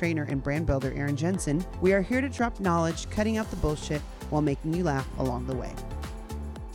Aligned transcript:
trainer, 0.00 0.22
and 0.30 0.42
brand 0.42 0.64
builder 0.64 0.94
Erin 0.94 1.14
Jensen, 1.14 1.62
we 1.82 1.92
are 1.92 2.00
here 2.00 2.22
to 2.22 2.28
drop 2.30 2.58
knowledge, 2.58 3.10
cutting 3.10 3.36
out 3.36 3.50
the 3.50 3.56
bullshit 3.56 4.00
while 4.30 4.40
making 4.40 4.72
you 4.72 4.82
laugh 4.82 5.06
along 5.18 5.46
the 5.46 5.54
way. 5.54 5.70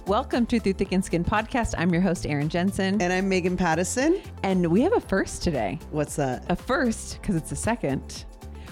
Welcome 0.06 0.46
to 0.46 0.60
Through 0.60 0.74
Thick 0.74 0.92
and 0.92 1.04
Skin 1.04 1.26
podcast. 1.26 1.74
I'm 1.76 1.92
your 1.92 2.04
host, 2.04 2.28
Erin 2.28 2.50
Jensen. 2.50 3.02
And 3.02 3.12
I'm 3.12 3.28
Megan 3.28 3.58
Pattison. 3.58 4.22
And 4.44 4.68
we 4.68 4.82
have 4.82 4.94
a 4.94 5.00
first 5.00 5.42
today. 5.42 5.80
What's 5.90 6.16
that? 6.18 6.46
A 6.50 6.56
first, 6.56 7.20
because 7.20 7.36
it's 7.36 7.52
a 7.52 7.56
second. 7.56 8.26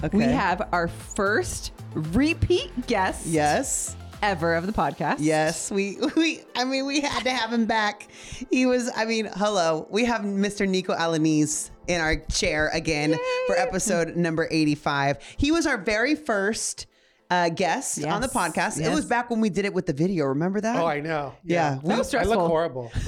Okay. 0.03 0.16
We 0.16 0.25
have 0.25 0.70
our 0.72 0.88
first 0.88 1.72
repeat 1.95 2.85
guest 2.85 3.25
Yes. 3.25 3.95
Ever 4.23 4.55
of 4.55 4.66
the 4.66 4.72
podcast. 4.72 5.18
Yes, 5.20 5.70
we 5.70 5.98
we 6.16 6.41
I 6.55 6.64
mean 6.64 6.86
we 6.86 7.02
had 7.02 7.23
to 7.23 7.30
have 7.31 7.52
him 7.52 7.66
back. 7.66 8.08
He 8.50 8.66
was 8.66 8.90
I 8.95 9.05
mean, 9.05 9.30
hello. 9.36 9.86
We 9.91 10.05
have 10.05 10.22
Mr. 10.22 10.68
Nico 10.68 10.95
Alanis 10.95 11.70
in 11.88 12.00
our 12.00 12.16
chair 12.16 12.70
again 12.73 13.16
for 13.48 13.55
episode 13.58 14.16
number 14.16 14.48
85. 14.50 15.17
He 15.38 15.52
was 15.52 15.67
our 15.67 15.78
very 15.78 16.16
first 16.16 16.88
uh, 17.30 17.50
guest 17.50 18.04
on 18.05 18.22
the 18.22 18.28
Yes, 18.34 18.36
podcast. 18.36 18.81
It 18.86 18.89
was 18.94 19.06
back 19.06 19.30
when 19.30 19.42
we 19.42 19.50
did 19.50 19.66
it 19.66 19.73
with 19.73 19.86
the 19.88 19.94
video. 19.94 20.25
Remember 20.25 20.62
that? 20.62 20.78
Oh, 20.78 20.86
I 20.86 21.02
know. 21.02 21.34
Yeah. 21.44 21.80
That 21.84 21.97
was 21.97 22.14
I 22.16 22.23
look 22.23 22.40
horrible. 22.40 22.92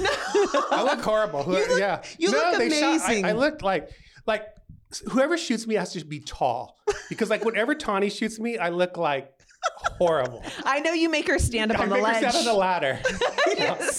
I 0.70 0.82
look 0.84 1.00
horrible. 1.00 1.42
Who- 1.44 1.56
You 1.56 1.68
look- 1.68 1.78
yeah. 1.78 2.02
you 2.18 2.30
look 2.30 2.58
they 2.58 2.68
shot- 2.70 2.88
amazing. 3.06 3.24
I, 3.24 3.30
I 3.30 3.32
look 3.32 3.62
like 3.62 3.88
like 4.26 4.42
whoever 5.10 5.38
shoots 5.38 5.66
me 5.66 5.76
has 5.76 5.92
to 5.92 6.04
be 6.04 6.20
tall 6.20 6.76
because 7.08 7.30
like 7.30 7.44
whenever 7.44 7.74
Tawny 7.74 8.10
shoots 8.10 8.38
me, 8.38 8.58
I 8.58 8.68
look 8.70 8.96
like 8.98 9.32
horrible. 9.98 10.42
I 10.64 10.80
know 10.80 10.92
you 10.92 11.08
make 11.10 11.26
her 11.28 11.38
stand 11.38 11.72
up 11.72 11.78
I 11.80 11.84
on 11.84 11.88
the 11.88 11.96
ledge. 11.96 12.18
stand 12.18 12.36
on 12.36 12.44
the 12.44 12.52
ladder. 12.54 12.98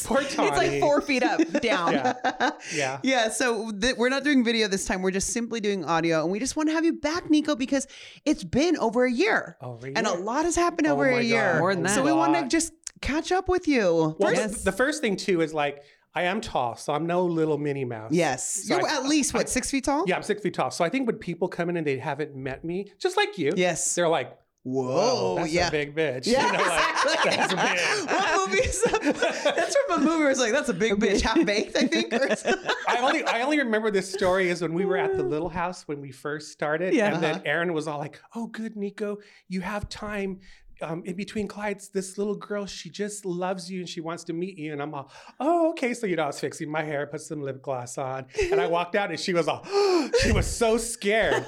Poor 0.03 0.21
Tawny. 0.21 0.47
it's 0.49 0.57
like 0.57 0.79
four 0.79 1.01
feet 1.01 1.23
up, 1.23 1.39
down. 1.61 1.93
Yeah. 1.93 2.51
Yeah. 2.73 2.99
Yeah, 3.03 3.29
so 3.29 3.71
th- 3.71 3.95
we're 3.97 4.09
not 4.09 4.23
doing 4.23 4.43
video 4.43 4.67
this 4.67 4.85
time. 4.85 5.01
We're 5.01 5.11
just 5.11 5.31
simply 5.33 5.59
doing 5.59 5.83
audio, 5.85 6.21
and 6.23 6.31
we 6.31 6.39
just 6.39 6.55
want 6.55 6.69
to 6.69 6.73
have 6.73 6.85
you 6.85 6.93
back, 6.93 7.29
Nico, 7.29 7.55
because 7.55 7.87
it's 8.25 8.43
been 8.43 8.77
over 8.77 9.05
a 9.05 9.11
year, 9.11 9.57
Over 9.61 9.87
a 9.87 9.91
and 9.95 10.05
a 10.07 10.13
lot 10.13 10.45
has 10.45 10.55
happened 10.55 10.87
Oh 10.87 10.93
over 10.93 11.07
a 11.09 11.21
year. 11.21 11.53
God. 11.53 11.59
More 11.59 11.73
than 11.73 11.83
that. 11.83 11.95
So 11.95 12.03
we 12.03 12.11
want 12.13 12.35
to 12.35 12.47
just 12.47 12.73
catch 13.01 13.31
up 13.31 13.49
with 13.49 13.67
you. 13.67 14.15
Well, 14.19 14.33
Yes. 14.33 14.59
the, 14.59 14.71
the 14.71 14.77
first 14.77 15.01
thing 15.01 15.15
too 15.15 15.41
is 15.41 15.53
like 15.53 15.83
I 16.15 16.23
am 16.23 16.41
tall, 16.41 16.75
so 16.75 16.93
I'm 16.93 17.05
no 17.05 17.25
little 17.25 17.57
Minnie 17.57 17.85
Mouse. 17.85 18.11
Yes, 18.11 18.47
So 18.67 18.77
you're 18.77 18.87
I- 18.87 18.95
at 18.97 19.05
least 19.05 19.33
what 19.33 19.49
six 19.49 19.69
feet 19.71 19.83
tall? 19.85 20.03
Yeah, 20.07 20.15
I'm 20.15 20.23
six 20.23 20.41
feet 20.41 20.53
tall. 20.53 20.71
So 20.71 20.83
I 20.83 20.89
think 20.89 21.07
when 21.07 21.17
people 21.17 21.47
come 21.47 21.69
in 21.69 21.77
and 21.77 21.85
they 21.85 21.97
haven't 21.97 22.35
met 22.35 22.63
me, 22.63 22.91
just 22.99 23.17
like 23.17 23.37
you, 23.37 23.51
Yes. 23.55 23.95
they're 23.95 24.07
like, 24.09 24.35
Whoa, 24.67 24.85
"Whoa, 24.85 25.35
that's 25.37 25.51
yeah. 25.53 25.67
a 25.67 25.71
big 25.71 25.95
bitch." 25.95 26.27
Yeah, 26.27 26.45
You 26.51 26.57
know, 26.57 26.63
like, 26.63 27.23
that's 27.23 27.53
big. 27.53 28.09
what 28.09 28.49
movie 28.49 28.63
is 28.63 28.81
that? 28.83 29.53
That's 29.55 29.75
from 29.87 30.01
a 30.01 30.05
movie 30.05 30.19
where 30.23 30.31
it's 30.31 30.39
like, 30.39 30.51
that's 30.51 30.69
a 30.69 30.73
big 30.73 30.93
bitch, 30.95 31.21
half 31.21 31.45
baked, 31.45 31.77
I 31.77 31.87
think. 31.87 32.13
I 32.13 32.97
only 33.01 33.23
I 33.23 33.41
only 33.43 33.59
remember 33.59 33.91
this 33.91 34.11
story 34.11 34.49
is 34.49 34.61
when 34.61 34.73
we 34.73 34.83
were 34.85 34.97
at 34.97 35.15
the 35.15 35.23
little 35.23 35.49
house 35.49 35.87
when 35.87 36.01
we 36.01 36.11
first 36.11 36.51
started, 36.51 36.93
Yeah. 36.93 37.13
and 37.13 37.23
then 37.23 37.35
Uh-huh. 37.35 37.43
Erin 37.45 37.73
was 37.73 37.87
all 37.87 37.99
like, 37.99 38.19
"Oh, 38.35 38.47
good, 38.47 38.75
Nico, 38.75 39.17
you 39.47 39.61
have 39.61 39.87
time." 39.89 40.39
Um, 40.79 41.01
in 41.05 41.15
between 41.15 41.47
clients, 41.47 41.87
this 41.87 42.19
little 42.19 42.35
girl, 42.35 42.67
she 42.67 42.91
just 42.91 43.25
loves 43.25 43.67
you 43.71 43.79
and 43.79 43.89
she 43.89 43.99
wants 43.99 44.23
to 44.25 44.33
meet 44.33 44.59
you. 44.59 44.73
And 44.73 44.79
I'm 44.79 44.93
all, 44.93 45.11
oh, 45.39 45.71
okay. 45.71 45.95
So, 45.95 46.05
you 46.05 46.15
know, 46.15 46.21
I 46.25 46.27
was 46.27 46.39
fixing 46.39 46.69
my 46.69 46.83
hair, 46.83 47.07
put 47.07 47.21
some 47.21 47.41
lip 47.41 47.63
gloss 47.63 47.97
on. 47.97 48.27
And 48.51 48.61
I 48.61 48.67
walked 48.67 48.93
out 48.95 49.09
and 49.09 49.19
she 49.19 49.33
was 49.33 49.47
all, 49.47 49.65
she 50.21 50.31
was 50.31 50.45
so 50.45 50.77
scared. 50.77 51.43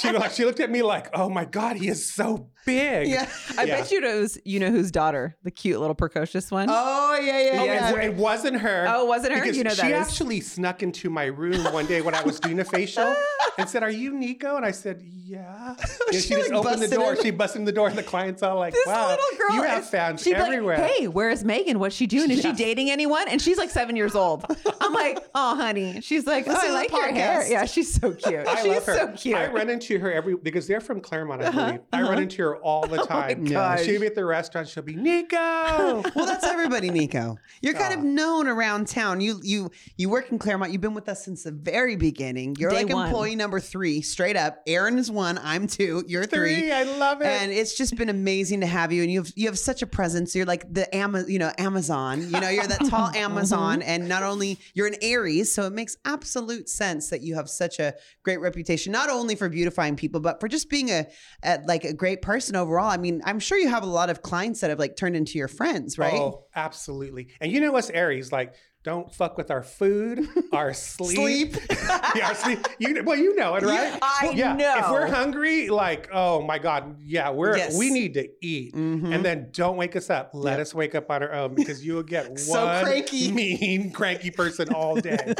She 0.00 0.10
like, 0.12 0.30
she 0.30 0.46
looked 0.46 0.60
at 0.60 0.70
me 0.70 0.80
like, 0.80 1.10
oh 1.12 1.28
my 1.28 1.44
God, 1.44 1.76
he 1.76 1.88
is 1.88 2.10
so 2.10 2.48
big. 2.66 3.08
yeah. 3.08 3.28
I 3.58 3.64
Yeah. 3.64 3.80
bet 3.80 3.90
you 3.90 4.00
knows 4.00 4.38
you 4.44 4.58
know 4.60 4.70
whose 4.70 4.90
daughter, 4.90 5.36
the 5.42 5.50
cute 5.50 5.80
little 5.80 5.94
precocious 5.94 6.50
one. 6.50 6.68
Oh, 6.70 7.18
yeah, 7.20 7.40
yeah, 7.40 7.60
Oh, 7.60 7.64
yeah. 7.64 7.90
it, 7.90 8.04
it 8.04 8.14
wasn't 8.14 8.56
her. 8.60 8.86
Oh, 8.88 9.04
it 9.04 9.08
wasn't 9.08 9.34
her? 9.34 9.46
You 9.46 9.64
know 9.64 9.70
she 9.70 9.82
that 9.82 9.92
is. 9.92 10.08
actually 10.08 10.40
snuck 10.40 10.82
into 10.82 11.10
my 11.10 11.26
room 11.26 11.62
one 11.72 11.86
day 11.86 12.00
when 12.00 12.14
I 12.14 12.22
was 12.22 12.38
doing 12.40 12.60
a 12.60 12.64
facial 12.64 13.14
and 13.58 13.68
said, 13.68 13.82
"Are 13.82 13.90
you 13.90 14.12
Nico?" 14.14 14.56
And 14.56 14.64
I 14.64 14.70
said, 14.70 15.00
"Yeah." 15.02 15.74
And 15.78 15.78
She, 16.12 16.20
she, 16.20 16.34
just 16.34 16.50
like, 16.50 16.64
opened 16.64 16.82
the 16.82 16.88
door. 16.88 17.14
in. 17.14 17.22
She 17.22 17.30
busted 17.30 17.60
in 17.60 17.64
the 17.64 17.72
door, 17.72 17.88
and 17.88 17.96
the 17.98 18.02
clients 18.02 18.42
all 18.42 18.58
like, 18.58 18.72
this 18.72 18.86
"Wow, 18.86 19.08
little 19.08 19.38
girl 19.38 19.56
you 19.56 19.62
have 19.62 19.82
is- 19.82 19.90
fans 19.90 20.22
she'd 20.22 20.34
be 20.34 20.36
everywhere." 20.36 20.78
Like, 20.78 20.90
hey, 20.92 21.08
where's 21.08 21.44
Megan? 21.44 21.78
What's 21.78 21.94
she 21.94 22.06
doing? 22.06 22.30
Is 22.30 22.44
Yeah. 22.44 22.50
she 22.50 22.56
dating 22.56 22.90
anyone? 22.90 23.28
And 23.28 23.40
she's 23.40 23.58
like 23.58 23.70
seven 23.70 23.96
years 23.96 24.14
old. 24.14 24.44
I'm 24.80 24.92
like, 24.92 25.18
oh, 25.34 25.56
honey. 25.56 26.00
She's 26.00 26.26
like, 26.26 26.46
oh, 26.48 26.52
Listen 26.52 26.70
I 26.70 26.72
like 26.72 26.90
your 26.90 27.12
hair. 27.12 27.46
Yeah, 27.48 27.64
she's 27.64 27.92
so 27.92 28.12
cute. 28.12 28.46
I 28.46 28.62
she's 28.62 28.72
love 28.72 28.86
her. 28.86 28.96
so 28.96 29.08
cute. 29.16 29.36
I 29.36 29.46
run 29.48 29.68
into 29.70 29.98
her 29.98 30.12
every 30.12 30.36
because 30.36 30.66
they're 30.66 30.80
from 30.80 31.00
Claremont, 31.00 31.42
I 31.42 31.46
uh-huh. 31.46 31.66
believe. 31.66 31.80
I 31.92 32.00
run 32.02 32.12
uh-huh. 32.12 32.20
into 32.22 32.42
her 32.42 32.49
all 32.56 32.86
the 32.86 32.98
time. 33.06 33.44
Uh-huh. 33.44 33.52
gosh. 33.52 33.84
She'll 33.84 34.00
be 34.00 34.06
at 34.06 34.14
the 34.14 34.24
restaurant. 34.24 34.68
She'll 34.68 34.82
be 34.82 34.94
Nico. 34.96 36.02
Well, 36.14 36.26
that's 36.26 36.44
everybody, 36.44 36.90
Nico. 36.90 37.36
You're 37.62 37.74
kind 37.74 37.94
of 37.94 38.00
known 38.04 38.46
around 38.48 38.88
town. 38.88 39.20
You 39.20 39.40
you 39.42 39.70
you 39.96 40.08
work 40.08 40.30
in 40.30 40.38
Claremont. 40.38 40.72
You've 40.72 40.80
been 40.80 40.94
with 40.94 41.08
us 41.08 41.24
since 41.24 41.44
the 41.44 41.52
very 41.52 41.96
beginning. 41.96 42.56
You're 42.58 42.70
Day 42.70 42.84
like 42.84 42.92
one. 42.94 43.06
employee 43.06 43.36
number 43.36 43.60
three, 43.60 44.00
straight 44.02 44.36
up. 44.36 44.60
Erin 44.66 44.98
is 44.98 45.10
one. 45.10 45.38
I'm 45.42 45.66
two. 45.66 46.04
You're 46.06 46.26
three. 46.26 46.56
Three. 46.60 46.72
I 46.72 46.82
love 46.84 47.20
it. 47.20 47.26
And 47.26 47.52
it's 47.52 47.76
just 47.76 47.96
been 47.96 48.08
amazing 48.08 48.60
to 48.60 48.66
have 48.66 48.92
you. 48.92 49.02
And 49.02 49.10
you 49.10 49.20
have 49.22 49.32
you 49.36 49.46
have 49.46 49.58
such 49.58 49.82
a 49.82 49.86
presence. 49.86 50.34
You're 50.34 50.46
like 50.46 50.72
the 50.72 50.92
Ama, 50.94 51.24
you 51.28 51.38
know, 51.38 51.52
Amazon. 51.58 52.22
You 52.22 52.40
know, 52.40 52.48
you're 52.48 52.66
that 52.66 52.86
tall 52.88 53.08
Amazon. 53.14 53.82
And 53.82 54.08
not 54.08 54.22
only 54.22 54.58
you're 54.74 54.86
an 54.86 54.96
Aries, 55.02 55.52
so 55.52 55.64
it 55.66 55.72
makes 55.72 55.96
absolute 56.04 56.68
sense 56.68 57.08
that 57.10 57.22
you 57.22 57.34
have 57.34 57.48
such 57.48 57.78
a 57.78 57.94
great 58.24 58.38
reputation, 58.38 58.92
not 58.92 59.10
only 59.10 59.34
for 59.34 59.48
beautifying 59.48 59.96
people, 59.96 60.20
but 60.20 60.40
for 60.40 60.48
just 60.48 60.68
being 60.70 60.90
a, 60.90 61.06
a 61.44 61.60
like 61.66 61.84
a 61.84 61.92
great 61.92 62.22
person 62.22 62.39
overall. 62.56 62.88
I 62.88 62.96
mean, 62.96 63.20
I'm 63.24 63.38
sure 63.40 63.58
you 63.58 63.68
have 63.68 63.82
a 63.82 63.86
lot 63.86 64.10
of 64.10 64.22
clients 64.22 64.60
that 64.60 64.70
have 64.70 64.78
like 64.78 64.96
turned 64.96 65.16
into 65.16 65.38
your 65.38 65.48
friends, 65.48 65.98
right? 65.98 66.14
Oh, 66.14 66.46
absolutely. 66.54 67.28
And 67.40 67.52
you 67.52 67.60
know 67.60 67.76
us 67.76 67.90
Aries, 67.90 68.32
like, 68.32 68.54
don't 68.82 69.14
fuck 69.14 69.36
with 69.36 69.50
our 69.50 69.62
food, 69.62 70.26
our 70.52 70.72
sleep. 70.72 71.54
Sleep. 71.54 71.56
yeah, 72.16 72.28
our 72.28 72.34
sleep. 72.34 72.66
You, 72.78 73.02
well, 73.04 73.16
you 73.18 73.34
know 73.36 73.54
it, 73.56 73.62
right? 73.62 73.98
I 74.00 74.32
yeah. 74.34 74.54
know. 74.54 74.76
If 74.78 74.90
we're 74.90 75.06
hungry, 75.06 75.68
like, 75.68 76.08
oh 76.12 76.40
my 76.40 76.58
God, 76.58 76.96
yeah, 77.04 77.28
we're 77.30 77.58
Yes. 77.58 77.76
we 77.76 77.90
need 77.90 78.14
to 78.14 78.26
eat. 78.40 78.74
Mhm. 78.74 79.14
And 79.14 79.22
then 79.24 79.48
don't 79.52 79.76
wake 79.76 79.96
us 79.96 80.08
up. 80.08 80.30
Let 80.32 80.60
us 80.60 80.72
wake 80.74 80.94
up 80.94 81.10
on 81.10 81.22
our 81.22 81.32
own 81.32 81.54
because 81.54 81.84
you 81.84 81.92
will 81.94 82.02
get 82.02 82.38
So 82.38 82.64
one 82.64 82.84
cranky. 82.84 83.30
mean, 83.30 83.90
cranky 83.92 84.30
person 84.30 84.72
all 84.72 84.96
day. 84.96 85.34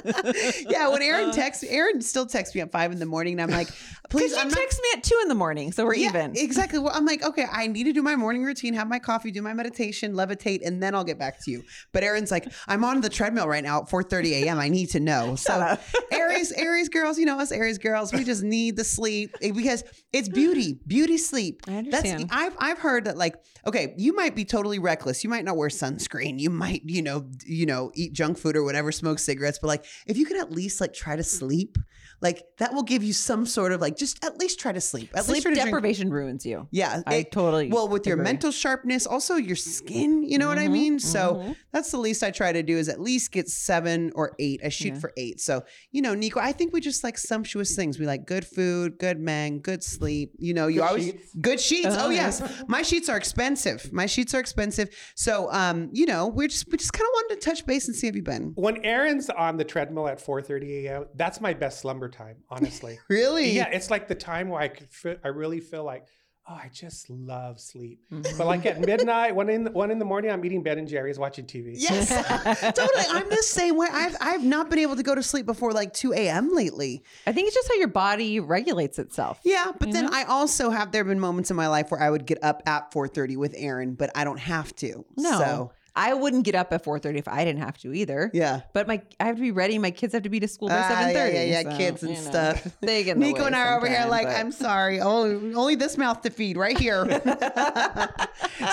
yeah, 0.68 0.88
when 0.88 1.00
Erin 1.00 1.30
texts, 1.32 1.64
Erin 1.64 2.02
still 2.02 2.26
texts 2.26 2.54
me 2.54 2.60
at 2.60 2.70
five 2.70 2.92
in 2.92 2.98
the 2.98 3.06
morning, 3.06 3.40
and 3.40 3.42
I'm 3.50 3.56
like, 3.56 3.68
please, 4.10 4.24
Because 4.24 4.32
you 4.32 4.38
I'm 4.42 4.48
not 4.48 4.58
text 4.58 4.80
me 4.82 4.88
at 4.98 5.02
two 5.02 5.18
in 5.22 5.28
the 5.28 5.34
morning, 5.34 5.72
so 5.72 5.86
we're 5.86 5.94
Yeah, 5.94 6.10
even. 6.10 6.32
Exactly. 6.36 6.78
Well, 6.78 6.92
I'm 6.94 7.06
like, 7.06 7.22
okay, 7.24 7.46
I 7.50 7.68
need 7.68 7.84
to 7.84 7.92
do 7.94 8.02
my 8.02 8.16
morning 8.16 8.44
routine, 8.44 8.74
have 8.74 8.88
my 8.88 8.98
coffee, 8.98 9.30
do 9.30 9.40
my 9.40 9.54
meditation, 9.54 10.12
levitate, 10.12 10.60
and 10.66 10.82
then 10.82 10.94
I'll 10.94 11.04
get 11.04 11.18
back 11.18 11.42
to 11.44 11.50
you. 11.50 11.62
But 11.92 12.02
Erin's 12.04 12.30
like, 12.30 12.46
I'm 12.68 12.84
on 12.84 13.00
the 13.00 13.08
treadmill 13.08 13.29
right 13.34 13.64
now 13.64 13.82
at 13.82 13.88
4:30 13.88 14.44
a.m. 14.44 14.58
I 14.58 14.68
need 14.68 14.90
to 14.90 15.00
know. 15.00 15.36
So 15.50 15.76
Aries, 16.12 16.52
Aries 16.52 16.88
girls, 16.88 17.18
you 17.18 17.24
know 17.24 17.40
us 17.40 17.50
Aries 17.50 17.78
girls, 17.78 18.12
we 18.12 18.24
just 18.24 18.42
need 18.42 18.76
the 18.76 18.84
sleep 18.84 19.34
eh, 19.42 19.50
because 19.52 19.82
it's 20.12 20.28
beauty, 20.28 20.78
beauty 20.86 21.16
sleep. 21.18 21.62
I 21.66 21.76
understand. 21.78 22.28
That's 22.28 22.32
I've 22.32 22.56
I've 22.58 22.78
heard 22.78 23.06
that 23.06 23.16
like, 23.16 23.36
okay, 23.66 23.94
you 23.96 24.14
might 24.14 24.36
be 24.36 24.44
totally 24.44 24.78
reckless. 24.78 25.24
You 25.24 25.30
might 25.30 25.44
not 25.44 25.56
wear 25.56 25.68
sunscreen. 25.68 26.38
You 26.38 26.50
might, 26.50 26.82
you 26.84 27.02
know, 27.02 27.26
you 27.44 27.66
know, 27.66 27.90
eat 27.94 28.12
junk 28.12 28.38
food 28.38 28.54
or 28.54 28.62
whatever, 28.62 28.92
smoke 28.92 29.18
cigarettes. 29.18 29.58
But 29.60 29.68
like, 29.68 29.84
if 30.06 30.16
you 30.16 30.26
could 30.26 30.38
at 30.38 30.52
least 30.52 30.80
like 30.80 30.92
try 30.92 31.16
to 31.16 31.24
sleep, 31.24 31.78
like 32.20 32.44
that 32.58 32.74
will 32.74 32.82
give 32.82 33.02
you 33.02 33.12
some 33.12 33.46
sort 33.46 33.72
of 33.72 33.80
like 33.80 33.96
just 33.96 34.22
at 34.24 34.36
least 34.38 34.60
try 34.60 34.72
to 34.72 34.80
sleep. 34.80 35.10
At 35.14 35.24
Sleep 35.24 35.34
least 35.36 35.42
try 35.44 35.50
to 35.52 35.54
drink 35.56 35.66
deprivation 35.68 36.10
ruins 36.10 36.44
you. 36.44 36.68
yeah, 36.70 37.02
I 37.06 37.22
totally 37.22 37.68
Well, 37.70 37.88
with 37.88 38.06
your 38.06 38.16
mental 38.16 38.50
sharpness, 38.50 39.06
also 39.06 39.36
your 39.36 39.56
skin. 39.56 40.22
You 40.22 40.38
know 40.38 40.48
what 40.48 40.58
I 40.58 40.66
Mhm, 40.68 40.72
mean. 40.72 40.98
So 40.98 41.36
mhm. 41.36 41.56
that's 41.72 41.90
the 41.90 41.98
least 41.98 42.22
I 42.22 42.30
try 42.30 42.52
to 42.52 42.62
do 42.62 42.76
is 42.76 42.88
at 42.88 43.00
least 43.00 43.32
get 43.32 43.48
seven 43.48 44.12
or 44.14 44.34
eight. 44.38 44.60
I 44.64 44.68
shoot 44.68 44.94
Yeah. 44.94 44.98
for 45.00 45.12
eight. 45.16 45.40
So 45.40 45.62
you 45.92 46.02
know, 46.02 46.14
Nico, 46.14 46.40
I 46.40 46.52
think 46.52 46.72
we 46.72 46.80
just 46.80 47.02
like 47.02 47.16
sumptuous 47.16 47.74
things. 47.74 47.98
We 47.98 48.06
like 48.06 48.26
good 48.26 48.46
food, 48.46 48.98
good 48.98 49.18
men, 49.18 49.60
good 49.60 49.82
sleep. 49.82 50.32
You 50.38 50.52
know, 50.54 50.66
you 50.66 50.80
Good 50.80 50.88
always 50.88 51.04
sheets. 51.06 51.34
good 51.40 51.60
sheets. 51.60 51.86
Uh-huh, 51.86 52.06
oh 52.06 52.10
yes, 52.10 52.42
my 52.68 52.82
sheets 52.82 53.08
are 53.08 53.16
expensive. 53.16 53.92
My 53.92 54.06
sheets 54.06 54.34
are 54.34 54.40
expensive. 54.40 54.90
So 55.14 55.50
um, 55.52 55.88
you 55.92 56.04
know, 56.06 56.26
we're 56.28 56.48
just 56.48 56.66
we 56.70 56.76
just 56.76 56.92
kind 56.92 57.06
of 57.06 57.12
wanted 57.14 57.40
to 57.40 57.46
touch 57.48 57.64
base 57.66 57.88
and 57.88 57.96
see 57.96 58.08
how 58.08 58.14
you've 58.14 58.24
been. 58.24 58.52
When 58.56 58.84
Erin's 58.84 59.30
on 59.30 59.56
the 59.56 59.64
treadmill 59.64 60.06
at 60.08 60.18
4:30 60.22 60.84
a.m., 60.84 61.06
that's 61.14 61.40
my 61.40 61.54
best 61.54 61.80
slumber 61.80 62.08
time, 62.10 62.36
honestly. 62.48 62.98
Really? 63.08 63.50
Yeah, 63.52 63.68
it's 63.68 63.90
like 63.90 64.08
the 64.08 64.14
time 64.14 64.48
where 64.48 64.60
I 64.60 64.68
could 64.68 64.90
feel, 64.90 65.16
I 65.24 65.28
really 65.28 65.60
feel 65.60 65.84
like 65.84 66.06
oh, 66.50 66.54
I 66.54 66.68
just 66.72 67.08
love 67.08 67.60
sleep. 67.60 68.00
Mhm. 68.12 68.36
But 68.36 68.46
like 68.46 68.66
at 68.66 68.80
midnight, 68.80 69.34
one 69.34 69.48
in 69.48 69.64
the, 69.64 69.70
one 69.70 69.90
in 69.90 69.98
the 69.98 70.04
morning, 70.04 70.30
I'm 70.30 70.44
eating 70.44 70.62
Ben 70.62 70.78
and 70.78 70.88
Jerry's, 70.88 71.18
watching 71.18 71.46
TV. 71.46 71.74
Yes, 71.76 72.08
totally. 72.74 73.04
I'm 73.08 73.28
the 73.28 73.36
same 73.36 73.76
way. 73.76 73.88
I've 73.90 74.16
I've 74.20 74.44
not 74.44 74.68
been 74.68 74.80
able 74.80 74.96
to 74.96 75.02
go 75.02 75.14
to 75.14 75.22
sleep 75.22 75.46
before 75.46 75.72
like 75.72 75.92
2 75.92 76.12
a.m. 76.12 76.54
lately. 76.54 77.02
I 77.26 77.32
think 77.32 77.46
it's 77.46 77.54
just 77.54 77.68
how 77.68 77.74
your 77.74 77.88
body 77.88 78.40
regulates 78.40 78.98
itself. 78.98 79.40
Yeah, 79.44 79.70
but 79.78 79.92
then 79.92 80.06
know? 80.06 80.10
I 80.12 80.24
also 80.24 80.70
have 80.70 80.92
there 80.92 81.00
have 81.00 81.08
been 81.08 81.20
moments 81.20 81.50
in 81.50 81.56
my 81.56 81.68
life 81.68 81.90
where 81.90 82.00
I 82.00 82.10
would 82.10 82.26
get 82.26 82.42
up 82.42 82.62
at 82.66 82.90
4:30 82.92 83.36
with 83.36 83.54
Erin, 83.56 83.94
but 83.94 84.10
I 84.14 84.24
don't 84.24 84.40
have 84.40 84.74
to. 84.76 85.04
No, 85.16 85.38
So, 85.38 85.72
I 85.96 86.14
wouldn't 86.14 86.44
get 86.44 86.54
up 86.54 86.72
at 86.72 86.84
4:30 86.84 87.18
if 87.18 87.28
I 87.28 87.44
didn't 87.44 87.62
have 87.62 87.76
to 87.78 87.92
either. 87.92 88.30
yeah. 88.32 88.60
But 88.72 88.86
my 88.88 89.02
I 89.18 89.24
have 89.24 89.36
to 89.36 89.42
be 89.42 89.50
ready. 89.50 89.78
My 89.78 89.90
kids 89.90 90.12
have 90.14 90.22
to 90.22 90.28
be 90.28 90.40
to 90.40 90.48
school 90.48 90.68
by 90.68 90.78
Ah, 90.78 90.88
7:30. 91.08 91.12
yeah, 91.14 91.28
yeah, 91.28 91.42
yeah, 91.62 91.70
so, 91.70 91.76
kids 91.76 92.02
and 92.02 92.12
you 92.16 92.22
know, 92.22 92.30
stuff. 92.30 92.76
They 92.80 93.04
get 93.04 93.16
in 93.16 93.20
the 93.20 93.26
Nico 93.26 93.40
way 93.40 93.46
and 93.46 93.56
I 93.56 93.60
are 93.68 93.76
over 93.76 93.88
here 93.88 94.06
like, 94.08 94.26
but- 94.26 94.36
I'm 94.36 94.52
sorry. 94.52 95.00
Oh, 95.00 95.24
only 95.54 95.74
this 95.74 95.96
mouth 95.98 96.20
to 96.22 96.30
feed 96.30 96.56
right 96.56 96.78
here. 96.78 97.04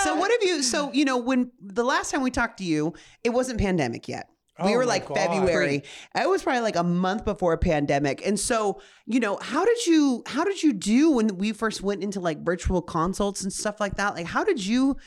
so 0.04 0.16
what 0.16 0.32
have 0.32 0.44
you 0.44 0.62
so 0.64 0.92
you 0.94 1.06
know 1.06 1.18
when 1.18 1.52
the 1.62 1.84
last 1.84 2.12
time 2.12 2.22
we 2.22 2.32
talked 2.32 2.58
to 2.60 2.64
you, 2.64 2.94
it 3.24 3.30
wasn't 3.32 3.60
pandemic 3.60 4.08
yet. 4.08 4.30
We 4.64 4.74
Oh 4.74 4.78
were 4.78 4.86
like 4.88 5.08
God. 5.08 5.18
February. 5.18 5.84
It 6.16 6.28
was 6.30 6.42
probably 6.42 6.62
like 6.62 6.78
a 6.78 6.84
month 6.84 7.26
before 7.26 7.54
a 7.54 7.60
pandemic. 7.60 8.26
And 8.26 8.40
so, 8.40 8.82
you 9.06 9.20
know, 9.20 9.38
how 9.40 9.64
did 9.64 9.86
you 9.86 10.24
how 10.26 10.44
did 10.44 10.64
you 10.64 10.74
do 10.74 11.12
when 11.12 11.38
we 11.38 11.52
first 11.54 11.84
went 11.84 12.02
into 12.04 12.20
like 12.20 12.44
virtual 12.44 12.82
consults 12.82 13.44
and 13.44 13.54
stuff 13.54 13.80
like 13.80 13.98
that? 13.98 14.16
Like 14.16 14.26
how 14.26 14.44
did 14.44 14.66
you 14.66 14.98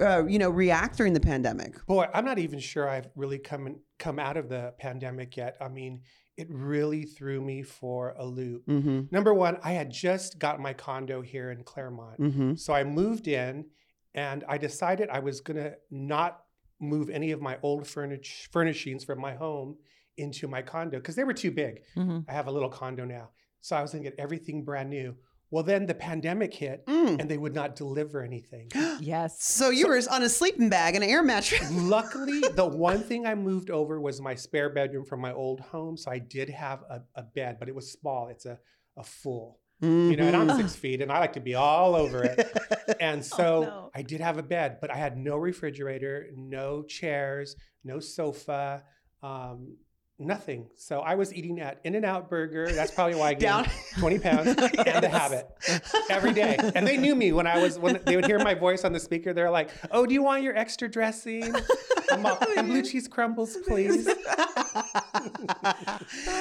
uh, 0.00 0.24
you 0.26 0.38
know, 0.38 0.50
react 0.50 0.96
during 0.96 1.12
the 1.12 1.20
pandemic? 1.20 1.84
Boy, 1.86 2.06
I'm 2.12 2.24
not 2.24 2.38
even 2.38 2.58
sure 2.58 2.88
I've 2.88 3.08
really 3.16 3.38
come 3.38 3.76
come 3.98 4.18
out 4.18 4.36
of 4.36 4.48
the 4.48 4.74
pandemic 4.78 5.36
yet. 5.36 5.56
I 5.60 5.68
mean, 5.68 6.02
it 6.36 6.48
really 6.50 7.04
threw 7.04 7.40
me 7.40 7.62
for 7.62 8.14
a 8.18 8.24
loop. 8.24 8.66
Mm-hmm. 8.66 9.02
Number 9.10 9.34
one, 9.34 9.58
I 9.62 9.72
had 9.72 9.90
just 9.90 10.38
got 10.38 10.60
my 10.60 10.72
condo 10.72 11.20
here 11.20 11.50
in 11.50 11.62
Claremont. 11.62 12.20
Mm-hmm. 12.20 12.54
So 12.54 12.72
I 12.72 12.84
moved 12.84 13.28
in 13.28 13.66
and 14.14 14.44
I 14.48 14.58
decided 14.58 15.08
I 15.10 15.20
was 15.20 15.40
going 15.40 15.58
to 15.58 15.74
not 15.90 16.40
move 16.80 17.10
any 17.10 17.30
of 17.30 17.40
my 17.40 17.58
old 17.62 17.86
furnish- 17.86 18.48
furnishings 18.50 19.04
from 19.04 19.20
my 19.20 19.34
home 19.34 19.76
into 20.16 20.48
my 20.48 20.62
condo 20.62 20.98
because 20.98 21.16
they 21.16 21.24
were 21.24 21.32
too 21.32 21.50
big. 21.50 21.82
Mhm. 21.96 22.24
I 22.28 22.32
have 22.32 22.46
a 22.46 22.52
little 22.52 22.68
condo 22.68 23.04
now. 23.04 23.30
So 23.60 23.76
I 23.76 23.82
was 23.82 23.92
going 23.92 24.04
to 24.04 24.10
get 24.10 24.18
everything 24.18 24.64
brand 24.64 24.90
new. 24.90 25.16
Well, 25.52 25.62
then 25.62 25.86
the 25.86 25.94
pandemic 25.94 26.52
hit 26.54 26.84
Mm. 26.86 27.20
and 27.20 27.30
they 27.30 27.36
would 27.38 27.54
not 27.54 27.76
deliver 27.76 28.22
anything. 28.22 28.70
Yes. 29.00 29.42
So 29.44 29.70
you 29.70 29.86
were 29.88 30.00
on 30.10 30.22
a 30.22 30.28
sleeping 30.28 30.68
bag 30.68 30.94
and 30.94 31.04
an 31.04 31.10
air 31.10 31.22
mattress. 31.22 31.68
Luckily, 31.96 32.40
the 32.54 32.66
one 32.66 33.02
thing 33.02 33.26
I 33.26 33.34
moved 33.34 33.68
over 33.70 34.00
was 34.00 34.20
my 34.20 34.34
spare 34.34 34.70
bedroom 34.70 35.04
from 35.04 35.20
my 35.20 35.32
old 35.32 35.60
home. 35.60 35.96
So 35.96 36.10
I 36.10 36.18
did 36.18 36.48
have 36.50 36.80
a, 36.88 37.02
a 37.14 37.22
bed, 37.22 37.56
but 37.60 37.68
it 37.68 37.74
was 37.74 37.92
small. 37.92 38.28
It's 38.28 38.46
a, 38.46 38.58
a 38.96 39.02
full, 39.04 39.58
you 39.80 40.16
know, 40.16 40.26
and 40.26 40.36
I'm 40.36 40.48
Mhm. 40.48 40.56
six 40.56 40.74
feet 40.76 41.00
and 41.02 41.10
I 41.12 41.18
like 41.18 41.32
to 41.34 41.40
be 41.40 41.54
all 41.54 41.94
over 41.94 42.24
it. 42.24 42.38
And 43.00 43.24
so 43.24 43.46
no. 43.62 43.90
I 43.94 44.02
did 44.02 44.20
have 44.20 44.38
a 44.38 44.42
bed, 44.42 44.78
but 44.80 44.90
I 44.90 44.96
had 44.96 45.16
no 45.16 45.36
refrigerator, 45.36 46.28
no 46.36 46.82
chairs, 46.82 47.56
no 47.84 47.98
sofa, 48.00 48.84
um, 49.22 49.76
nothing. 50.26 50.66
So 50.76 51.00
I 51.00 51.14
was 51.14 51.32
eating 51.34 51.60
at 51.60 51.80
In 51.84 51.94
N 51.94 52.04
Out 52.04 52.28
Burger. 52.30 52.66
That's 52.72 52.90
probably 52.92 53.14
why 53.16 53.28
I 53.30 53.34
gained 53.34 53.40
Down. 53.42 53.66
20 53.98 54.18
pounds 54.18 54.48
and 54.86 55.02
the 55.02 55.08
habit 55.08 55.46
every 56.10 56.32
day. 56.32 56.58
And 56.74 56.86
they 56.86 56.96
knew 56.96 57.14
me 57.14 57.32
when 57.32 57.46
I 57.46 57.58
was, 57.58 57.78
when 57.78 58.00
they 58.04 58.16
would 58.16 58.26
hear 58.26 58.38
my 58.38 58.54
voice 58.54 58.84
on 58.84 58.92
the 58.92 59.00
speaker, 59.00 59.32
they're 59.32 59.50
like, 59.50 59.70
oh, 59.90 60.06
do 60.06 60.14
you 60.14 60.22
want 60.22 60.42
your 60.42 60.56
extra 60.56 60.88
dressing? 60.90 61.54
I'm 62.10 62.24
all, 62.26 62.38
and 62.56 62.68
blue 62.68 62.82
cheese 62.82 63.08
crumbles, 63.08 63.56
please. 63.66 64.06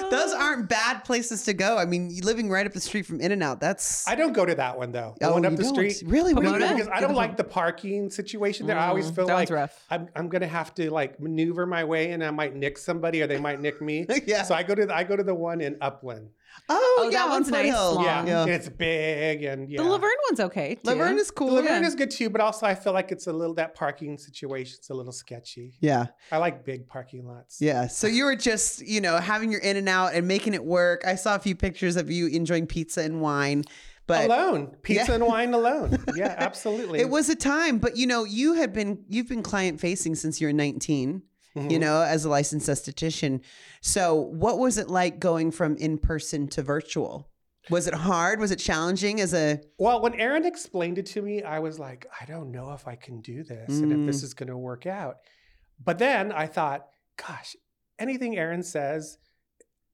Those 0.09 0.33
aren't 0.33 0.67
bad 0.69 1.03
places 1.05 1.43
to 1.45 1.53
go. 1.53 1.77
I 1.77 1.85
mean, 1.85 2.09
you 2.09 2.21
living 2.23 2.49
right 2.49 2.65
up 2.65 2.73
the 2.73 2.81
street 2.81 3.05
from 3.05 3.21
In 3.21 3.31
and 3.31 3.41
Out. 3.43 3.59
That's 3.59 4.07
I 4.07 4.15
don't 4.15 4.33
go 4.33 4.45
to 4.45 4.55
that 4.55 4.77
one 4.77 4.91
though. 4.91 5.15
The 5.19 5.27
Oh, 5.27 5.33
one 5.33 5.45
up 5.45 5.55
the 5.55 5.63
don't? 5.63 5.73
street. 5.73 6.03
Really? 6.05 6.33
What 6.33 6.43
you 6.43 6.53
Because, 6.53 6.87
I 6.89 6.99
don't 6.99 7.15
like 7.15 7.37
the 7.37 7.43
parking 7.43 8.09
situation 8.09 8.67
there. 8.67 8.77
I 8.77 8.87
always 8.87 9.09
Mm, 9.11 9.15
feel 9.15 9.27
like 9.27 9.49
rough. 9.49 9.85
I'm, 9.89 10.09
I'm 10.15 10.29
gonna 10.29 10.47
have 10.47 10.73
to 10.75 10.91
like 10.91 11.19
maneuver 11.19 11.65
my 11.65 11.83
way 11.83 12.11
and 12.11 12.23
I 12.23 12.31
might 12.31 12.55
nick 12.55 12.77
somebody 12.77 13.21
or 13.21 13.27
they 13.27 13.39
might 13.39 13.59
nick 13.61 13.70
me. 13.79 14.05
yeah. 14.25 14.43
So 14.43 14.55
I 14.55 14.63
go 14.63 14.75
to 14.75 14.85
the, 14.87 14.93
I 14.95 15.03
go 15.03 15.15
to 15.15 15.23
the 15.23 15.35
one 15.35 15.61
in 15.61 15.77
Upland. 15.79 16.29
oh, 16.67 16.97
Oh, 16.99 17.09
yeah, 17.09 17.19
that 17.19 17.29
one's 17.29 17.49
nice, 17.49 17.71
long. 17.73 18.03
Yeah, 18.03 18.25
yeah. 18.25 18.45
it's 18.45 18.67
big 18.67 19.43
and 19.43 19.69
yeah. 19.69 19.81
The 19.81 19.87
La 19.87 19.97
Verne 19.97 20.11
one's 20.29 20.39
okay. 20.41 20.75
Too. 20.75 20.81
La 20.83 20.95
Verne 20.95 21.17
is 21.17 21.31
cool. 21.31 21.47
The 21.49 21.53
La 21.55 21.61
Verne 21.61 21.81
Yeah. 21.83 21.87
is 21.87 21.95
good 21.95 22.11
too, 22.11 22.29
but 22.29 22.41
also 22.41 22.65
I 22.65 22.75
feel 22.75 22.91
like 22.93 23.11
it's 23.11 23.27
a 23.27 23.33
little 23.33 23.55
that 23.55 23.73
parking 23.75 24.17
situation's 24.17 24.89
a 24.89 24.93
little 24.93 25.13
sketchy. 25.13 25.77
yeah, 25.79 26.07
I 26.31 26.37
like 26.37 26.65
big 26.65 26.87
parking 26.87 27.25
lots. 27.27 27.61
yeah. 27.61 27.87
So 27.87 28.07
you 28.07 28.25
were 28.25 28.35
just, 28.49 28.85
you 28.85 28.99
know, 28.99 29.17
having 29.17 29.51
your 29.51 29.61
In 29.61 29.77
and 29.77 29.87
Out 29.87 30.13
and 30.13 30.27
making 30.27 30.53
it 30.53 30.65
work. 30.65 31.03
I 31.05 31.15
saw 31.15 31.35
a 31.35 31.39
few 31.39 31.55
pictures 31.55 31.95
of 31.95 32.11
you 32.11 32.27
enjoying 32.27 32.67
pizza 32.67 33.01
and 33.01 33.21
wine, 33.21 33.63
but 34.07 34.25
alone, 34.25 34.75
pizza 34.83 35.05
Yeah. 35.07 35.15
and 35.15 35.25
wine 35.25 35.53
alone. 35.53 36.03
Yeah, 36.17 36.35
absolutely. 36.37 36.99
it 36.99 37.09
was 37.09 37.29
a 37.29 37.35
time. 37.35 37.77
But 37.77 37.95
you 37.95 38.07
know, 38.07 38.25
you 38.25 38.53
had 38.55 38.73
been 38.73 39.05
you've 39.07 39.29
been 39.29 39.41
client 39.43 39.79
facing 39.79 40.15
since 40.15 40.41
you 40.41 40.47
were 40.47 40.53
19. 40.53 41.21
You 41.55 41.63
Mhm. 41.63 41.79
know, 41.81 42.01
as 42.01 42.23
a 42.23 42.29
licensed 42.29 42.69
esthetician. 42.69 43.41
So, 43.81 44.15
what 44.15 44.57
was 44.57 44.77
it 44.77 44.89
like 44.89 45.19
going 45.19 45.51
from 45.51 45.75
in 45.77 45.97
person 45.97 46.47
to 46.49 46.61
virtual? 46.63 47.27
Was 47.69 47.87
it 47.87 47.93
hard? 47.93 48.39
Was 48.39 48.51
it 48.51 48.57
challenging 48.59 49.19
as 49.19 49.33
a 49.33 49.59
Well, 49.77 50.01
when 50.01 50.13
Erin 50.15 50.45
explained 50.45 50.97
it 50.97 51.05
to 51.07 51.21
me, 51.21 51.43
I 51.43 51.59
was 51.59 51.77
like, 51.77 52.05
I 52.19 52.25
don't 52.25 52.51
know 52.51 52.71
if 52.71 52.87
I 52.87 52.95
can 52.95 53.21
do 53.21 53.43
this 53.43 53.69
and 53.79 53.91
if 53.91 53.97
Mm. 53.99 54.05
this 54.07 54.23
is 54.23 54.33
going 54.33 54.47
to 54.49 54.57
work 54.57 54.85
out. 54.85 55.17
But 55.83 55.99
then 55.99 56.31
I 56.31 56.47
thought, 56.47 56.87
gosh, 57.17 57.55
anything 57.99 58.37
Erin 58.37 58.63
says 58.63 59.17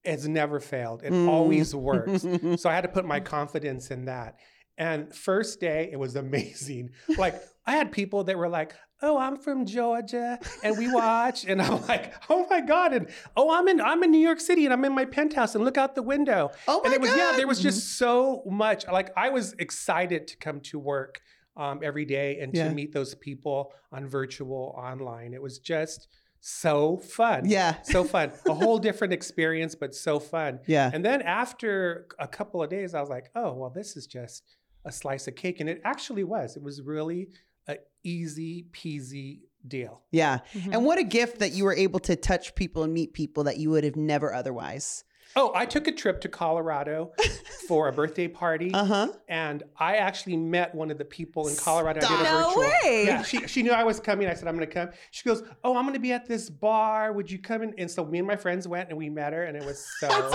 has 0.06 0.27
never 0.27 0.59
failed. 0.59 1.01
It 1.04 1.12
Mm. 1.12 1.27
always 1.27 1.74
works. 1.75 2.21
so 2.62 2.69
I 2.69 2.74
had 2.75 2.81
to 2.81 2.88
put 2.88 3.04
my 3.06 3.19
confidence 3.19 3.89
in 3.92 4.06
that. 4.06 4.38
And 4.77 5.13
first 5.15 5.59
day, 5.59 5.89
it 5.91 5.97
was 5.97 6.15
amazing. 6.15 6.89
Like 7.18 7.35
I 7.65 7.71
had 7.74 7.91
people 7.91 8.24
that 8.25 8.38
were 8.38 8.47
like, 8.50 8.74
"Oh, 9.01 9.18
I'm 9.18 9.38
from 9.38 9.65
Georgia, 9.65 10.39
and 10.63 10.77
we 10.77 10.91
watch," 10.91 11.45
and 11.45 11.62
I'm 11.62 11.85
like, 11.88 12.13
"Oh 12.29 12.45
my 12.50 12.62
god!" 12.62 12.94
And 12.94 13.09
oh, 13.35 13.50
I'm 13.51 13.68
in 13.68 13.81
I'm 13.81 14.03
in 14.03 14.12
New 14.12 14.19
York 14.29 14.39
City, 14.39 14.65
and 14.65 14.74
I'm 14.74 14.85
in 14.85 14.94
my 14.94 15.06
penthouse, 15.06 15.56
and 15.56 15.65
look 15.65 15.77
out 15.77 15.95
the 15.95 16.03
window. 16.03 16.51
Oh 16.68 16.79
my 16.81 16.85
and 16.85 16.94
it 16.94 17.01
was 17.01 17.15
yeah, 17.15 17.33
there 17.35 17.47
was 17.47 17.59
just 17.59 17.97
so 17.97 18.44
much. 18.45 18.85
Like 18.88 19.09
I 19.18 19.29
was 19.29 19.53
excited 19.59 20.27
to 20.27 20.38
come 20.38 20.59
to 20.71 20.77
work 20.80 21.21
um, 21.57 21.80
every 21.83 22.06
day 22.06 22.39
and 22.39 22.53
Yeah. 22.53 22.69
to 22.69 22.73
meet 22.75 22.94
those 22.94 23.15
people 23.15 23.73
on 23.91 24.07
virtual 24.07 24.75
online. 24.77 25.33
It 25.33 25.41
was 25.41 25.57
just 25.59 26.07
so 26.39 26.97
fun. 26.97 27.50
Yeah. 27.50 27.81
So 27.83 28.03
fun. 28.15 28.31
A 28.47 28.53
whole 28.53 28.77
different 28.77 29.12
experience, 29.13 29.73
but 29.75 29.95
so 29.95 30.19
fun. 30.19 30.59
Yeah. 30.68 30.91
And 30.94 31.03
then 31.03 31.21
after 31.23 32.07
a 32.19 32.27
couple 32.27 32.62
of 32.62 32.69
days, 32.69 32.94
I 32.94 33.00
was 33.01 33.09
like, 33.09 33.31
oh, 33.35 33.53
well, 33.53 33.71
this 33.71 33.97
is 33.97 34.06
just 34.06 34.44
a 34.88 34.92
slice 34.92 35.28
of 35.28 35.36
cake. 35.36 35.60
And 35.60 35.69
it 35.69 35.81
actually 35.86 36.24
was. 36.24 36.56
It 36.57 36.63
was 36.63 36.81
really 36.81 37.30
a 37.68 37.78
easy 38.04 38.66
peasy 38.72 39.42
deal. 39.68 40.01
Yeah. 40.12 40.39
Mhm. 40.54 40.74
And 40.74 40.86
what 40.86 40.98
a 40.98 41.04
gift 41.04 41.39
that 41.39 41.51
you 41.51 41.66
were 41.66 41.75
able 41.75 42.00
to 42.01 42.16
touch 42.16 42.56
people 42.56 42.84
and 42.84 42.94
meet 42.94 43.13
people 43.13 43.44
that 43.44 43.57
you 43.57 43.69
would 43.72 43.84
have 43.84 43.95
never 43.98 44.34
otherwise. 44.34 45.04
Oh, 45.36 45.51
I 45.54 45.66
took 45.66 45.88
a 45.88 45.92
trip 45.92 46.22
to 46.22 46.30
Colorado 46.30 47.12
for 47.68 47.89
a 47.89 47.92
birthday 47.92 48.30
party. 48.30 48.72
Uh 48.74 48.86
huh. 48.86 49.07
And 49.28 49.63
I 49.78 49.98
actually 49.98 50.38
met 50.38 50.74
one 50.74 50.90
of 50.90 50.98
the 50.98 51.04
people 51.06 51.50
in 51.50 51.56
Colorado. 51.57 52.00
I 52.00 52.09
did 52.09 52.11
a 52.21 52.23
Stop. 52.23 52.23
No 52.23 52.47
virtual. 52.61 52.61
way. 52.90 53.04
Yeah, 53.07 53.21
she, 53.23 53.45
she 53.45 53.61
knew 53.61 53.71
I 53.71 53.83
was 53.83 54.00
coming. 54.00 54.28
I 54.30 54.33
said, 54.33 54.47
I'm 54.47 54.56
going 54.56 54.68
to 54.68 54.73
come. 54.73 54.90
She 55.11 55.28
goes, 55.28 55.44
Oh, 55.66 55.76
I'm 55.76 55.83
going 55.83 55.94
to 55.95 56.00
be 56.00 56.14
at 56.14 56.28
this 56.30 56.50
bar. 56.50 57.11
Would 57.11 57.30
you 57.30 57.40
come 57.40 57.61
in? 57.61 57.73
And 57.78 57.92
so 57.92 58.06
me 58.06 58.19
and 58.19 58.28
my 58.28 58.38
friends 58.38 58.68
went 58.69 58.88
and 58.88 58.97
we 58.97 59.09
met 59.09 59.33
her, 59.33 59.44
and 59.44 59.57
it 59.57 59.66
was 59.66 59.85
so, 60.00 60.07
That's 60.07 60.33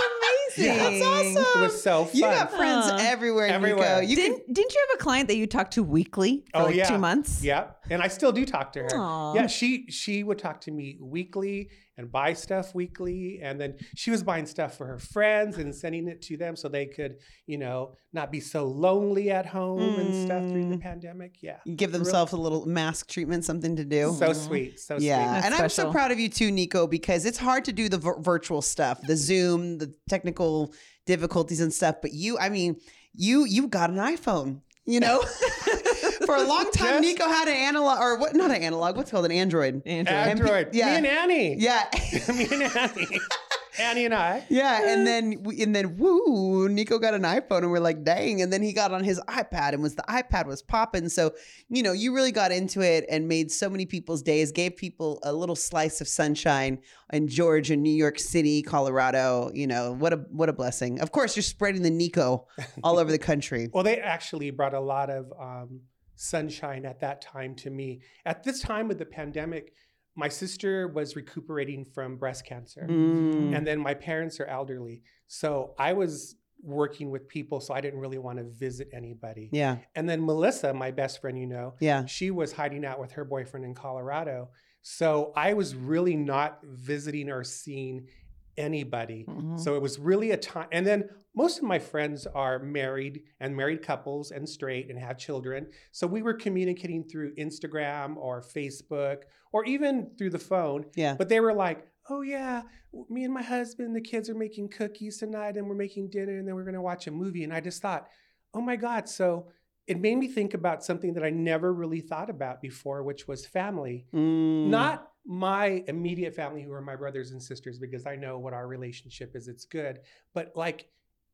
amazing. 0.59 1.01
That's 1.01 1.37
awesome. 1.37 1.61
it 1.63 1.65
was 1.65 1.83
so 1.83 2.05
fun. 2.05 2.15
You 2.17 2.23
got 2.23 2.51
friends 2.53 2.87
Aw. 2.91 2.97
everywhere. 3.01 3.47
Everywhere. 3.47 4.03
You 4.03 4.03
go. 4.03 4.11
You 4.11 4.17
didn't, 4.17 4.53
didn't 4.55 4.73
you 4.75 4.87
have 4.91 5.01
a 5.01 5.03
client 5.03 5.29
that 5.29 5.37
you 5.37 5.47
talked 5.47 5.75
to 5.75 5.83
weekly 5.83 6.45
for 6.53 6.63
Oh, 6.63 6.65
like 6.67 6.75
yeah. 6.75 6.89
two 6.89 6.99
months? 6.99 7.43
Yeah, 7.43 7.67
and 7.91 8.03
I 8.03 8.09
still 8.09 8.33
do 8.33 8.45
talk 8.45 8.73
to 8.75 8.81
her. 8.83 8.89
Aw. 8.95 9.35
Yeah, 9.35 9.47
she 9.47 9.87
she 9.89 10.23
would 10.23 10.39
talk 10.39 10.61
to 10.63 10.71
me 10.71 10.99
weekly 11.01 11.71
and 11.99 12.11
buy 12.11 12.33
stuff 12.33 12.75
weekly, 12.75 13.41
and 13.43 13.61
then 13.61 13.75
she 13.95 14.11
was 14.11 14.23
buying 14.23 14.47
stuff 14.47 14.77
for 14.79 14.87
her 14.87 14.99
friends 14.99 15.59
and 15.59 15.75
sending 15.75 16.09
it 16.09 16.23
to 16.23 16.37
them 16.37 16.57
so 16.57 16.69
they 16.69 16.87
could, 16.87 17.17
you 17.47 17.59
know, 17.59 17.95
not 18.15 18.33
be 18.33 18.41
so 18.41 18.65
lonely 18.67 19.31
at 19.31 19.45
home 19.47 19.81
and 20.01 20.15
stuff 20.25 20.43
during 20.49 20.71
the 20.71 20.77
Mm. 20.77 20.83
pandemic. 20.83 21.35
Yeah, 21.43 21.59
can 21.65 21.77
give 21.77 21.91
Real- 21.93 21.99
themselves 22.01 22.33
a 22.33 22.37
little 22.37 22.65
mask 22.67 23.09
treatment, 23.09 23.45
something 23.45 23.77
to 23.77 23.85
do. 23.85 24.15
so 24.19 24.33
sweet, 24.33 24.81
so 24.81 24.97
yeah, 24.99 25.17
sweet. 25.25 25.33
That's 25.33 25.47
and 25.47 25.55
I'm 25.55 25.69
so 25.69 25.91
proud 25.93 26.11
of 26.13 26.19
you 26.19 26.29
too, 26.29 26.51
Nico, 26.51 26.87
because 26.87 27.27
it's 27.27 27.39
hard 27.39 27.65
to 27.67 27.73
do 27.73 27.89
the 27.89 27.99
vir- 27.99 28.21
virtual 28.21 28.63
stuff, 28.63 29.01
the 29.07 29.17
Zoom, 29.17 29.79
the 29.79 29.93
technical 30.09 30.73
difficulties 31.07 31.61
and 31.61 31.73
stuff. 31.73 31.97
But 32.01 32.13
you, 32.13 32.39
I 32.39 32.49
mean, 32.49 32.77
you 33.15 33.45
you 33.45 33.69
got 33.69 33.91
an 33.91 33.97
iPhone, 33.97 34.61
you 34.87 35.01
know. 35.01 35.23
For 36.39 36.45
a 36.45 36.49
long 36.49 36.71
time, 36.73 37.03
Yes. 37.03 37.19
Nico 37.19 37.29
had 37.29 37.49
an 37.49 37.55
analog, 37.57 37.99
or 38.01 38.19
what? 38.19 38.35
Not 38.35 38.51
an 38.51 38.63
analog. 38.63 38.97
What's 38.97 39.11
it 39.11 39.13
called 39.13 39.27
an 39.27 39.33
Android. 39.33 39.83
Andrew. 39.87 39.93
And 39.93 40.09
pe- 40.09 40.15
Android, 40.31 40.69
yeah. 40.75 40.91
me 40.91 40.97
and 40.97 41.07
Annie, 41.07 41.57
Yeah. 41.59 41.89
me 42.35 42.49
and 42.51 42.63
Annie. 42.63 43.21
Annie 43.79 44.05
and 44.05 44.13
I. 44.13 44.45
Yeah, 44.51 44.93
and 44.93 45.07
then 45.07 45.43
we- 45.45 45.63
and 45.63 45.75
then 45.75 45.97
woo, 45.97 46.69
Nico 46.69 46.99
got 46.99 47.15
an 47.15 47.23
iPhone, 47.23 47.59
and 47.63 47.71
we're 47.71 47.81
like, 47.81 48.05
dang. 48.05 48.43
And 48.43 48.53
then 48.53 48.61
he 48.63 48.75
got 48.75 48.93
on 48.93 49.03
his 49.03 49.19
iPad, 49.29 49.73
and 49.73 49.83
was 49.83 49.95
the 49.95 50.03
iPad 50.11 50.45
was 50.47 50.61
popping. 50.61 51.09
So 51.09 51.33
you 51.71 51.83
know, 51.83 51.93
you 51.93 52.15
really 52.15 52.33
got 52.33 52.53
into 52.53 52.83
it 52.83 53.07
and 53.09 53.29
made 53.29 53.51
so 53.51 53.71
many 53.71 53.87
people's 53.87 54.21
days, 54.23 54.53
gave 54.53 54.77
people 54.77 55.21
a 55.23 55.33
little 55.33 55.57
slice 55.57 56.03
of 56.03 56.09
sunshine 56.09 56.81
in 57.15 57.29
Georgia, 57.29 57.75
New 57.75 57.95
York 57.95 58.19
City, 58.19 58.61
Colorado. 58.61 59.51
You 59.55 59.67
know, 59.67 59.93
what 59.93 60.13
a 60.13 60.17
what 60.31 60.51
a 60.51 60.53
blessing. 60.53 61.01
Of 61.01 61.11
course, 61.13 61.35
you're 61.35 61.43
spreading 61.43 61.81
the 61.81 61.91
Nico 61.91 62.47
all 62.85 62.99
over 62.99 63.11
the 63.11 63.19
country. 63.19 63.69
Well, 63.73 63.85
they 63.85 63.99
actually 64.01 64.51
brought 64.51 64.75
a 64.75 64.81
lot 64.81 65.09
of 65.09 65.33
um, 65.41 65.81
sunshine 66.15 66.85
at 66.85 67.01
that 67.01 67.21
time 67.21 67.55
to 67.57 67.71
me. 67.71 68.01
At 68.25 68.43
this 68.45 68.61
time 68.61 68.91
of 68.91 68.99
the 68.99 69.07
pandemic, 69.07 69.73
my 70.15 70.29
sister 70.29 70.89
was 70.89 71.17
recuperating 71.17 71.85
from 71.87 72.17
breast 72.17 72.45
cancer, 72.45 72.87
Mm. 72.89 73.57
and 73.57 73.67
then 73.67 73.79
my 73.81 73.95
parents 73.95 74.39
are 74.41 74.45
elderly. 74.47 75.03
So 75.27 75.75
I 75.79 75.95
was 75.95 76.37
working 76.63 77.11
with 77.11 77.27
people, 77.29 77.61
so 77.61 77.75
I 77.75 77.81
didn't 77.81 77.99
really 77.99 78.19
want 78.19 78.39
to 78.39 78.45
visit 78.45 78.89
anybody. 78.93 79.49
Yeah, 79.53 79.79
And 79.97 80.09
then 80.09 80.25
Melissa, 80.25 80.73
my 80.73 80.91
best 80.93 81.21
friend, 81.21 81.37
you 81.39 81.47
know, 81.47 81.75
yeah. 81.81 82.05
she 82.07 82.31
was 82.31 82.53
hiding 82.53 82.85
out 82.85 83.01
with 83.01 83.13
her 83.13 83.25
boyfriend 83.25 83.65
in 83.67 83.75
Colorado. 83.75 84.51
So 84.83 85.33
I 85.35 85.55
was 85.55 85.75
really 85.75 86.15
not 86.17 86.61
visiting 86.65 87.31
or 87.31 87.43
seeing 87.43 88.07
anybody. 88.57 89.25
Mhm. 89.29 89.59
So 89.59 89.75
it 89.75 89.83
was 89.83 89.99
really 89.99 90.31
a 90.31 90.37
time. 90.37 90.69
And 90.73 90.87
then 90.87 91.09
most 91.35 91.59
of 91.59 91.65
my 91.65 91.79
friends 91.79 92.27
are 92.27 92.59
married 92.59 93.23
and 93.41 93.57
married 93.57 93.83
couples 93.83 94.31
and 94.31 94.49
straight 94.49 94.91
and 94.91 94.99
have 94.99 95.17
children. 95.17 95.69
So 95.91 96.07
we 96.07 96.23
were 96.23 96.35
communicating 96.35 97.05
through 97.05 97.35
Instagram 97.37 98.17
or 98.17 98.43
Facebook 98.43 99.23
or 99.53 99.65
even 99.65 100.11
through 100.19 100.31
the 100.31 100.39
phone. 100.39 100.87
Yeah. 100.95 101.15
But 101.15 101.29
they 101.29 101.41
were 101.41 101.55
like, 101.55 101.87
oh, 102.11 102.23
yeah, 102.23 102.63
me 103.09 103.25
and 103.25 103.33
my 103.33 103.43
husband, 103.43 103.95
the 103.97 104.01
kids 104.01 104.29
are 104.29 104.35
making 104.35 104.69
cookies 104.69 105.19
tonight 105.19 105.57
and 105.57 105.69
we're 105.69 105.75
making 105.75 106.11
dinner 106.11 106.39
and 106.39 106.47
then 106.47 106.55
we're 106.55 106.65
going 106.65 106.75
to 106.75 106.83
watch 106.83 107.07
a 107.07 107.11
movie. 107.11 107.45
And 107.45 107.53
I 107.53 107.61
just 107.61 107.81
thought, 107.81 108.09
oh 108.55 108.61
my 108.61 108.77
God. 108.77 109.09
So 109.09 109.49
it 109.87 110.01
made 110.01 110.17
me 110.17 110.29
think 110.29 110.55
about 110.55 110.85
something 110.85 111.15
that 111.15 111.25
I 111.25 111.31
never 111.31 111.73
really 111.73 112.01
thought 112.01 112.31
about 112.31 112.61
before, 112.61 113.03
which 113.03 113.27
was 113.27 113.45
family. 113.47 114.07
Mm. 114.15 114.69
Not 114.69 115.09
my 115.27 115.85
immediate 115.89 116.35
family, 116.35 116.63
who 116.63 116.73
are 116.73 116.81
my 116.81 116.97
brothers 116.97 117.33
and 117.33 117.43
sisters, 117.43 117.79
because 117.79 118.07
I 118.07 118.17
know 118.17 118.39
what 118.39 118.53
our 118.53 118.67
relationship 118.67 119.35
is. 119.35 119.49
It's 119.49 119.65
good. 119.65 120.01
But 120.35 120.53
like 120.55 120.89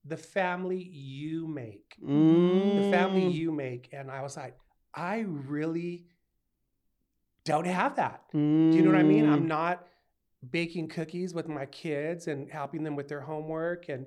the 0.04 0.16
family 0.16 0.82
you 0.82 1.46
make, 1.46 1.96
the 2.00 2.88
family 2.90 3.22
Mm. 3.22 3.32
you 3.32 3.52
make. 3.52 3.90
And 3.92 4.10
I 4.10 4.22
was 4.22 4.36
like, 4.36 4.56
I 4.94 5.20
really 5.20 6.06
don't 7.44 7.66
have 7.66 7.96
that. 7.96 8.22
Do 8.32 8.38
Do 8.70 8.76
you 8.76 8.82
know 8.82 8.90
what 8.90 8.98
I 8.98 9.02
mean? 9.02 9.24
Mm. 9.26 9.32
I'm 9.32 9.46
not 9.46 9.86
baking 10.50 10.88
cookies 10.88 11.34
with 11.34 11.48
my 11.48 11.66
kids 11.66 12.28
and 12.28 12.50
helping 12.50 12.82
them 12.84 12.94
with 12.96 13.08
their 13.08 13.20
homework. 13.20 13.88
And 13.88 14.06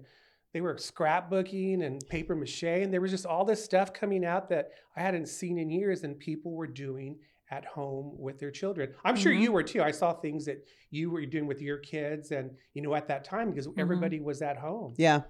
they 0.53 0.61
were 0.61 0.75
scrapbooking 0.75 1.83
and 1.85 2.01
paper 2.09 2.35
mache. 2.35 2.63
And 2.63 2.93
there 2.93 3.01
was 3.01 3.11
just 3.11 3.25
all 3.25 3.45
this 3.45 3.63
stuff 3.63 3.93
coming 3.93 4.25
out 4.25 4.49
that 4.49 4.69
I 4.95 5.01
hadn't 5.01 5.27
seen 5.27 5.57
in 5.57 5.69
years 5.69 6.03
and 6.03 6.17
people 6.19 6.51
were 6.53 6.67
doing 6.67 7.17
at 7.49 7.65
home 7.65 8.13
with 8.17 8.39
their 8.39 8.51
children. 8.51 8.93
I'm 9.03 9.15
sure 9.17 9.33
Mhm. 9.33 9.41
you 9.41 9.51
were 9.51 9.63
too. 9.63 9.81
I 9.83 9.91
saw 9.91 10.13
things 10.13 10.45
that 10.45 10.65
you 10.89 11.09
were 11.11 11.25
doing 11.25 11.47
with 11.47 11.61
your 11.61 11.77
kids 11.77 12.31
and, 12.31 12.51
you 12.73 12.81
know, 12.81 12.95
at 12.95 13.07
that 13.09 13.23
time 13.25 13.49
because 13.51 13.67
everybody 13.77 14.19
was 14.21 14.41
at 14.41 14.57
home. 14.57 14.93
Yeah. 14.97 15.21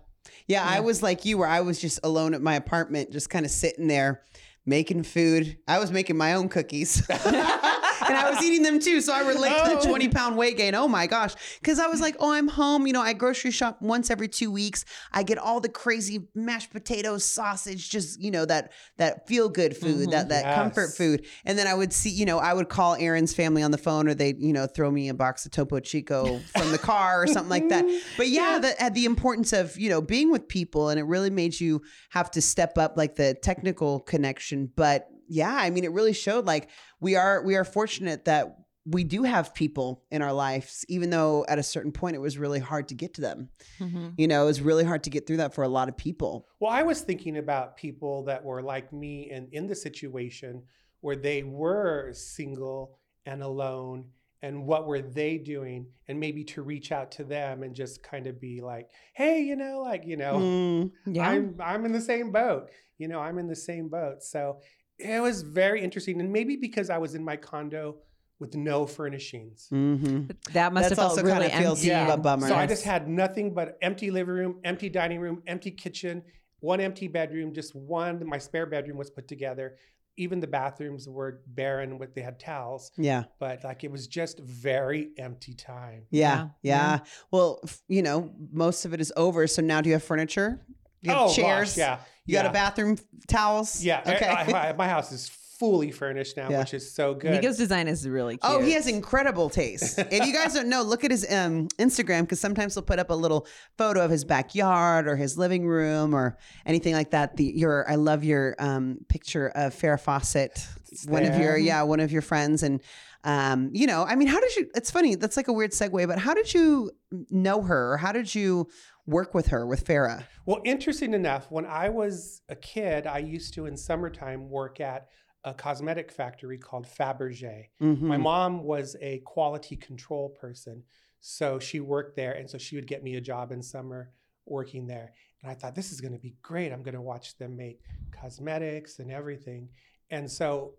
Yeah, 0.45 0.63
I 0.63 0.81
was 0.81 1.01
like 1.01 1.25
you 1.25 1.39
where 1.39 1.47
I 1.47 1.61
was 1.61 1.79
just 1.81 1.99
alone 2.03 2.35
at 2.35 2.41
my 2.43 2.53
apartment, 2.55 3.11
just 3.11 3.29
kind 3.31 3.43
of 3.43 3.51
sitting 3.51 3.87
there 3.87 4.21
making 4.67 5.01
food. 5.01 5.57
I 5.67 5.79
was 5.79 5.91
making 5.91 6.15
my 6.17 6.33
own 6.33 6.47
cookies. 6.47 7.01
and 8.15 8.17
I 8.25 8.29
was 8.29 8.41
eating 8.43 8.63
them 8.63 8.79
too. 8.79 9.01
So 9.01 9.13
I 9.13 9.21
relate 9.27 9.49
to 9.57 9.69
the 9.71 9.79
Oh. 9.79 9.87
20 9.89 10.09
pound 10.09 10.37
weight 10.37 10.57
gain. 10.57 10.75
Oh 10.75 10.87
my 10.87 11.07
gosh. 11.07 11.33
Cause 11.63 11.79
I 11.79 11.87
was 11.87 12.01
like, 12.01 12.15
oh, 12.19 12.31
I'm 12.31 12.47
home. 12.47 12.85
You 12.87 12.93
know, 12.93 13.01
I 13.01 13.13
grocery 13.13 13.51
shop 13.51 13.81
once 13.81 14.09
every 14.11 14.27
two 14.27 14.51
weeks. 14.51 14.85
I 15.11 15.23
get 15.23 15.37
all 15.37 15.59
the 15.59 15.69
crazy 15.69 16.27
mashed 16.35 16.71
potatoes, 16.71 17.23
sausage, 17.25 17.89
just, 17.89 18.21
you 18.21 18.31
know, 18.31 18.45
that 18.45 18.71
that 18.97 19.27
feel 19.27 19.49
good 19.49 19.75
food, 19.75 20.07
Mhm. 20.09 20.11
that 20.11 20.29
that 20.29 20.55
comfort 20.55 20.93
food. 20.95 21.25
And 21.45 21.57
then 21.57 21.67
I 21.67 21.73
would 21.73 21.93
see, 21.93 22.09
you 22.09 22.25
know, 22.25 22.39
I 22.39 22.53
would 22.53 22.69
call 22.69 22.95
Erin's 22.95 23.33
family 23.33 23.63
on 23.63 23.71
the 23.71 23.77
phone 23.77 24.07
or 24.07 24.13
they'd, 24.13 24.39
you 24.41 24.53
know, 24.53 24.67
throw 24.67 24.91
me 24.91 25.09
a 25.09 25.13
box 25.13 25.45
of 25.45 25.51
Topo 25.51 25.79
Chico 25.79 26.39
from 26.57 26.71
the 26.71 26.77
car 26.77 27.23
or 27.23 27.27
something 27.27 27.49
like 27.49 27.69
that. 27.69 27.85
But 28.17 28.27
yeah, 28.29 28.59
Yeah. 28.61 28.73
had 28.79 28.93
the 28.95 29.05
importance 29.05 29.53
of, 29.53 29.77
you 29.79 29.89
know, 29.89 30.01
being 30.01 30.31
with 30.31 30.47
people 30.47 30.89
and 30.89 30.99
it 30.99 31.03
really 31.03 31.29
made 31.29 31.59
you 31.59 31.81
have 32.09 32.29
to 32.31 32.41
step 32.41 32.77
up 32.77 32.97
like 32.97 33.15
the 33.15 33.33
technical 33.35 33.99
connection. 34.01 34.69
But 34.75 35.07
yeah, 35.31 35.55
I 35.55 35.69
mean 35.69 35.83
it 35.85 35.91
really 35.93 36.13
showed 36.13 36.45
like 36.45 36.69
we 36.99 37.15
are 37.15 37.41
we 37.43 37.55
are 37.55 37.63
fortunate 37.63 38.25
that 38.25 38.57
we 38.85 39.03
do 39.03 39.21
have 39.23 39.53
people 39.53 40.03
in 40.09 40.21
our 40.23 40.33
lives, 40.33 40.83
even 40.89 41.11
though 41.11 41.45
at 41.47 41.59
a 41.59 41.63
certain 41.63 41.91
point 41.91 42.15
it 42.15 42.19
was 42.19 42.37
really 42.39 42.59
hard 42.59 42.87
to 42.89 42.95
get 42.95 43.13
to 43.13 43.21
them. 43.21 43.49
Mhm. 43.79 44.13
You 44.17 44.27
know, 44.27 44.43
it 44.43 44.47
was 44.47 44.59
really 44.61 44.83
hard 44.83 45.03
to 45.03 45.09
get 45.11 45.27
through 45.27 45.37
that 45.37 45.53
for 45.53 45.63
a 45.63 45.67
lot 45.67 45.87
of 45.87 45.95
people. 45.97 46.47
Well, 46.59 46.71
I 46.71 46.81
was 46.83 47.01
thinking 47.01 47.37
about 47.37 47.77
people 47.77 48.23
that 48.25 48.43
were 48.43 48.61
like 48.63 48.91
me 48.91 49.29
and 49.31 49.47
in 49.53 49.67
the 49.67 49.75
situation 49.75 50.63
where 51.01 51.15
they 51.15 51.43
were 51.43 52.11
single 52.13 52.97
and 53.25 53.43
alone 53.43 54.05
and 54.41 54.65
what 54.65 54.87
were 54.87 55.01
they 55.01 55.37
doing 55.37 55.85
and 56.07 56.19
maybe 56.19 56.43
to 56.45 56.63
reach 56.63 56.91
out 56.91 57.11
to 57.11 57.23
them 57.23 57.61
and 57.61 57.75
just 57.75 58.01
kind 58.01 58.25
of 58.25 58.41
be 58.41 58.61
like, 58.61 58.89
"Hey, 59.13 59.41
you 59.43 59.55
know, 59.55 59.81
like, 59.81 60.03
you 60.07 60.17
know, 60.17 60.33
Mm, 60.39 60.91
Yeah. 61.05 61.29
I'm 61.29 61.55
I'm 61.59 61.85
in 61.85 61.91
the 61.91 62.01
same 62.01 62.31
boat. 62.31 62.71
You 62.97 63.07
know, 63.07 63.19
I'm 63.19 63.37
in 63.37 63.47
the 63.47 63.55
same 63.55 63.89
boat." 63.89 64.23
So, 64.23 64.59
it 65.03 65.19
was 65.21 65.41
very 65.41 65.81
interesting 65.81 66.19
and 66.21 66.31
maybe 66.31 66.55
because 66.55 66.89
I 66.89 66.97
was 66.97 67.15
in 67.15 67.23
my 67.23 67.35
condo 67.35 67.97
with 68.39 68.55
no 68.55 68.85
furnishings. 68.87 69.67
mhm. 69.71 70.27
that 70.53 70.73
must 70.73 70.89
That's 70.89 70.89
have 70.89 70.97
felt 70.97 71.09
also 71.11 71.23
really 71.23 71.47
kinda 71.49 71.61
feels 71.61 71.79
empty. 71.79 71.87
Yeah. 71.89 72.13
a 72.13 72.17
bummer. 72.17 72.47
So 72.47 72.55
I 72.55 72.65
just 72.65 72.83
had 72.83 73.07
nothing 73.07 73.53
but 73.53 73.77
empty 73.81 74.09
living 74.11 74.33
room, 74.33 74.59
empty 74.63 74.89
dining 74.89 75.19
room, 75.19 75.43
empty 75.45 75.69
kitchen, 75.71 76.23
one 76.59 76.79
empty 76.81 77.07
bedroom, 77.07 77.53
just 77.53 77.75
one. 77.75 78.25
My 78.25 78.37
spare 78.39 78.65
bedroom 78.65 78.97
was 78.97 79.09
put 79.11 79.27
together. 79.27 79.75
Even 80.17 80.39
the 80.39 80.47
bathrooms 80.47 81.07
were 81.07 81.41
barren 81.47 81.97
with 81.99 82.13
they 82.15 82.21
had 82.21 82.39
towels, 82.39 82.91
Yeah. 82.97 83.23
but 83.39 83.63
like 83.63 83.83
it 83.83 83.91
was 83.91 84.07
just 84.07 84.39
very 84.39 85.11
empty 85.17 85.53
time. 85.53 86.03
Yeah, 86.09 86.49
Yeah, 86.63 86.97
yeah. 86.97 86.99
Well, 87.31 87.59
f- 87.63 87.81
you 87.87 88.01
know, 88.01 88.31
most 88.51 88.85
of 88.85 88.93
it 88.93 88.99
is 89.01 89.13
over. 89.15 89.45
So 89.47 89.61
now 89.61 89.81
do 89.81 89.89
you 89.89 89.93
have 89.93 90.03
furniture? 90.03 90.65
You 91.01 91.11
have 91.11 91.21
oh 91.21 91.33
chairs? 91.33 91.71
gosh, 91.71 91.77
yeah. 91.77 91.97
You 92.25 92.35
yeah. 92.35 92.43
got 92.43 92.49
a 92.49 92.53
bathroom 92.53 92.97
towels? 93.27 93.83
Yeah. 93.83 94.01
Okay. 94.05 94.25
I- 94.25 94.69
I- 94.69 94.73
my 94.77 94.87
house 94.87 95.11
is 95.11 95.29
fully 95.29 95.91
furnished 95.91 96.37
now, 96.37 96.49
Yeah. 96.49 96.57
which 96.59 96.73
is 96.73 96.91
so 96.91 97.13
good. 97.13 97.33
Nico's 97.33 97.55
design 97.55 97.87
is 97.87 98.07
really 98.09 98.37
cute. 98.37 98.51
Oh, 98.51 98.61
he 98.61 98.71
has 98.71 98.87
incredible 98.87 99.47
taste. 99.47 99.99
if 99.99 100.25
you 100.25 100.33
guys 100.33 100.55
don't 100.55 100.69
know, 100.69 100.81
look 100.81 101.03
at 101.03 101.11
his 101.11 101.23
um, 101.31 101.67
Instagram 101.77 102.21
because 102.21 102.39
sometimes 102.39 102.73
he'll 102.73 102.81
put 102.81 102.97
up 102.97 103.11
a 103.11 103.13
little 103.13 103.45
photo 103.77 104.03
of 104.03 104.09
his 104.09 104.23
backyard 104.23 105.07
or 105.07 105.15
his 105.15 105.37
living 105.37 105.67
room 105.67 106.15
or 106.15 106.35
anything 106.65 106.93
like 106.95 107.11
that. 107.11 107.37
The 107.37 107.43
your 107.43 107.87
I 107.87 107.93
love 107.93 108.23
your 108.23 108.55
um, 108.57 109.05
picture 109.07 109.49
of 109.49 109.75
Farrah 109.75 109.99
Fawcett, 109.99 110.65
One 111.07 111.23
of 111.23 111.39
your 111.39 111.57
yeah, 111.57 111.81
one 111.83 111.99
of 111.99 112.11
your 112.11 112.21
friends, 112.21 112.63
and 112.63 112.81
um, 113.23 113.69
you 113.73 113.87
know, 113.87 114.03
I 114.03 114.15
mean, 114.15 114.27
how 114.27 114.39
did 114.39 114.55
you? 114.55 114.69
It's 114.75 114.91
funny. 114.91 115.15
That's 115.15 115.37
like 115.37 115.47
a 115.47 115.53
weird 115.53 115.71
segue, 115.71 116.07
but 116.07 116.19
how 116.19 116.33
did 116.33 116.53
you 116.53 116.91
know 117.29 117.61
her? 117.61 117.93
Or 117.93 117.97
how 117.97 118.11
did 118.11 118.33
you 118.33 118.67
work 119.07 119.33
with 119.33 119.47
her 119.47 119.65
with 119.65 119.85
Farrah 119.85 120.25
Well, 120.45 120.61
interesting 120.63 121.13
enough, 121.13 121.47
when 121.49 121.65
I 121.65 121.89
was 121.89 122.41
a 122.49 122.55
kid, 122.55 123.07
I 123.07 123.17
used 123.17 123.53
to 123.55 123.65
in 123.65 123.75
summertime 123.75 124.49
work 124.49 124.79
at 124.79 125.07
a 125.43 125.53
cosmetic 125.53 126.11
factory 126.11 126.57
called 126.57 126.85
Fabergé. 126.85 127.69
Mhm. 127.81 128.01
My 128.01 128.17
mom 128.17 128.63
was 128.63 128.95
a 129.01 129.19
quality 129.19 129.75
control 129.75 130.29
person. 130.29 130.83
So 131.19 131.59
she 131.59 131.79
worked 131.79 132.15
there. 132.15 132.33
And 132.33 132.49
so 132.49 132.57
she 132.57 132.75
would 132.75 132.87
get 132.87 133.03
me 133.03 133.15
a 133.15 133.21
job 133.21 133.51
in 133.51 133.61
summer 133.61 134.11
working 134.45 134.87
there. 134.87 135.13
And 135.41 135.51
I 135.51 135.55
thought, 135.55 135.75
this 135.75 135.91
is 135.91 136.01
going 136.01 136.13
to 136.13 136.19
be 136.19 136.35
great. 136.43 136.71
I'm 136.71 136.83
going 136.83 136.95
to 136.95 137.01
watch 137.01 137.37
them 137.37 137.55
make 137.57 137.79
cosmetics 138.11 138.99
and 138.99 139.11
everything. 139.11 139.69
And 140.11 140.29
so 140.29 140.75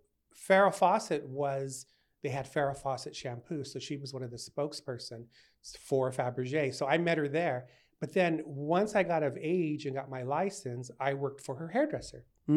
Farrah 0.49 0.75
Fawcett 0.75 1.27
was, 1.27 1.87
they 2.23 2.29
had 2.29 2.51
Farrah 2.51 2.77
Fawcett 2.77 3.17
shampoo. 3.17 3.65
So 3.65 3.79
she 3.79 3.97
was 3.97 4.12
one 4.15 4.23
of 4.23 4.31
the 4.31 4.37
spokesperson 4.37 5.25
for 5.81 6.11
Fabergé. 6.12 6.73
So 6.75 6.87
I 6.87 6.99
met 6.99 7.19
her 7.19 7.29
there. 7.29 7.67
But 8.01 8.12
then 8.12 8.43
once 8.45 8.95
I 8.95 9.03
got 9.05 9.23
of 9.23 9.39
age 9.41 9.87
and 9.87 9.95
got 9.95 10.11
my 10.11 10.23
license, 10.23 10.91
I 11.01 11.15
worked 11.15 11.41
for 11.41 11.55
her 11.57 11.69
hairdresser. 11.69 12.25
I 12.49 12.53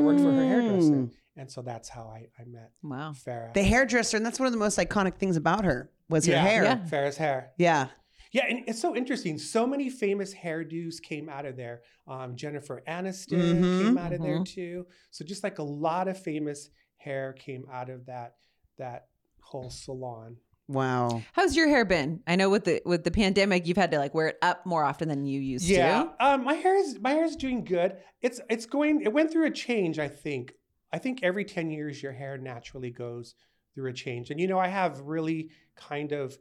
worked 0.00 0.20
for 0.20 0.30
her 0.30 0.44
hairdresser. 0.44 0.92
Mm. 0.94 1.10
And 1.38 1.50
so 1.50 1.62
that's 1.62 1.88
how 1.88 2.02
I, 2.14 2.28
I 2.38 2.44
met 2.46 2.72
Wow. 2.82 3.12
Farrah. 3.12 3.52
The 3.54 3.62
hairdresser, 3.62 4.16
and 4.18 4.24
that's 4.24 4.38
one 4.38 4.46
of 4.46 4.52
the 4.52 4.58
most 4.58 4.78
iconic 4.78 5.16
things 5.16 5.36
about 5.36 5.64
her 5.64 5.90
was 6.08 6.26
her 6.26 6.36
hair. 6.38 6.64
Yeah. 6.64 6.76
Farrah's 6.78 7.16
hair. 7.16 7.52
yeah. 7.58 7.88
Yeah, 8.36 8.44
and 8.50 8.64
it's 8.66 8.78
so 8.82 8.94
interesting. 8.94 9.38
So 9.38 9.66
many 9.66 9.88
famous 9.88 10.34
hairdos 10.34 11.00
came 11.00 11.30
out 11.30 11.46
of 11.46 11.56
there. 11.56 11.80
Um, 12.06 12.36
Jennifer 12.36 12.82
Aniston 12.86 13.62
Mhm. 13.62 13.78
came 13.78 13.96
out 13.96 14.12
of 14.12 14.20
there 14.20 14.40
Mhm. 14.40 14.44
too. 14.44 14.86
So 15.10 15.24
just 15.24 15.42
like 15.42 15.58
a 15.58 15.62
lot 15.62 16.06
of 16.06 16.18
famous 16.22 16.68
hair 16.98 17.32
came 17.32 17.64
out 17.72 17.88
of 17.88 18.04
that 18.06 18.34
that 18.76 19.06
whole 19.40 19.70
salon. 19.70 20.36
Wow. 20.68 21.22
How's 21.32 21.56
your 21.56 21.68
hair 21.68 21.86
been? 21.86 22.22
I 22.26 22.36
know 22.36 22.50
with 22.50 22.64
the 22.64 22.82
with 22.84 23.04
the 23.04 23.10
pandemic, 23.10 23.66
you've 23.66 23.78
had 23.78 23.90
to 23.92 23.98
like 23.98 24.12
wear 24.12 24.28
it 24.28 24.38
up 24.42 24.66
more 24.66 24.84
often 24.84 25.08
than 25.08 25.24
you 25.24 25.40
used 25.40 25.64
Yeah, 25.64 25.76
to. 26.02 26.14
Yeah, 26.20 26.32
um, 26.34 26.44
my 26.44 26.54
hair 26.54 26.76
is 26.76 26.98
my 27.00 27.12
hair 27.12 27.24
is 27.24 27.36
doing 27.36 27.64
good. 27.64 27.96
It's 28.20 28.38
it's 28.50 28.66
going. 28.66 29.00
It 29.00 29.14
went 29.14 29.30
through 29.32 29.46
a 29.46 29.50
change. 29.50 29.98
I 29.98 30.08
think. 30.08 30.52
I 30.92 30.98
think 30.98 31.22
every 31.22 31.46
ten 31.46 31.70
years 31.70 32.02
your 32.02 32.12
hair 32.12 32.36
naturally 32.36 32.90
goes 32.90 33.34
through 33.74 33.88
a 33.88 33.94
change. 33.94 34.30
And 34.30 34.38
you 34.38 34.46
know, 34.46 34.58
I 34.58 34.68
have 34.68 35.00
really 35.00 35.48
kind 35.74 36.12
of 36.12 36.36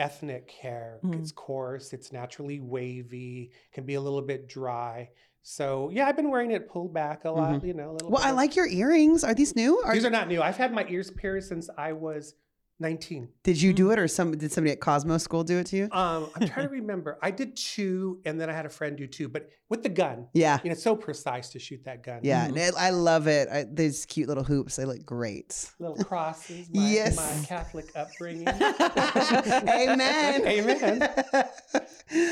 ethnic 0.00 0.50
hair. 0.50 0.98
Mhm. 1.04 1.20
It's 1.20 1.30
coarse, 1.30 1.92
it's 1.92 2.10
naturally 2.10 2.58
wavy, 2.58 3.52
can 3.72 3.84
be 3.84 3.94
a 3.94 4.00
little 4.00 4.22
bit 4.22 4.48
dry. 4.48 5.10
So 5.42 5.90
yeah, 5.90 6.06
I've 6.06 6.16
been 6.16 6.30
wearing 6.30 6.50
it 6.50 6.68
pulled 6.68 6.92
back 6.92 7.24
a 7.24 7.30
lot. 7.30 7.62
You 7.64 7.74
know, 7.74 7.90
a 7.90 7.92
little. 7.92 8.10
Well, 8.10 8.22
bit 8.22 8.28
I 8.28 8.32
like 8.32 8.56
your 8.56 8.66
earrings. 8.66 9.22
Are 9.24 9.34
these 9.34 9.54
new? 9.54 9.78
Are, 9.78 9.94
These 9.94 10.04
are 10.04 10.10
not 10.10 10.28
new. 10.28 10.42
I've 10.42 10.56
had 10.56 10.72
my 10.72 10.86
ears 10.88 11.10
pierced 11.10 11.48
since 11.48 11.70
I 11.78 11.92
was 11.92 12.34
19. 12.80 13.28
did 13.42 13.60
you 13.60 13.72
do 13.72 13.90
it, 13.90 13.98
or 13.98 14.08
some 14.08 14.36
did 14.36 14.50
somebody 14.50 14.72
at 14.72 14.80
Cosmo 14.80 15.18
School 15.18 15.44
do 15.44 15.58
it 15.58 15.66
to 15.68 15.76
you? 15.76 15.88
Um, 15.92 16.30
I'm 16.34 16.48
trying 16.48 16.66
to 16.66 16.72
remember. 16.80 17.18
I 17.22 17.30
did 17.30 17.54
two, 17.56 18.20
and 18.24 18.40
then 18.40 18.48
I 18.50 18.52
had 18.54 18.66
a 18.66 18.70
friend 18.70 18.96
do 18.96 19.06
two, 19.06 19.28
but 19.28 19.48
with 19.68 19.82
the 19.82 19.88
gun. 19.88 20.26
Yeah, 20.32 20.58
You 20.64 20.70
know, 20.70 20.72
it's 20.72 20.82
so 20.82 20.96
precise 20.96 21.50
to 21.50 21.58
shoot 21.58 21.84
that 21.84 22.02
gun. 22.02 22.20
yeah. 22.22 22.48
Mhm. 22.48 22.56
and 22.66 22.76
I 22.76 22.86
I 22.88 22.90
love 22.90 23.26
it. 23.28 23.48
I, 23.48 23.64
these 23.64 24.04
cute 24.06 24.28
little 24.28 24.42
hoops. 24.44 24.76
They 24.76 24.84
look 24.84 25.04
great. 25.04 25.70
Little 25.78 26.02
crosses. 26.04 26.68
My, 26.74 26.88
Yes. 26.90 27.16
My 27.16 27.46
Catholic 27.46 27.90
upbringing. 27.94 28.48
Amen. 28.48 30.46
Amen. 30.46 31.08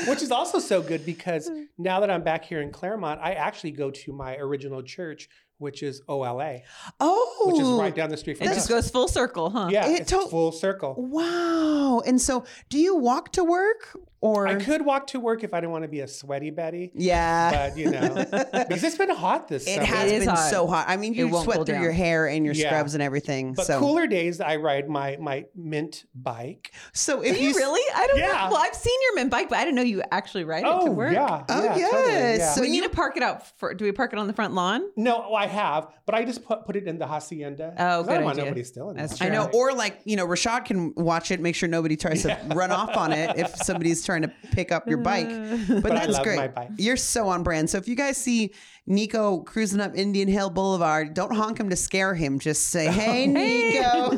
Which 0.07 0.21
is 0.21 0.31
also 0.31 0.59
so 0.59 0.81
good 0.81 1.05
because 1.05 1.49
Mm. 1.49 1.67
now 1.77 2.01
that 2.01 2.11
I'm 2.11 2.23
back 2.23 2.43
here 2.43 2.61
in 2.61 2.71
Claremont, 2.71 3.21
I 3.23 3.31
actually 3.33 3.71
go 3.71 3.89
to 3.91 4.11
my 4.11 4.35
original 4.35 4.81
church, 4.83 5.29
which 5.59 5.83
is 5.83 6.01
OLA, 6.07 6.61
oh, 6.99 7.43
which 7.45 7.61
is 7.61 7.67
right 7.67 7.93
oh, 7.93 7.95
down 7.95 8.09
the 8.09 8.17
street 8.17 8.37
from 8.37 8.47
It 8.47 8.51
us. 8.51 8.55
just 8.55 8.69
goes 8.69 8.89
full 8.89 9.07
circle, 9.07 9.49
huh? 9.49 9.67
Yeah, 9.71 9.87
It 9.87 10.01
it's 10.01 10.09
to- 10.11 10.27
full 10.27 10.51
circle. 10.51 10.95
Wow. 10.97 12.01
And 12.05 12.19
so, 12.19 12.45
do 12.69 12.79
you 12.79 12.95
walk 12.95 13.31
to 13.33 13.43
work 13.43 13.95
or? 14.21 14.47
I 14.47 14.55
could 14.55 14.85
walk 14.85 15.07
to 15.07 15.19
work 15.19 15.43
if 15.43 15.53
I 15.53 15.59
didn't 15.59 15.71
want 15.71 15.83
to 15.83 15.87
be 15.87 16.01
a 16.01 16.07
sweaty 16.07 16.49
Betty, 16.49 16.91
Yeah. 16.95 17.51
but 17.69 17.77
you 17.77 17.89
know, 17.91 18.09
because 18.67 18.83
it's 18.83 18.97
been 18.97 19.09
hot 19.09 19.47
this 19.47 19.65
It 19.67 19.75
summer. 19.75 19.85
has 19.85 20.11
It 20.11 20.15
is 20.15 20.25
been 20.25 20.35
hot. 20.35 20.49
so 20.49 20.67
hot. 20.67 20.85
I 20.87 20.97
mean, 20.97 21.13
you 21.13 21.27
It 21.27 21.31
won't 21.31 21.43
sweat 21.45 21.55
cool 21.57 21.65
through 21.65 21.75
down. 21.75 21.83
your 21.83 21.91
hair 21.91 22.27
and 22.27 22.45
your 22.45 22.53
Yeah. 22.53 22.67
scrubs 22.69 22.93
and 22.93 23.03
everything. 23.03 23.53
But 23.53 23.65
so, 23.67 23.79
cooler 23.79 24.07
days, 24.07 24.41
I 24.41 24.57
ride 24.57 24.89
my 24.89 25.17
my 25.19 25.45
mint 25.55 26.05
bike. 26.15 26.71
so 26.93 27.17
Do 27.21 27.27
if 27.27 27.39
you 27.41 27.49
you 27.49 27.55
really? 27.55 27.81
I 27.95 28.07
don't 28.07 28.17
know. 28.19 28.25
Yeah. 28.27 28.49
Well, 28.49 28.57
I've 28.61 28.75
seen 28.75 28.97
your 29.03 29.15
mint 29.15 29.31
bike, 29.31 29.49
but 29.49 29.57
I 29.57 29.63
didn't 29.63 29.75
know 29.75 29.81
you 29.83 30.01
actually 30.11 30.43
ride 30.43 30.59
it 30.65 30.69
to 30.69 30.69
Oh 30.81 30.91
work. 30.91 31.13
yeah, 31.13 31.43
Oh, 31.49 31.63
yeah, 31.63 31.75
yes. 31.77 31.91
totally, 31.91 32.13
yeah. 32.13 32.51
So 32.53 32.61
we 32.61 32.67
you- 32.67 32.73
need 32.73 32.83
to 32.83 32.89
park 32.89 33.17
it 33.17 33.23
out. 33.23 33.43
For, 33.57 33.73
do 33.73 33.85
we 33.85 33.91
park 33.91 34.13
it 34.13 34.19
on 34.19 34.27
the 34.27 34.33
front 34.33 34.53
lawn? 34.53 34.81
no, 34.95 35.19
well, 35.19 35.35
I 35.35 35.47
have, 35.47 35.87
but 36.05 36.15
I 36.15 36.25
just 36.25 36.43
put 36.45 36.65
put 36.65 36.75
it 36.75 36.87
in 36.87 36.97
the 36.99 37.07
hacienda. 37.07 37.73
Oh, 37.73 37.75
'cause 37.75 38.07
I 38.07 38.11
good 38.11 38.15
don't 38.15 38.23
want 38.25 38.33
idea. 38.37 38.45
nobody 38.45 38.63
stealing 38.63 38.97
That's 38.97 39.17
that. 39.19 39.25
I 39.25 39.29
know, 39.29 39.49
or 39.53 39.73
like 39.73 39.99
you 40.05 40.15
know, 40.15 40.27
Rashad 40.27 40.65
can 40.65 40.93
watch 40.95 41.31
it, 41.31 41.39
make 41.39 41.55
sure 41.55 41.69
nobody 41.69 41.95
tries 41.95 42.23
to 42.23 42.37
run 42.55 42.71
off 42.71 42.95
on 42.97 43.11
it 43.13 43.37
if 43.37 43.55
somebody's 43.55 44.03
trying 44.09 44.23
to 44.23 44.31
pick 44.51 44.71
up 44.71 44.87
your 44.87 44.97
bike. 44.97 45.29
But, 45.69 45.83
But 45.83 45.91
I 45.91 45.99
that's 45.99 46.13
love 46.13 46.23
great. 46.23 46.37
my 46.37 46.47
bike. 46.47 46.69
You're 46.77 46.97
so 46.97 47.27
on 47.27 47.43
brand. 47.43 47.69
So 47.69 47.77
if 47.77 47.87
you 47.87 47.95
guys 47.95 48.17
see 48.17 48.53
Nico 48.87 49.39
cruising 49.41 49.79
up 49.79 49.95
Indian 49.95 50.27
Hill 50.27 50.49
Boulevard, 50.49 51.13
don't 51.13 51.33
honk 51.33 51.59
him 51.59 51.69
to 51.69 51.75
scare 51.75 52.15
him. 52.15 52.39
Just 52.39 52.67
say, 52.69 52.87
"Hey, 52.91 53.27
Nico." 53.27 54.17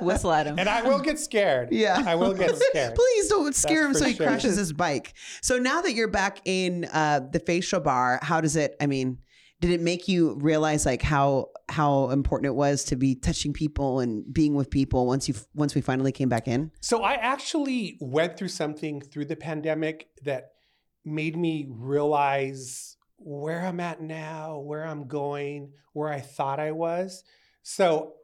Whistle 0.02 0.32
at 0.32 0.46
him. 0.46 0.58
And 0.58 0.68
I 0.68 0.82
will 0.82 0.98
get 0.98 1.18
scared. 1.18 1.68
Yeah. 1.70 2.02
I 2.06 2.14
will 2.16 2.34
get 2.34 2.54
scared. 2.56 2.94
Please 2.94 3.28
don't 3.28 3.54
scare 3.54 3.86
him 3.86 3.94
so 3.94 4.04
he 4.04 4.14
sure. 4.14 4.26
crashes 4.26 4.56
his 4.56 4.72
bike. 4.72 5.14
So 5.40 5.58
now 5.58 5.80
that 5.80 5.94
you're 5.94 6.08
back 6.08 6.40
in 6.44 6.84
uh, 6.92 7.20
the 7.32 7.38
facial 7.40 7.80
bar, 7.80 8.18
how 8.22 8.40
does 8.40 8.56
it? 8.56 8.76
I 8.80 8.86
mean, 8.86 9.18
did 9.60 9.70
it 9.70 9.80
make 9.80 10.08
you 10.08 10.34
realize 10.34 10.86
like 10.86 11.02
how 11.02 11.48
how 11.68 12.10
important 12.10 12.46
it 12.46 12.54
was 12.54 12.84
to 12.84 12.96
be 12.96 13.14
touching 13.14 13.52
people 13.52 14.00
and 14.00 14.32
being 14.32 14.54
with 14.54 14.70
people 14.70 15.06
once 15.06 15.28
you 15.28 15.34
once 15.54 15.74
we 15.74 15.80
finally 15.80 16.12
came 16.12 16.28
back 16.28 16.48
in? 16.48 16.70
So 16.80 17.02
I 17.02 17.14
actually 17.14 17.98
went 18.00 18.36
through 18.36 18.48
something 18.48 19.00
through 19.00 19.26
the 19.26 19.36
pandemic 19.36 20.08
that 20.24 20.52
made 21.04 21.36
me 21.36 21.66
realize 21.68 22.96
where 23.16 23.64
I'm 23.64 23.80
at 23.80 24.00
now, 24.00 24.58
where 24.58 24.86
I'm 24.86 25.08
going, 25.08 25.72
where 25.92 26.12
I 26.12 26.20
thought 26.20 26.60
I 26.60 26.72
was. 26.72 27.24
So 27.62 28.14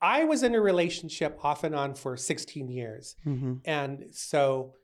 I 0.00 0.24
was 0.24 0.42
in 0.42 0.54
a 0.54 0.60
relationship 0.60 1.38
off 1.42 1.64
and 1.64 1.74
on 1.74 1.94
for 1.94 2.16
16 2.16 2.68
years. 2.68 3.16
Mm-hmm. 3.26 3.54
And 3.64 4.06
so 4.12 4.74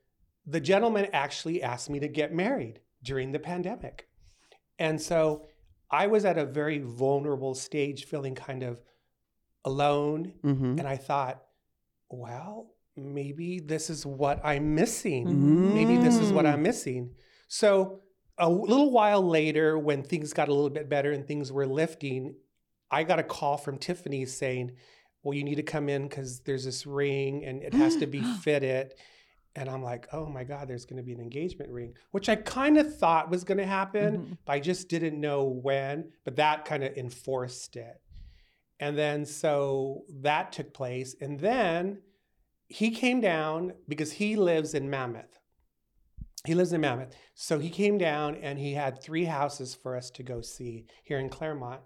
the 0.47 0.61
gentleman 0.61 1.09
actually 1.13 1.63
asked 1.63 1.91
me 1.91 2.01
to 2.01 2.09
get 2.09 2.35
married 2.35 2.81
during 3.03 3.33
the 3.33 3.39
pandemic. 3.39 4.09
And 4.79 5.01
so 5.01 5.47
I 5.93 6.07
was 6.07 6.25
at 6.25 6.39
a 6.39 6.47
very 6.47 6.79
vulnerable 6.79 7.55
stage, 7.55 8.07
feeling 8.07 8.35
kind 8.35 8.63
of 8.63 8.81
alone. 9.65 10.33
Mm-hmm. 10.43 10.79
And 10.79 10.89
I 10.89 10.97
thought, 10.97 11.43
well, 12.09 12.71
maybe 12.97 13.61
this 13.61 13.91
is 13.91 14.05
what 14.07 14.41
I'm 14.45 14.75
missing. 14.75 15.75
Maybe 15.75 15.97
this 15.99 16.17
is 16.17 16.33
what 16.33 16.45
Mm. 16.47 16.53
I'm 16.55 16.63
missing. 16.63 17.15
So 17.49 18.01
a 18.39 18.49
little 18.49 18.91
while 18.91 19.23
later, 19.23 19.79
when 19.79 20.03
things 20.03 20.33
got 20.33 20.49
a 20.49 20.55
little 20.55 20.71
bit 20.71 20.89
better 20.89 21.13
and 21.13 21.27
things 21.27 21.53
were 21.53 21.67
lifting, 21.67 22.35
I 22.91 23.05
got 23.05 23.19
a 23.19 23.23
call 23.23 23.57
from 23.57 23.79
Tiffany 23.79 24.25
saying, 24.27 24.73
well, 25.23 25.35
you 25.35 25.45
need 25.45 25.57
to 25.57 25.63
come 25.63 25.89
in 25.89 26.09
because 26.09 26.41
there's 26.41 26.65
this 26.65 26.87
ring 26.87 27.45
and 27.45 27.63
it 27.63 27.75
has 27.75 27.97
to 27.97 28.07
be 28.07 28.21
fitted. 28.43 28.95
And 29.55 29.69
I'm 29.69 29.83
like, 29.83 30.09
oh 30.13 30.27
my 30.27 30.45
God, 30.45 30.67
there's 30.69 30.87
going 30.87 30.97
to 30.97 31.03
be 31.03 31.13
an 31.13 31.21
engagement 31.21 31.71
ring, 31.71 31.95
which 32.11 32.29
I 32.29 32.37
kind 32.37 32.79
of 32.79 32.97
thought 32.97 33.29
was 33.31 33.45
going 33.45 33.59
to 33.59 33.67
happen, 33.67 34.17
Mhm. 34.19 34.39
but 34.47 34.53
I 34.55 34.61
just 34.61 34.89
didn't 34.89 35.21
know 35.21 35.45
when. 35.45 36.11
But 36.25 36.37
that 36.37 36.65
kind 36.65 36.83
of 36.83 36.97
enforced 36.97 37.77
it. 37.77 38.01
And 38.81 38.97
then 38.97 39.27
so 39.27 40.05
that 40.09 40.53
took 40.53 40.73
place. 40.73 41.15
And 41.21 41.39
then 41.39 42.01
he 42.69 42.91
came 42.91 43.21
down 43.21 43.75
because 43.87 44.13
he 44.13 44.37
lives 44.37 44.73
in 44.73 44.89
Mammoth. 44.89 45.39
He 46.47 46.55
lives 46.55 46.73
in 46.73 46.81
Mammoth. 46.81 47.15
So 47.35 47.59
he 47.59 47.69
came 47.71 47.99
down 47.99 48.35
and 48.37 48.59
he 48.59 48.73
had 48.73 49.01
three 49.01 49.27
houses 49.27 49.75
for 49.75 49.95
us 49.97 50.11
to 50.13 50.23
go 50.23 50.41
see 50.41 50.87
here 51.05 51.19
in 51.19 51.29
Claremont. 51.29 51.83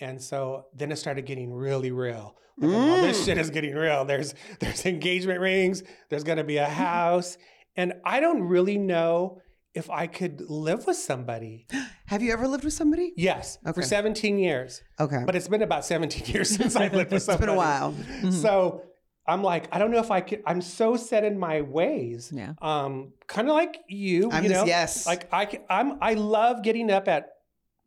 And 0.00 0.20
so 0.22 0.66
then 0.74 0.92
it 0.92 0.96
started 0.96 1.26
getting 1.26 1.52
really 1.52 1.90
real. 1.90 2.36
Like, 2.56 2.70
well, 2.70 3.02
this 3.02 3.20
Mm. 3.20 3.24
shit 3.24 3.38
is 3.38 3.50
getting 3.50 3.74
real. 3.74 4.04
There's 4.04 4.34
there's 4.60 4.84
engagement 4.86 5.40
rings. 5.40 5.82
There's 6.10 6.24
gonna 6.24 6.44
be 6.44 6.56
a 6.58 6.66
house, 6.88 7.38
and 7.76 7.94
I 8.04 8.20
don't 8.20 8.42
really 8.42 8.78
know 8.78 9.40
if 9.74 9.90
I 9.90 10.06
could 10.06 10.40
live 10.48 10.86
with 10.86 10.96
somebody. 10.96 11.66
Have 12.06 12.22
you 12.22 12.32
ever 12.32 12.48
lived 12.48 12.64
with 12.64 12.72
somebody? 12.72 13.12
Yes, 13.16 13.58
Okay. 13.66 13.74
for 13.74 13.82
17 13.82 14.38
years, 14.38 14.82
Okay. 14.98 15.22
but 15.26 15.36
it's 15.36 15.46
been 15.46 15.62
about 15.62 15.84
17 15.84 16.24
years 16.34 16.48
since 16.50 16.74
I've 16.74 16.94
lived 16.94 17.10
with 17.12 17.18
it's 17.18 17.26
somebody. 17.26 17.46
been 17.46 17.54
a 17.54 17.58
while. 17.58 17.94
So 18.32 18.82
I'm 19.26 19.42
like, 19.42 19.68
I 19.70 19.78
don't 19.78 19.90
know 19.90 19.98
if 20.00 20.10
I 20.10 20.22
could. 20.22 20.42
I'm 20.46 20.62
so 20.62 20.96
set 20.96 21.22
in 21.22 21.38
my 21.38 21.60
ways. 21.60 22.32
Yeah. 22.34 22.54
Um, 22.62 23.12
kind 23.26 23.46
of 23.48 23.54
like 23.54 23.76
you. 23.88 24.30
I'm 24.32 24.42
you 24.42 24.48
just- 24.48 24.62
know, 24.62 24.66
yes. 24.66 25.06
Like 25.06 25.28
I, 25.32 25.44
can, 25.44 25.60
I'm. 25.68 25.98
I 26.00 26.14
love 26.14 26.62
getting 26.62 26.90
up 26.90 27.08
at 27.08 27.28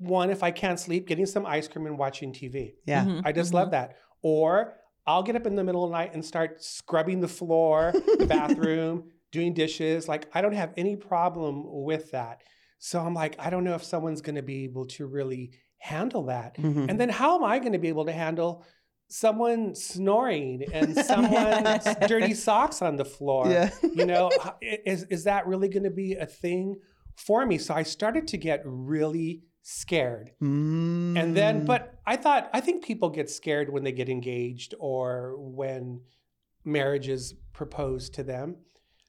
one 0.01 0.29
if 0.31 0.41
I 0.43 0.51
can't 0.51 0.79
sleep, 0.79 1.07
getting 1.07 1.25
some 1.25 1.45
ice 1.45 1.67
cream 1.67 1.85
and 1.85 1.97
watching 1.97 2.33
TV. 2.33 2.73
Yeah. 2.85 3.05
Mhm, 3.05 3.21
I 3.23 3.31
just 3.31 3.51
mhm. 3.51 3.55
love 3.55 3.71
that. 3.71 3.97
Or 4.21 4.75
I'll 5.05 5.23
get 5.23 5.35
up 5.35 5.45
in 5.45 5.55
the 5.55 5.63
middle 5.63 5.83
of 5.83 5.91
the 5.91 5.97
night 5.97 6.13
and 6.13 6.23
start 6.23 6.63
scrubbing 6.63 7.21
the 7.21 7.27
floor, 7.27 7.91
the 7.93 8.25
bathroom, 8.29 9.11
doing 9.31 9.53
dishes. 9.53 10.07
Like 10.07 10.27
I 10.33 10.41
don't 10.41 10.53
have 10.53 10.73
any 10.75 10.95
problem 10.95 11.63
with 11.65 12.11
that. 12.11 12.41
So 12.79 12.99
I'm 12.99 13.13
like, 13.13 13.35
I 13.39 13.49
don't 13.51 13.63
know 13.63 13.75
if 13.75 13.83
someone's 13.83 14.21
going 14.21 14.35
to 14.35 14.41
be 14.41 14.63
able 14.63 14.85
to 14.87 15.05
really 15.05 15.51
handle 15.77 16.23
that. 16.25 16.57
Mhm. 16.57 16.89
And 16.89 16.99
then 16.99 17.09
how 17.09 17.35
am 17.35 17.43
I 17.43 17.59
going 17.59 17.73
to 17.73 17.79
be 17.79 17.89
able 17.89 18.05
to 18.05 18.11
handle 18.11 18.65
someone 19.07 19.75
snoring 19.75 20.63
and 20.73 20.95
someone's 21.05 21.83
dirty 22.07 22.33
socks 22.33 22.81
on 22.81 22.95
the 22.95 23.05
floor? 23.05 23.49
Yeah. 23.49 23.69
You 23.93 24.05
know, 24.05 24.31
is 24.61 25.03
is 25.05 25.25
that 25.25 25.45
really 25.47 25.69
going 25.69 25.83
to 25.83 25.91
be 25.91 26.15
a 26.15 26.25
thing 26.25 26.77
for 27.15 27.45
me? 27.45 27.57
So 27.59 27.73
I 27.73 27.83
started 27.83 28.27
to 28.29 28.37
get 28.37 28.61
really 28.65 29.43
scared. 29.61 30.31
And 30.39 31.15
Mm. 31.17 31.33
then, 31.35 31.65
but 31.65 31.99
I 32.05 32.15
thought, 32.17 32.49
I 32.53 32.61
think 32.61 32.83
people 32.83 33.09
get 33.09 33.29
scared 33.29 33.71
when 33.71 33.83
they 33.83 33.91
get 33.91 34.09
engaged 34.09 34.73
or 34.79 35.35
when 35.37 36.01
marriage 36.65 37.07
is 37.07 37.33
proposed 37.53 38.13
to 38.15 38.23
them. 38.23 38.57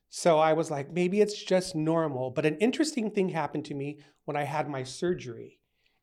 So 0.09 0.39
I 0.39 0.53
was 0.53 0.71
like, 0.71 0.91
maybe 0.93 1.21
it's 1.21 1.43
just 1.43 1.75
normal. 1.75 2.31
But 2.31 2.45
an 2.45 2.57
interesting 2.59 3.11
thing 3.11 3.31
happened 3.31 3.65
to 3.67 3.75
me 3.75 3.99
when 4.25 4.37
I 4.37 4.45
had 4.45 4.69
my 4.69 4.83
surgery. 4.83 5.59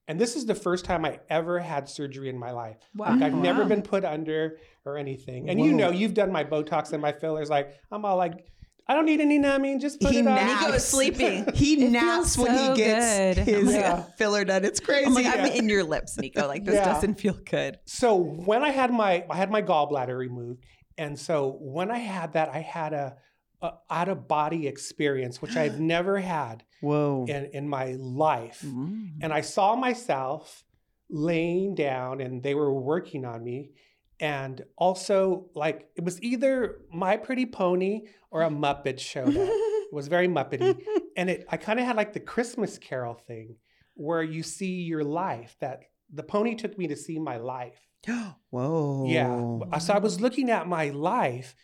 And 0.08 0.20
this 0.20 0.36
is 0.36 0.48
the 0.48 0.56
first 0.56 0.86
time 0.86 1.06
I 1.06 1.20
ever 1.30 1.60
had 1.60 1.88
surgery 1.88 2.30
in 2.30 2.40
my 2.40 2.50
life. 2.50 2.78
Wow. 2.96 3.12
Like 3.12 3.22
I've 3.22 3.36
never 3.36 3.64
been 3.66 3.84
put 3.84 4.04
under 4.04 4.58
or 4.84 4.98
anything. 4.98 5.48
And 5.50 5.60
you 5.62 5.72
know, 5.72 5.92
you've 5.92 6.16
done 6.16 6.32
my 6.32 6.44
Botox 6.44 6.92
and 6.94 7.02
my 7.02 7.12
fillers. 7.12 7.52
Like 7.52 7.76
I'm 7.92 8.04
all 8.04 8.18
like, 8.18 8.48
I 8.90 8.96
don't 8.96 9.06
need 9.06 9.22
any 9.22 9.38
numbing. 9.38 9.80
Just 9.80 10.02
put 10.02 10.12
He 10.12 10.18
it 10.20 10.28
on. 10.28 10.34
naps. 10.36 10.62
Nico 10.64 10.74
is 10.74 10.86
sleeping. 10.88 11.46
He 11.54 11.86
It 11.86 11.92
naps 11.92 12.36
feels 12.36 12.38
when 12.50 12.58
he 12.58 12.76
gets 12.76 13.38
good. 13.38 13.46
his 13.46 13.74
Yeah. 13.74 14.02
filler 14.18 14.44
done. 14.44 14.66
It's 14.66 14.80
crazy. 14.80 15.06
I'm 15.06 15.14
like, 15.14 15.28
I'm 15.28 15.46
in 15.46 15.70
your 15.70 15.84
lips, 15.84 16.18
Nico. 16.18 16.48
Like 16.48 16.66
this 16.66 16.76
Yeah. 16.76 16.86
doesn't 16.86 17.20
feel 17.20 17.38
good. 17.46 17.78
so 17.86 18.16
when 18.16 18.64
I 18.64 18.72
had 18.72 18.92
my 18.92 19.24
I 19.30 19.36
had 19.38 19.52
my 19.52 19.62
gallbladder 19.62 20.18
removed, 20.18 20.66
and 20.98 21.18
so 21.20 21.58
when 21.62 21.92
I 21.92 22.00
had 22.00 22.34
that, 22.34 22.50
I 22.50 22.60
had 22.60 22.94
a, 22.94 23.16
a 23.62 23.74
out 23.92 24.10
of 24.10 24.28
body 24.28 24.68
experience, 24.68 25.40
which 25.42 25.56
I've 25.56 25.80
never 25.96 26.18
had 26.18 26.64
Whoa. 26.82 27.26
in 27.30 27.46
in 27.54 27.70
my 27.70 27.96
life. 28.00 28.64
Mm. 28.66 29.20
And 29.22 29.32
I 29.32 29.42
saw 29.42 29.76
myself 29.76 30.66
laying 31.12 31.76
down, 31.76 32.22
and 32.22 32.42
they 32.44 32.56
were 32.56 32.74
working 32.74 33.24
on 33.26 33.44
me. 33.44 33.72
And 34.20 34.64
also, 34.78 35.50
like 35.56 35.90
it 35.96 36.04
was 36.04 36.22
either 36.22 36.80
My 36.94 37.18
Pretty 37.18 37.46
Pony 37.46 38.02
or 38.32 38.44
a 38.44 38.50
Muppet 38.50 39.00
showed 39.00 39.30
up. 39.30 39.50
It 39.50 39.94
was 39.94 40.08
very 40.08 40.28
Muppety, 40.28 40.78
and 41.18 41.30
it 41.30 41.46
I 41.50 41.58
kind 41.58 41.80
of 41.80 41.86
had 41.86 41.96
like 41.96 42.14
the 42.14 42.20
Christmas 42.20 42.78
Carol 42.78 43.16
thing, 43.16 43.56
where 43.96 44.22
you 44.22 44.44
see 44.44 44.82
your 44.82 45.04
life. 45.04 45.56
That 45.62 45.82
the 46.14 46.24
pony 46.24 46.56
took 46.56 46.78
me 46.78 46.88
to 46.88 46.96
see 46.96 47.20
my 47.20 47.38
life. 47.38 47.80
Whoa. 48.50 49.06
Yeah. 49.08 49.78
So 49.80 49.94
I 49.94 50.00
was 50.00 50.22
looking 50.22 50.50
at 50.50 50.68
my 50.68 50.90
life 50.90 51.56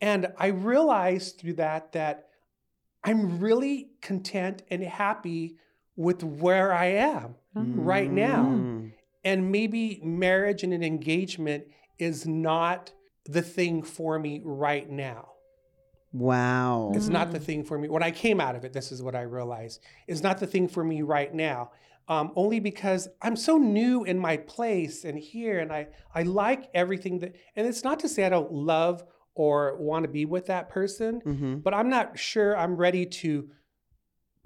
And 0.00 0.28
I 0.36 0.48
realized 0.48 1.38
through 1.38 1.54
that 1.54 1.92
that 1.92 2.26
I'm 3.04 3.38
really 3.38 3.90
content 4.00 4.62
and 4.70 4.82
happy 4.82 5.56
with 5.96 6.24
where 6.24 6.72
I 6.72 6.86
am 6.86 7.36
right 7.54 8.10
now. 8.10 8.44
Mm. 8.44 8.92
And 9.24 9.52
maybe 9.52 10.00
marriage 10.02 10.64
and 10.64 10.72
an 10.72 10.82
engagement 10.82 11.64
is 11.98 12.26
not 12.26 12.92
the 13.24 13.42
thing 13.42 13.82
for 13.82 14.18
me 14.18 14.40
right 14.44 14.88
now. 14.90 15.28
Wow. 16.12 16.92
It's 16.94 17.08
not 17.08 17.32
the 17.32 17.38
thing 17.40 17.64
for 17.64 17.78
me. 17.78 17.88
When 17.88 18.02
I 18.02 18.10
came 18.10 18.40
out 18.40 18.54
of 18.54 18.64
it, 18.64 18.72
this 18.72 18.92
is 18.92 19.02
what 19.02 19.14
I 19.14 19.22
realized. 19.22 19.80
It's 20.06 20.22
not 20.22 20.38
the 20.38 20.46
thing 20.46 20.68
for 20.68 20.84
me 20.84 21.02
right 21.02 21.32
now. 21.32 21.70
Um, 22.08 22.32
only 22.36 22.60
because 22.60 23.08
I'm 23.22 23.36
so 23.36 23.56
new 23.58 24.04
in 24.04 24.18
my 24.18 24.36
place 24.36 25.04
and 25.04 25.16
here, 25.18 25.60
and 25.60 25.72
I 25.72 25.86
I 26.14 26.24
like 26.24 26.68
everything 26.74 27.20
that. 27.20 27.36
And 27.56 27.66
it's 27.66 27.84
not 27.84 28.00
to 28.00 28.08
say 28.08 28.24
I 28.24 28.28
don't 28.28 28.52
love 28.52 29.04
or 29.34 29.76
want 29.78 30.02
to 30.04 30.08
be 30.10 30.26
with 30.26 30.46
that 30.46 30.68
person, 30.68 31.20
hmm 31.20 31.54
but 31.58 31.72
I'm 31.72 31.88
not 31.88 32.18
sure 32.18 32.56
I'm 32.58 32.76
ready 32.76 33.06
to 33.06 33.48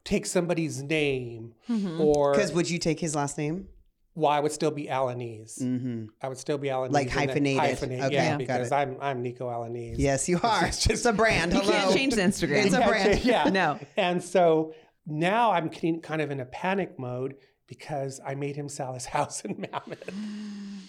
take 0.04 0.26
somebody's 0.26 0.82
name 0.82 1.54
Mhm. 1.68 1.98
or 1.98 2.32
Because 2.32 2.52
would 2.52 2.70
you 2.70 2.78
take 2.78 3.00
his 3.00 3.16
last 3.16 3.36
name? 3.38 3.68
Well, 4.16 4.32
I 4.32 4.40
would 4.40 4.50
still 4.50 4.70
be 4.72 4.86
Alanese. 4.86 5.60
Mm-hmm. 5.62 6.06
I 6.22 6.28
would 6.28 6.38
still 6.38 6.58
be 6.58 6.68
Alanese. 6.68 6.90
Like 6.92 7.14
and 7.16 7.30
then- 7.30 7.56
hyphenated. 7.58 8.04
Okay, 8.06 8.14
yeah, 8.14 8.36
because. 8.36 8.72
I'm 8.72 8.96
I'm 9.00 9.22
Nico 9.22 9.46
Alanese. 9.48 9.96
Yes, 9.98 10.28
you 10.28 10.40
are. 10.42 10.66
It's 10.66 10.78
It's, 10.78 10.86
just- 10.86 11.06
a 11.06 11.12
brand. 11.12 11.52
You 11.52 11.60
Hello. 11.60 11.72
can't 11.72 11.94
change 11.94 12.14
the 12.14 12.22
Instagram. 12.22 12.64
It's 12.64 12.74
a 12.74 12.80
brand. 12.80 13.24
yeah. 13.24 13.48
No. 13.50 13.78
And 13.96 14.22
so 14.24 14.74
now 15.06 15.52
I'm 15.52 15.68
kind 16.00 16.20
of 16.22 16.30
in 16.32 16.40
a 16.40 16.46
panic 16.46 16.98
mode 16.98 17.34
because 17.68 18.20
I 18.26 18.34
made 18.34 18.56
him 18.56 18.68
sell 18.68 18.94
his 18.94 19.04
house 19.16 19.44
in 19.44 19.60
Mammoth. 19.60 20.02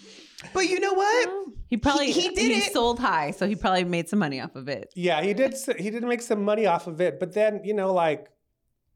But 0.54 0.68
you 0.68 0.78
know 0.78 0.92
what? 0.94 1.28
He 1.66 1.76
probably 1.76 2.12
he 2.12 2.28
did 2.28 2.52
it. 2.52 2.72
sold 2.72 3.00
high, 3.00 3.32
so 3.32 3.46
he 3.48 3.56
probably 3.56 3.82
made 3.82 4.08
some 4.08 4.20
money 4.20 4.40
off 4.40 4.54
of 4.54 4.68
it. 4.68 4.88
Yeah, 4.94 5.20
he 5.20 5.34
did. 5.34 5.52
He 5.78 5.90
did 5.90 6.04
make 6.04 6.22
some 6.22 6.44
money 6.44 6.64
off 6.64 6.86
of 6.86 7.00
it, 7.00 7.18
but 7.18 7.34
then 7.34 7.60
you 7.64 7.74
know, 7.74 7.92
like, 7.92 8.30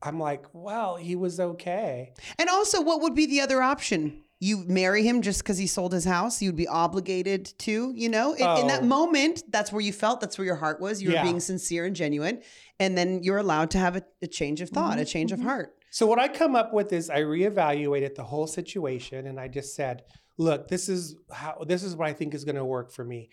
I'm 0.02 0.18
like, 0.18 0.44
well, 0.52 0.96
he 0.96 1.16
was 1.16 1.38
okay. 1.38 2.12
And 2.38 2.48
also, 2.48 2.80
what 2.80 3.00
would 3.02 3.14
be 3.14 3.26
the 3.26 3.40
other 3.40 3.62
option? 3.62 4.24
You 4.40 4.64
marry 4.66 5.04
him 5.04 5.22
just 5.22 5.42
because 5.42 5.58
he 5.58 5.68
sold 5.68 5.92
his 5.92 6.04
house. 6.04 6.42
You'd 6.42 6.56
be 6.56 6.66
obligated 6.66 7.54
to, 7.58 7.92
you 7.94 8.08
know, 8.08 8.32
in, 8.32 8.60
in 8.60 8.66
that 8.66 8.82
Oh. 8.82 8.86
moment, 8.86 9.44
that's 9.48 9.70
where 9.70 9.80
you 9.80 9.92
felt, 9.92 10.20
that's 10.20 10.36
where 10.36 10.44
your 10.44 10.56
heart 10.56 10.80
was. 10.80 11.00
You 11.00 11.10
were 11.10 11.14
Yeah. 11.14 11.22
being 11.22 11.38
sincere 11.38 11.84
and 11.84 11.94
genuine. 11.94 12.42
And 12.80 12.98
then 12.98 13.22
you're 13.22 13.38
allowed 13.38 13.70
to 13.70 13.78
have 13.78 13.94
a, 13.94 14.02
a 14.20 14.26
change 14.26 14.60
of 14.60 14.70
thought, 14.70 14.94
a 14.98 15.02
mm-hmm. 15.02 15.08
change 15.08 15.30
of 15.30 15.38
mm-hmm. 15.38 15.48
heart. 15.48 15.76
So 15.92 16.06
what 16.06 16.18
I 16.18 16.26
come 16.26 16.56
up 16.56 16.72
with 16.72 16.92
is 16.92 17.08
I 17.08 17.20
reevaluated 17.20 18.16
the 18.16 18.24
whole 18.24 18.46
situation, 18.46 19.26
and 19.26 19.38
I 19.38 19.46
just 19.46 19.76
said, 19.76 20.02
look, 20.38 20.66
this 20.66 20.88
is 20.88 21.16
how 21.30 21.62
this 21.66 21.82
is 21.84 21.94
what 21.94 22.08
I 22.08 22.12
think 22.12 22.34
is 22.34 22.44
going 22.44 22.56
to 22.56 22.64
work 22.64 22.90
for 22.90 23.04
me. 23.04 23.28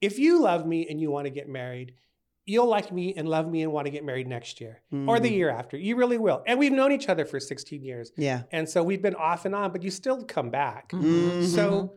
If 0.00 0.18
you 0.18 0.40
love 0.40 0.64
me 0.64 0.86
and 0.88 1.00
you 1.00 1.10
want 1.10 1.26
to 1.26 1.30
get 1.30 1.48
married, 1.48 1.94
you'll 2.46 2.66
like 2.68 2.92
me 2.92 3.14
and 3.14 3.28
love 3.28 3.48
me 3.48 3.62
and 3.62 3.72
want 3.72 3.86
to 3.86 3.90
get 3.90 4.04
married 4.04 4.26
next 4.28 4.60
year 4.60 4.82
or 4.92 5.18
the 5.18 5.30
Mm. 5.30 5.36
year 5.36 5.48
after. 5.50 5.76
You 5.78 5.96
really 5.96 6.18
will. 6.18 6.42
And 6.46 6.58
we've 6.58 6.72
known 6.72 6.92
each 6.92 7.08
other 7.08 7.24
for 7.24 7.40
16 7.40 7.82
years. 7.82 8.12
Yeah. 8.16 8.42
And 8.52 8.68
so 8.68 8.82
we've 8.82 9.00
been 9.00 9.14
off 9.14 9.44
and 9.46 9.54
on, 9.54 9.72
but 9.72 9.82
you 9.82 9.90
still 9.90 10.22
come 10.24 10.50
back. 10.50 10.90
Mhm. 10.90 11.42
So 11.44 11.94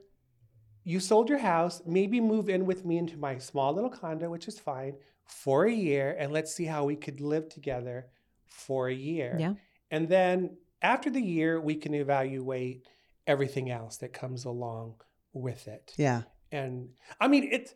you 0.83 0.99
sold 1.01 1.27
your 1.29 1.39
house, 1.39 1.81
maybe 1.85 2.21
move 2.21 2.47
in 2.49 2.65
with 2.65 2.85
me 2.85 2.97
into 2.97 3.17
my 3.17 3.37
small 3.39 3.73
little 3.73 3.89
condo, 3.89 4.29
which 4.29 4.47
is 4.47 4.57
fine, 4.57 4.95
for 5.25 5.65
a 5.65 5.71
year, 5.73 6.15
and 6.17 6.31
let's 6.31 6.53
see 6.55 6.63
how 6.65 6.85
we 6.85 6.95
could 6.95 7.19
live 7.19 7.49
together 7.49 8.07
for 8.45 8.87
a 8.87 8.93
year. 8.93 9.35
Yeah. 9.37 9.55
And 9.91 10.07
then 10.07 10.57
after 10.81 11.09
the 11.09 11.21
year, 11.21 11.59
we 11.59 11.75
can 11.75 11.93
evaluate 11.93 12.87
everything 13.25 13.69
else 13.69 13.97
that 13.97 14.13
comes 14.13 14.45
along 14.45 14.95
with 15.33 15.67
it. 15.67 15.93
Yeah. 15.97 16.21
And 16.53 16.91
I 17.19 17.27
mean, 17.27 17.49
it's, 17.51 17.73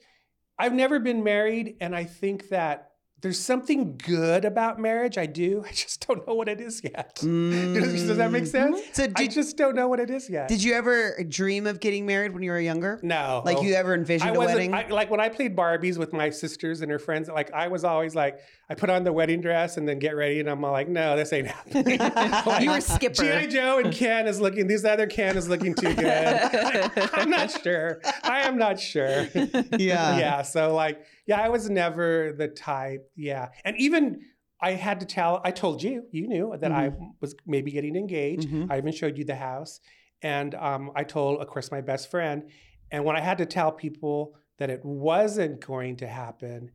I've 0.58 0.74
never 0.74 1.00
been 1.00 1.24
married, 1.24 1.78
and 1.82 1.96
I 1.96 2.04
think 2.04 2.50
that 2.50 2.91
there's 3.22 3.40
something 3.40 3.98
good 3.98 4.46
about 4.46 4.80
marriage. 4.80 5.18
I 5.18 5.28
do. 5.28 5.64
I 5.70 5.72
just 5.72 6.06
don't 6.08 6.28
know 6.28 6.34
what 6.34 6.50
it 6.50 6.60
is 6.60 6.82
yet. 6.84 7.16
Does, 7.16 7.24
does 8.08 8.18
that 8.18 8.32
make 8.32 8.48
sense? 8.48 8.80
Mm. 8.80 8.96
So 8.96 9.08
I 9.16 9.28
just 9.28 9.58
don't 9.58 9.76
know 9.76 9.88
what 9.88 10.00
it 10.00 10.10
is 10.10 10.30
yet. 10.30 10.48
did 10.48 10.64
you 10.64 10.74
ever 10.74 11.24
dream 11.28 11.68
of 11.68 11.80
getting 11.80 12.06
married 12.06 12.34
when 12.34 12.44
you 12.44 12.52
were 12.52 12.60
younger? 12.60 13.00
no. 13.04 13.42
Like 13.46 13.62
you 13.62 13.74
ever 13.74 13.94
envisioned 13.94 14.32
I 14.32 14.34
a 14.34 14.38
wedding? 14.40 14.74
I, 14.74 14.88
like 14.88 15.10
when 15.10 15.20
I 15.20 15.30
played 15.30 15.56
Barbies 15.56 15.98
with 15.98 16.14
my 16.14 16.30
sisters 16.30 16.82
and 16.82 16.92
her 16.92 17.00
friends. 17.00 17.30
Like 17.30 17.52
I 17.54 17.68
was 17.68 17.84
always 17.84 18.16
like, 18.16 18.40
I 18.70 18.74
put 18.74 18.90
on 18.90 19.04
the 19.04 19.12
wedding 19.12 19.42
dress 19.42 19.78
and 19.78 19.88
then 19.88 20.00
get 20.00 20.16
ready, 20.16 20.40
and 20.40 20.50
I'm 20.50 20.64
all 20.64 20.72
like, 20.72 20.88
no, 20.88 21.16
this 21.16 21.34
ain't 21.34 21.48
happening. 21.48 22.00
Like, 22.46 22.64
You 22.64 22.72
were 22.72 22.82
skipper. 22.82 23.42
GI 23.42 23.48
Joe 23.48 23.80
and 23.80 23.94
Ken 23.94 24.28
is 24.28 24.40
looking. 24.40 24.68
This 24.68 24.86
other 24.86 25.08
Ken 25.08 25.38
is 25.38 25.48
looking 25.48 25.74
too 25.76 25.94
good. 25.94 26.92
I'm 27.14 27.30
not 27.30 27.52
sure. 27.52 28.02
I 28.24 28.42
am 28.42 28.58
not 28.58 28.80
sure. 28.80 29.28
yeah. 29.34 30.18
yeah. 30.18 30.42
So 30.42 30.74
like, 30.74 31.06
yeah, 31.26 31.42
I 31.42 31.50
was 31.50 31.70
never 31.70 32.34
the 32.38 32.48
type. 32.48 33.10
Yeah, 33.16 33.50
and 33.66 33.76
even. 33.78 34.22
I 34.64 34.74
had 34.74 35.00
to 35.00 35.08
tell, 35.08 35.42
I 35.44 35.50
told 35.50 35.82
you, 35.82 36.04
you 36.12 36.28
knew 36.28 36.56
that 36.62 36.72
I 36.72 36.92
was 37.20 37.34
maybe 37.48 37.72
getting 37.72 37.96
engaged. 37.96 38.48
Mhm. 38.48 38.68
I 38.70 38.78
even 38.78 38.92
showed 38.92 39.18
you 39.18 39.26
the 39.26 39.34
house. 39.34 39.80
And 40.22 40.54
um, 40.54 40.92
I 40.96 41.04
told, 41.04 41.42
of 41.42 41.48
course, 41.48 41.72
my 41.72 41.82
best 41.82 42.12
friend. 42.12 42.44
And 42.92 43.04
when 43.04 43.16
I 43.16 43.22
had 43.22 43.40
to 43.40 43.48
tell 43.48 43.72
people 43.72 44.36
that 44.60 44.70
it 44.70 44.82
wasn't 44.86 45.66
going 45.66 45.96
to 45.96 46.08
happen, 46.08 46.70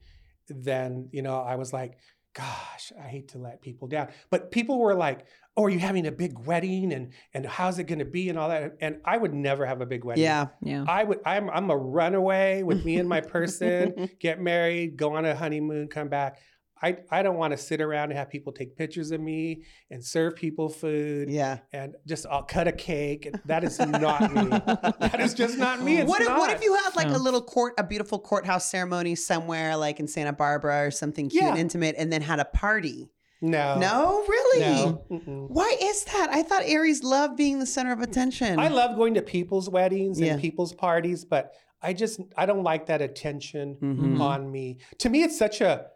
then, 0.49 1.11
you 1.13 1.23
know, 1.23 1.39
I 1.39 1.55
was 1.55 1.73
like, 1.73 1.93
gosh, 2.37 2.93
I 3.03 3.09
hate 3.09 3.29
to 3.29 3.39
let 3.39 3.63
people 3.63 3.89
down. 3.89 4.09
But 4.31 4.51
people 4.51 4.79
were 4.79 4.95
like, 4.95 5.25
oh, 5.57 5.65
are 5.65 5.71
you 5.71 5.79
having 5.79 6.07
a 6.07 6.13
big 6.13 6.39
wedding? 6.41 6.93
And, 6.93 7.13
and 7.33 7.47
how's 7.47 7.79
it 7.79 7.85
going 7.85 8.01
to 8.01 8.05
be? 8.05 8.29
And 8.29 8.39
all 8.39 8.51
that. 8.51 8.77
And 8.81 9.01
I 9.07 9.17
would 9.17 9.33
never 9.33 9.65
have 9.65 9.81
a 9.81 9.87
big 9.87 10.05
wedding. 10.05 10.23
Yeah. 10.23 10.49
Yeah. 10.63 10.85
I 10.87 11.05
would. 11.05 11.21
I'm. 11.25 11.49
I'm 11.49 11.71
a 11.71 11.77
runaway 11.77 12.63
with 12.63 12.85
me 12.85 12.99
and 12.99 13.09
my 13.09 13.23
person. 13.23 14.11
get 14.21 14.41
married, 14.41 14.99
go 14.99 15.15
on 15.15 15.25
a 15.25 15.35
honeymoon, 15.35 15.89
come 15.89 16.09
back. 16.09 16.39
I. 16.83 16.99
I 17.11 17.23
don't 17.23 17.37
want 17.37 17.53
to 17.53 17.57
sit 17.57 17.81
around 17.81 18.11
and 18.11 18.19
have 18.19 18.29
people 18.31 18.53
take 18.53 18.77
pictures 18.77 19.11
of 19.11 19.21
me 19.21 19.63
and 19.91 20.05
serve 20.05 20.37
people 20.37 20.69
food 20.69 21.31
Yeah. 21.31 21.59
and 21.73 21.95
just 22.07 22.27
I'll 22.31 22.43
cut 22.43 22.69
a 22.69 22.73
cake. 22.73 23.31
That 23.47 23.65
is 23.65 23.79
not 23.81 24.33
me. 24.35 24.49
That 24.49 25.19
is 25.21 25.33
just 25.35 25.57
not 25.59 25.81
me. 25.83 25.99
It's 25.99 26.09
what 26.09 26.21
if, 26.21 26.29
not. 26.29 26.39
what 26.39 26.51
if 26.51 26.63
you 26.63 26.75
had 26.75 26.95
like 26.97 27.09
No. 27.09 27.17
a 27.17 27.19
little 27.19 27.43
court, 27.43 27.75
a 27.79 27.85
beautiful 27.85 28.19
courthouse 28.19 28.67
ceremony 28.71 29.15
somewhere, 29.15 29.77
like 29.77 30.01
in 30.01 30.07
Santa 30.09 30.33
Barbara 30.33 30.87
or 30.87 30.91
something 30.91 31.29
cute 31.31 31.45
and 31.45 31.59
intimate, 31.59 31.95
and 31.99 32.13
then 32.13 32.21
had 32.23 32.41
a 32.41 32.45
party? 32.45 33.09
No. 33.41 33.79
No, 33.79 34.25
really? 34.27 34.61
No. 34.61 35.05
Mm-mm. 35.11 35.51
Why 35.51 35.77
is 35.81 36.05
that? 36.05 36.31
I 36.31 36.43
thought 36.43 36.63
Aries 36.65 37.03
loved 37.05 37.37
being 37.37 37.59
the 37.59 37.67
center 37.67 37.93
of 37.93 38.01
attention. 38.01 38.59
I 38.59 38.69
love 38.69 38.97
going 38.97 39.15
to 39.15 39.23
people's 39.23 39.69
weddings 39.69 40.21
and 40.21 40.41
people's 40.41 40.73
parties, 40.73 41.25
but 41.25 41.53
I 41.83 41.93
just 41.93 42.21
I 42.37 42.47
don't 42.47 42.63
like 42.63 42.87
that 42.87 43.03
attention 43.03 43.77
Mhm. 43.83 44.21
on 44.21 44.51
me. 44.51 44.79
To 44.99 45.11
me, 45.11 45.23
it's 45.23 45.39
such 45.39 45.61
a 45.61 45.87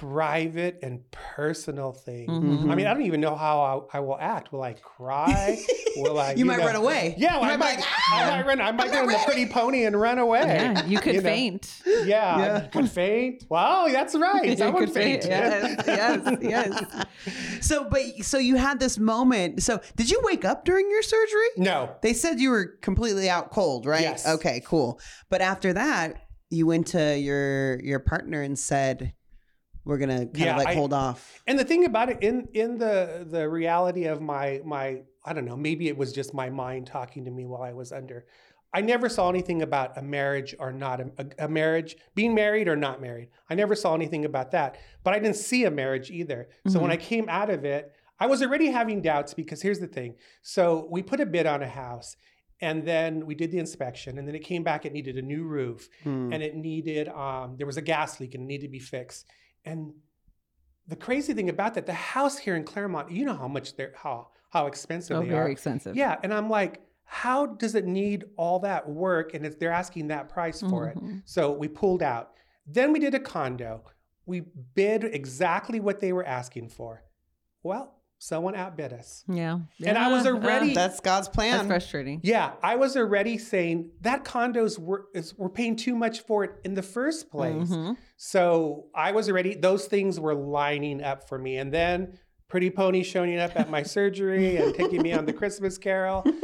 private 0.00 0.78
and 0.82 1.00
personal 1.10 1.92
thing. 1.92 2.28
Mhm. 2.28 2.70
I 2.70 2.74
mean, 2.74 2.86
I 2.86 2.92
don't 2.94 3.02
even 3.04 3.20
know 3.20 3.34
how 3.34 3.86
I, 3.92 3.96
I 3.98 4.00
will 4.00 4.18
act. 4.18 4.52
Will 4.52 4.62
I 4.62 4.74
cry? 4.74 5.58
Will 5.96 6.18
I? 6.18 6.32
you, 6.32 6.44
might 6.44 6.58
know- 6.58 6.66
run 6.66 6.76
away. 6.76 7.14
Yeah, 7.16 7.36
well, 7.40 7.44
I 7.50 7.56
might 7.56 7.76
like, 7.76 7.78
I 7.80 7.84
"Ah!" 8.12 8.30
might 8.36 8.46
run. 8.46 8.60
I 8.60 8.70
might 8.72 8.90
get 8.92 9.02
on 9.02 9.08
the 9.08 9.18
pretty 9.24 9.46
pony 9.46 9.84
and 9.84 9.98
run 9.98 10.18
away. 10.18 10.40
Yeah, 10.40 10.84
you 10.86 10.98
could 10.98 11.14
You 11.14 11.20
know. 11.22 11.28
faint. 11.28 11.82
Yeah, 11.86 12.04
Yeah. 12.04 12.56
I 12.64 12.68
could 12.68 12.90
faint. 12.90 13.44
Wow, 13.48 13.86
that's 13.90 14.14
right. 14.18 14.44
You 14.44 14.56
Someone 14.56 14.84
could 14.84 14.92
faint. 14.94 15.24
fainted. 15.24 15.86
Yes, 15.86 15.86
yes, 15.86 16.38
yes. 16.42 17.06
So, 17.66 17.88
but 17.88 18.02
so 18.22 18.38
you 18.38 18.56
had 18.56 18.78
this 18.78 18.98
moment. 18.98 19.62
So, 19.62 19.80
did 19.96 20.10
you 20.10 20.20
wake 20.22 20.44
up 20.44 20.64
during 20.64 20.90
your 20.90 21.02
surgery? 21.02 21.46
No. 21.56 21.90
They 22.02 22.12
said 22.12 22.38
you 22.40 22.50
were 22.50 22.76
completely 22.82 23.30
out 23.30 23.50
cold, 23.50 23.86
right? 23.86 24.02
Yes. 24.02 24.26
Okay, 24.26 24.62
cool. 24.66 25.00
But 25.30 25.40
after 25.40 25.72
that, 25.72 26.16
you 26.50 26.66
went 26.66 26.88
to 26.88 27.18
your 27.18 27.80
your 27.82 27.98
partner 28.00 28.42
and 28.42 28.58
said, 28.58 29.14
"We're 29.86 29.96
gonna 29.98 30.26
kind 30.26 30.36
Yeah, 30.36 30.50
of 30.52 30.58
like 30.58 30.68
I- 30.68 30.74
hold 30.74 30.92
off." 30.92 31.42
And 31.46 31.58
the 31.58 31.64
thing 31.64 31.84
about 31.86 32.10
it, 32.10 32.18
in 32.20 32.48
in 32.52 32.76
the 32.76 33.26
the 33.28 33.48
reality 33.48 34.04
of 34.04 34.20
my 34.20 34.60
my, 34.64 35.02
I 35.24 35.32
don't 35.32 35.46
know, 35.46 35.56
maybe 35.56 35.88
it 35.88 35.96
was 35.96 36.12
just 36.12 36.34
my 36.34 36.50
mind 36.50 36.86
talking 36.86 37.24
to 37.24 37.30
me 37.30 37.46
while 37.46 37.62
I 37.62 37.72
was 37.72 37.92
under. 37.92 38.26
I 38.74 38.82
never 38.82 39.08
saw 39.08 39.30
anything 39.30 39.62
about 39.62 39.96
a 39.96 40.02
marriage 40.02 40.54
or 40.58 40.70
not 40.70 41.00
a, 41.00 41.08
a, 41.38 41.48
marriage, 41.48 41.96
being 42.14 42.34
married 42.34 42.68
or 42.68 42.76
not 42.76 43.00
married. 43.00 43.28
I 43.48 43.54
never 43.54 43.74
saw 43.74 43.94
anything 43.94 44.26
about 44.26 44.50
that. 44.50 44.76
But 45.02 45.14
I 45.14 45.18
didn't 45.18 45.36
see 45.36 45.64
a 45.64 45.70
marriage 45.70 46.10
either. 46.10 46.48
So 46.66 46.80
when 46.80 46.90
I 46.90 46.96
came 46.98 47.26
out 47.28 47.48
of 47.48 47.64
it, 47.64 47.92
I 48.20 48.26
was 48.26 48.42
already 48.42 48.66
having 48.66 49.00
doubts 49.00 49.32
because 49.32 49.62
here's 49.62 49.78
the 49.78 49.86
thing. 49.86 50.16
So 50.42 50.88
we 50.90 51.00
put 51.02 51.20
a 51.20 51.26
bid 51.26 51.46
on 51.46 51.62
a 51.62 51.68
house, 51.68 52.16
and 52.60 52.84
then 52.84 53.24
we 53.24 53.34
did 53.34 53.50
the 53.50 53.58
inspection, 53.58 54.18
and 54.18 54.26
then 54.28 54.34
it 54.34 54.44
came 54.44 54.62
back. 54.62 54.84
It 54.84 54.92
needed 54.92 55.16
a 55.16 55.22
new 55.22 55.44
roof 55.44 55.88
Hmm. 56.02 56.32
and 56.32 56.42
it 56.42 56.54
needed 56.56 57.08
um, 57.08 57.54
there 57.56 57.66
was 57.66 57.76
a 57.78 57.82
gas 57.82 58.20
leak 58.20 58.34
and 58.34 58.42
it 58.44 58.46
needed 58.46 58.66
to 58.66 58.72
be 58.72 58.78
fixed 58.80 59.26
and 59.66 59.92
the 60.88 60.96
crazy 60.96 61.34
thing 61.34 61.50
about 61.50 61.74
that 61.74 61.84
the 61.84 61.92
house 61.92 62.38
here 62.38 62.54
in 62.56 62.64
claremont 62.64 63.10
you 63.10 63.24
know 63.26 63.34
how 63.36 63.48
much 63.48 63.76
they're 63.76 63.92
how 63.96 64.28
how 64.50 64.66
expensive 64.66 65.16
So 65.16 65.20
they 65.22 65.28
very 65.28 65.48
are? 65.48 65.50
expensive. 65.50 65.96
yeah 65.96 66.16
and 66.22 66.32
i'm 66.32 66.48
like 66.48 66.80
how 67.04 67.46
does 67.46 67.76
it 67.76 67.84
need 67.86 68.24
all 68.36 68.58
that 68.60 68.88
work? 68.88 69.32
And 69.34 69.46
it's, 69.46 69.54
they're 69.54 69.70
asking 69.70 70.08
that 70.08 70.28
price 70.28 70.60
for 70.60 70.88
it. 70.88 70.96
Mhm. 70.98 71.22
so 71.24 71.52
we 71.52 71.68
pulled 71.68 72.02
out. 72.02 72.32
Then 72.66 72.90
we 72.92 72.98
did 72.98 73.14
a 73.14 73.20
condo. 73.20 73.84
We 74.26 74.40
bid 74.74 75.04
exactly 75.04 75.78
what 75.78 76.00
they 76.00 76.12
were 76.12 76.24
asking 76.26 76.70
for. 76.70 77.04
Well 77.62 77.95
someone 78.18 78.54
outbid 78.54 78.92
us. 78.92 79.24
Yeah. 79.28 79.58
And 79.84 79.98
I 79.98 80.10
was 80.12 80.26
already- 80.26 80.68
Yeah. 80.68 80.74
That's 80.74 81.00
God's 81.00 81.28
plan. 81.28 81.52
That's 81.52 81.66
frustrating. 81.66 82.20
Yeah, 82.22 82.52
I 82.62 82.76
was 82.76 82.96
already 82.96 83.36
saying 83.38 83.90
that 84.00 84.24
condos 84.24 84.78
were 84.78 85.06
is, 85.14 85.34
we're 85.36 85.48
paying 85.50 85.76
too 85.76 85.94
much 85.94 86.20
for 86.20 86.42
it 86.44 86.52
in 86.64 86.74
the 86.74 86.82
first 86.82 87.30
place. 87.30 87.68
Mhm. 87.68 87.96
So 88.16 88.86
I 88.94 89.12
was 89.12 89.28
already 89.28 89.54
those 89.54 89.86
things 89.86 90.18
were 90.18 90.34
lining 90.34 91.02
up 91.02 91.28
for 91.28 91.38
me, 91.38 91.56
and 91.58 91.72
then 91.72 92.18
Pretty 92.48 92.70
Pony 92.70 93.02
showing 93.02 93.38
up 93.38 93.52
at 93.56 93.68
my 93.70 93.82
surgery 93.96 94.56
and 94.56 94.74
taking 94.74 95.02
me 95.02 95.12
on 95.12 95.26
the 95.26 95.32
Christmas 95.32 95.78
Carol. 95.78 96.24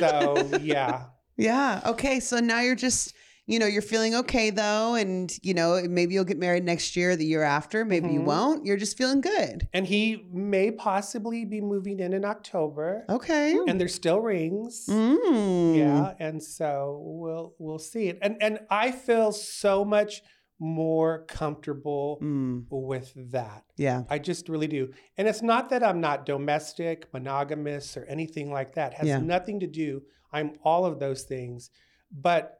So 0.00 0.48
yeah, 0.62 1.04
Yeah. 1.36 1.80
Okay. 1.86 2.18
So 2.18 2.38
now 2.40 2.60
you're 2.60 2.74
just, 2.74 3.14
you 3.46 3.58
know, 3.58 3.66
you're 3.66 3.82
feeling 3.82 4.14
okay 4.16 4.50
though. 4.50 4.94
And, 4.94 5.32
you 5.42 5.54
know, 5.54 5.80
maybe 5.88 6.14
you'll 6.14 6.24
get 6.24 6.38
married 6.38 6.64
next 6.64 6.96
year, 6.96 7.12
or 7.12 7.16
the 7.16 7.24
year 7.24 7.42
after. 7.42 7.84
Maybe 7.84 8.08
you 8.08 8.20
Mhm. 8.20 8.24
won't. 8.24 8.66
You're 8.66 8.76
just 8.76 8.96
feeling 8.96 9.20
good. 9.20 9.68
and 9.72 9.86
he 9.86 10.26
may 10.32 10.70
possibly 10.70 11.44
be 11.44 11.60
moving 11.60 12.00
in 12.00 12.12
in 12.12 12.24
October, 12.24 13.04
Okay. 13.08 13.56
and 13.68 13.80
there's 13.80 13.94
still 13.94 14.20
rings. 14.20 14.86
Mm. 14.88 15.76
Yeah, 15.76 16.14
and 16.18 16.42
so 16.42 17.00
we'll 17.04 17.54
we'll 17.58 17.78
see 17.78 18.08
it, 18.08 18.18
and 18.22 18.36
and 18.40 18.60
I 18.70 18.90
feel 18.90 19.32
so 19.32 19.84
much 19.84 20.22
more 20.58 21.24
comfortable 21.28 22.18
Mm. 22.22 22.64
with 22.70 23.12
that. 23.32 23.64
Yeah. 23.76 24.04
I 24.08 24.18
just 24.18 24.48
really 24.48 24.66
do. 24.66 24.90
And 25.18 25.28
it's 25.28 25.42
not 25.42 25.68
that 25.68 25.82
I'm 25.84 26.00
not 26.00 26.24
domestic, 26.24 27.12
monogamous, 27.12 27.94
or 27.96 28.04
anything 28.06 28.50
like 28.50 28.74
that. 28.74 28.92
It 28.92 28.98
has 28.98 29.08
Yeah. 29.08 29.18
nothing 29.18 29.60
to 29.60 29.66
do. 29.66 30.02
I'm 30.32 30.52
all 30.64 30.86
of 30.86 30.98
those 30.98 31.24
things. 31.24 31.70
But 32.10 32.55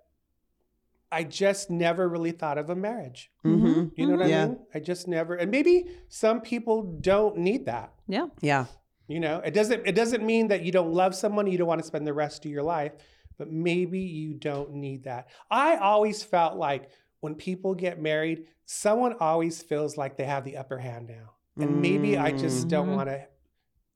I 1.12 1.22
just 1.24 1.70
never 1.70 2.08
really 2.08 2.32
thought 2.32 2.58
of 2.58 2.68
a 2.70 2.74
marriage. 2.74 3.30
Mm-hmm. 3.44 3.88
You 3.94 4.06
know 4.06 4.16
what 4.16 4.28
Yeah. 4.28 4.44
I 4.44 4.48
mean? 4.48 4.58
I 4.74 4.80
just 4.80 5.06
never 5.08 5.34
and 5.34 5.50
maybe 5.50 5.86
some 6.08 6.40
people 6.40 6.82
don't 7.00 7.38
need 7.38 7.66
that. 7.66 7.92
Yeah. 8.08 8.26
Yeah. 8.40 8.66
You 9.08 9.20
know, 9.20 9.38
it 9.44 9.54
doesn't 9.54 9.86
it 9.86 9.94
doesn't 9.94 10.24
mean 10.24 10.48
that 10.48 10.62
you 10.62 10.72
don't 10.72 10.92
love 10.92 11.14
someone, 11.14 11.46
you 11.46 11.58
don't 11.58 11.68
want 11.68 11.80
to 11.80 11.86
spend 11.86 12.06
the 12.06 12.12
rest 12.12 12.44
of 12.44 12.50
your 12.50 12.64
life, 12.64 12.92
but 13.38 13.50
maybe 13.50 14.00
you 14.00 14.34
don't 14.34 14.74
need 14.74 15.04
that. 15.04 15.28
I 15.50 15.76
always 15.76 16.22
felt 16.24 16.56
like 16.56 16.90
when 17.20 17.34
people 17.36 17.74
get 17.74 18.00
married, 18.02 18.46
someone 18.64 19.14
always 19.20 19.62
feels 19.62 19.96
like 19.96 20.16
they 20.16 20.24
have 20.24 20.44
the 20.44 20.56
upper 20.56 20.78
hand 20.78 21.06
now. 21.08 21.34
And 21.58 21.80
maybe 21.80 22.18
I 22.18 22.32
just 22.32 22.68
don't 22.68 22.88
Mhm. 22.88 22.96
want 22.96 23.08
to 23.08 23.26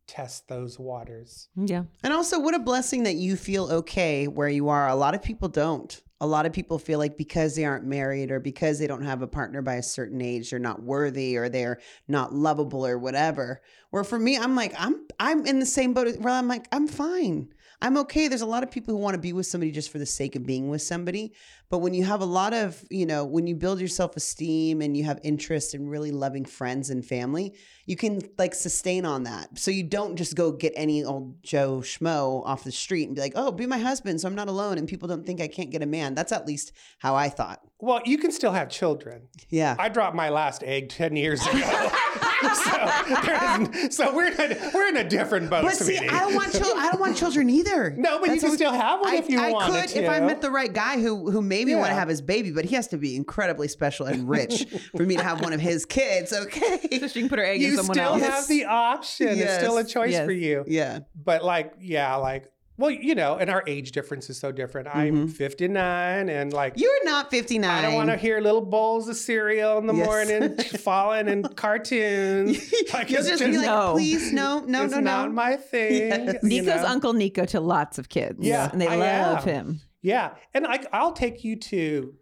test 0.06 0.48
those 0.48 0.78
waters. 0.78 1.48
Yeah. 1.56 1.84
And 2.02 2.12
also, 2.12 2.40
what 2.40 2.54
a 2.54 2.58
blessing 2.58 3.02
that 3.02 3.16
you 3.16 3.36
feel 3.36 3.70
okay 3.70 4.26
where 4.28 4.48
you 4.48 4.68
are. 4.70 4.88
A 4.88 4.94
lot 4.94 5.14
of 5.14 5.22
people 5.22 5.48
don't. 5.48 6.00
A 6.20 6.26
lot 6.26 6.46
of 6.46 6.52
people 6.52 6.78
feel 6.78 6.98
like 6.98 7.16
because 7.16 7.56
they 7.56 7.64
aren't 7.64 7.86
married 7.86 8.30
or 8.30 8.40
because 8.40 8.78
they 8.78 8.86
don't 8.86 9.04
have 9.04 9.22
a 9.22 9.26
partner 9.26 9.62
by 9.62 9.74
a 9.74 9.82
certain 9.82 10.20
age, 10.20 10.50
they're 10.50 10.58
not 10.58 10.82
worthy 10.82 11.36
or 11.36 11.48
they're 11.48 11.80
not 12.08 12.34
lovable 12.34 12.86
or 12.86 12.98
whatever. 12.98 13.62
Where 13.90 14.04
for 14.04 14.18
me, 14.18 14.36
I'm 14.36 14.54
like, 14.54 14.74
I'm 14.78 15.06
I'm 15.18 15.46
in 15.46 15.60
the 15.60 15.66
same 15.66 15.94
boat 15.94 16.14
where 16.18 16.34
I'm 16.34 16.48
like, 16.48 16.66
I'm 16.72 16.88
fine. 16.88 17.52
I'm 17.82 17.96
okay. 17.98 18.28
There's 18.28 18.42
a 18.42 18.46
lot 18.46 18.62
of 18.62 18.70
people 18.70 18.94
who 18.94 19.00
want 19.00 19.14
to 19.14 19.20
be 19.20 19.32
with 19.32 19.46
somebody 19.46 19.70
just 19.70 19.90
for 19.90 19.98
the 19.98 20.06
sake 20.06 20.36
of 20.36 20.44
being 20.44 20.68
with 20.68 20.82
somebody. 20.82 21.32
But 21.70 21.78
when 21.78 21.94
you 21.94 22.04
have 22.04 22.20
a 22.20 22.26
lot 22.26 22.52
of, 22.52 22.84
you 22.90 23.06
know, 23.06 23.24
when 23.24 23.46
you 23.46 23.54
build 23.54 23.78
your 23.78 23.88
self 23.88 24.16
esteem 24.16 24.82
and 24.82 24.96
you 24.96 25.04
have 25.04 25.18
interest 25.22 25.74
in 25.74 25.88
really 25.88 26.10
loving 26.10 26.44
friends 26.44 26.90
and 26.90 27.04
family, 27.04 27.54
you 27.86 27.96
can 27.96 28.20
like 28.36 28.54
sustain 28.54 29.06
on 29.06 29.22
that. 29.22 29.58
So 29.58 29.70
you 29.70 29.82
don't 29.82 30.16
just 30.16 30.34
go 30.34 30.52
get 30.52 30.72
any 30.76 31.04
old 31.04 31.42
Joe 31.42 31.78
Schmo 31.78 32.44
off 32.44 32.64
the 32.64 32.72
street 32.72 33.06
and 33.06 33.14
be 33.14 33.22
like, 33.22 33.32
oh, 33.34 33.50
be 33.50 33.66
my 33.66 33.78
husband. 33.78 34.20
So 34.20 34.28
I'm 34.28 34.34
not 34.34 34.48
alone. 34.48 34.76
And 34.76 34.86
people 34.86 35.08
don't 35.08 35.24
think 35.24 35.40
I 35.40 35.48
can't 35.48 35.70
get 35.70 35.82
a 35.82 35.86
man. 35.86 36.14
That's 36.14 36.32
at 36.32 36.46
least 36.46 36.72
how 36.98 37.14
I 37.14 37.28
thought. 37.30 37.60
Well, 37.78 38.02
you 38.04 38.18
can 38.18 38.30
still 38.30 38.52
have 38.52 38.68
children. 38.68 39.28
Yeah. 39.48 39.76
I 39.78 39.88
dropped 39.88 40.14
my 40.14 40.28
last 40.28 40.62
egg 40.64 40.90
10 40.90 41.16
years 41.16 41.46
ago. 41.46 41.90
so, 42.54 43.88
so 43.90 44.14
we're 44.14 44.28
in 44.28 44.52
a, 44.52 44.70
we're 44.74 44.88
in 44.88 44.96
a 44.96 45.08
different 45.08 45.50
boat. 45.50 45.62
But 45.64 45.74
see, 45.76 45.96
sweetie. 45.96 46.08
I 46.08 46.20
don't 46.20 46.34
want 46.34 46.52
children. 46.52 46.78
I 46.78 46.90
don't 46.90 47.00
want 47.00 47.16
children 47.16 47.50
either. 47.50 47.90
No, 47.96 48.18
but 48.20 48.34
you 48.34 48.40
can 48.40 48.52
still 48.52 48.72
have 48.72 49.00
one 49.00 49.10
I, 49.10 49.16
if 49.16 49.28
you 49.28 49.38
want. 49.38 49.50
I 49.50 49.52
wanted 49.52 49.80
could 49.82 49.88
to. 49.90 50.02
if 50.04 50.10
I 50.10 50.20
met 50.20 50.40
the 50.40 50.50
right 50.50 50.72
guy 50.72 51.00
who 51.00 51.30
who 51.30 51.42
maybe 51.42 51.74
want 51.74 51.88
to 51.88 51.94
have 51.94 52.08
his 52.08 52.22
baby, 52.22 52.50
but 52.50 52.64
he 52.64 52.74
has 52.76 52.86
to 52.88 52.98
be 52.98 53.16
incredibly 53.16 53.68
special 53.68 54.06
and 54.06 54.28
rich 54.28 54.66
for 54.96 55.04
me 55.04 55.16
to 55.16 55.22
have 55.22 55.40
one 55.42 55.52
of 55.52 55.60
his 55.60 55.84
kids. 55.84 56.32
Okay, 56.32 56.98
so 56.98 57.08
she 57.08 57.20
can 57.20 57.28
put 57.28 57.38
her 57.38 57.44
egg 57.44 57.62
in 57.62 57.76
someone 57.76 57.98
else. 57.98 58.18
you 58.18 58.20
someone 58.20 58.20
still 58.20 58.30
else. 58.30 58.40
have 58.40 58.48
the 58.48 58.64
option. 58.64 59.28
It's 59.38 59.54
still 59.56 59.78
a 59.78 59.84
choice 59.84 60.12
Yes. 60.12 60.24
for 60.24 60.32
you. 60.32 60.64
Yeah. 60.66 61.00
But 61.14 61.44
like, 61.44 61.74
yeah, 61.80 62.14
like, 62.16 62.50
well, 62.80 62.90
you 62.90 63.14
know, 63.14 63.36
and 63.36 63.50
our 63.50 63.62
age 63.66 63.92
difference 63.92 64.30
is 64.30 64.38
so 64.40 64.50
different. 64.50 64.88
I'm 64.92 65.14
mm-hmm. 65.14 65.26
59 65.26 66.28
and 66.30 66.52
like, 66.52 66.72
You're 66.76 67.04
not 67.04 67.30
59. 67.30 67.70
I 67.70 67.82
don't 67.82 67.94
want 67.94 68.08
to 68.08 68.16
hear 68.16 68.40
little 68.40 68.62
bowls 68.62 69.06
of 69.06 69.16
cereal 69.16 69.76
in 69.78 69.86
the 69.86 69.94
Yes. 69.94 70.06
morning 70.06 70.56
falling 70.78 71.28
in 71.28 71.42
cartoons. 71.42 72.72
Like, 72.92 73.10
You'll 73.10 73.20
it's 73.20 73.28
just, 73.28 73.44
be 73.44 73.56
like, 73.56 73.66
No. 73.66 73.92
please, 73.92 74.32
no, 74.32 74.60
no, 74.66 74.84
it's 74.84 74.94
no, 74.94 75.00
not 75.00 75.32
my 75.32 75.56
thing. 75.56 75.92
Yes. 76.26 76.42
Nico's 76.42 76.82
know? 76.82 76.86
Uncle 76.88 77.12
Nico 77.12 77.44
to 77.46 77.60
lots 77.60 77.98
of 77.98 78.08
kids. 78.08 78.38
Yeah, 78.40 78.70
And 78.72 78.80
they 78.80 78.88
I 78.88 78.96
love 78.96 79.46
am. 79.46 79.54
him. 79.54 79.80
Yeah, 80.02 80.30
and 80.54 80.64
like 80.64 80.86
I'll 80.92 81.12
take 81.12 81.44
you 81.44 81.56
to 81.56 82.14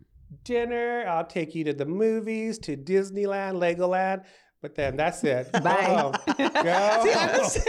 dinner. 0.45 1.05
I'll 1.07 1.27
take 1.27 1.55
you 1.55 1.63
to 1.65 1.73
the 1.73 1.87
movies, 1.87 2.59
to 2.61 2.77
Disneyland, 2.77 3.55
Legoland. 3.55 4.25
But 4.61 4.75
then 4.75 4.97
that's 4.97 5.23
it. 5.23 5.53
Go 5.53 5.61
Bye. 5.61 5.73
home. 5.85 6.15
Go 6.37 7.45
See, 7.45 7.61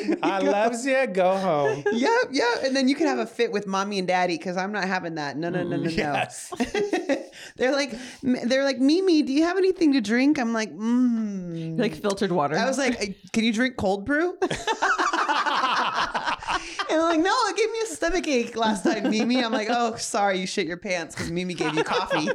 I'm 0.00 0.10
the 0.10 0.16
home. 0.16 0.20
same 0.20 0.46
way. 0.46 0.52
I 0.52 0.64
loves 0.66 0.86
you. 0.86 1.06
Go 1.06 1.36
home. 1.36 1.84
Yep, 1.92 2.28
yep. 2.30 2.64
And 2.64 2.74
then 2.76 2.88
you 2.88 2.94
can 2.94 3.06
have 3.06 3.18
a 3.18 3.26
fit 3.26 3.52
with 3.52 3.66
mommy 3.66 3.98
and 3.98 4.08
daddy 4.08 4.38
because 4.38 4.56
I'm 4.56 4.72
not 4.72 4.84
having 4.84 5.16
that. 5.16 5.36
No, 5.36 5.50
no, 5.50 5.62
no, 5.62 5.76
no, 5.76 5.82
no. 5.84 5.90
Yes. 5.90 6.52
they're 7.56 7.72
like, 7.72 7.92
they're 8.22 8.64
like, 8.64 8.78
Mimi, 8.78 9.22
do 9.22 9.32
you 9.32 9.42
have 9.44 9.58
anything 9.58 9.92
to 9.92 10.00
drink? 10.00 10.38
I'm 10.38 10.52
like, 10.52 10.74
mm. 10.74 11.78
Like 11.78 11.94
filtered 11.94 12.32
water. 12.32 12.56
I 12.56 12.66
was 12.66 12.78
like, 12.78 13.00
"Uh, 13.00 13.06
can 13.32 13.44
you 13.44 13.52
drink 13.52 13.76
cold 13.76 14.04
brew? 14.04 14.38
and 16.90 17.00
they're 17.00 17.08
like, 17.08 17.20
no, 17.20 17.34
it 17.48 17.56
gave 17.56 17.70
me 17.70 17.78
a 17.84 17.86
stomach 17.86 18.26
ache 18.28 18.56
last 18.56 18.84
time, 18.84 19.10
Mimi. 19.10 19.44
I'm 19.44 19.52
like, 19.52 19.68
oh, 19.70 19.96
sorry, 19.96 20.38
you 20.38 20.46
shit 20.46 20.66
your 20.66 20.76
pants 20.76 21.14
because 21.14 21.30
Mimi 21.30 21.54
gave 21.54 21.74
you 21.74 21.84
coffee. 21.84 22.28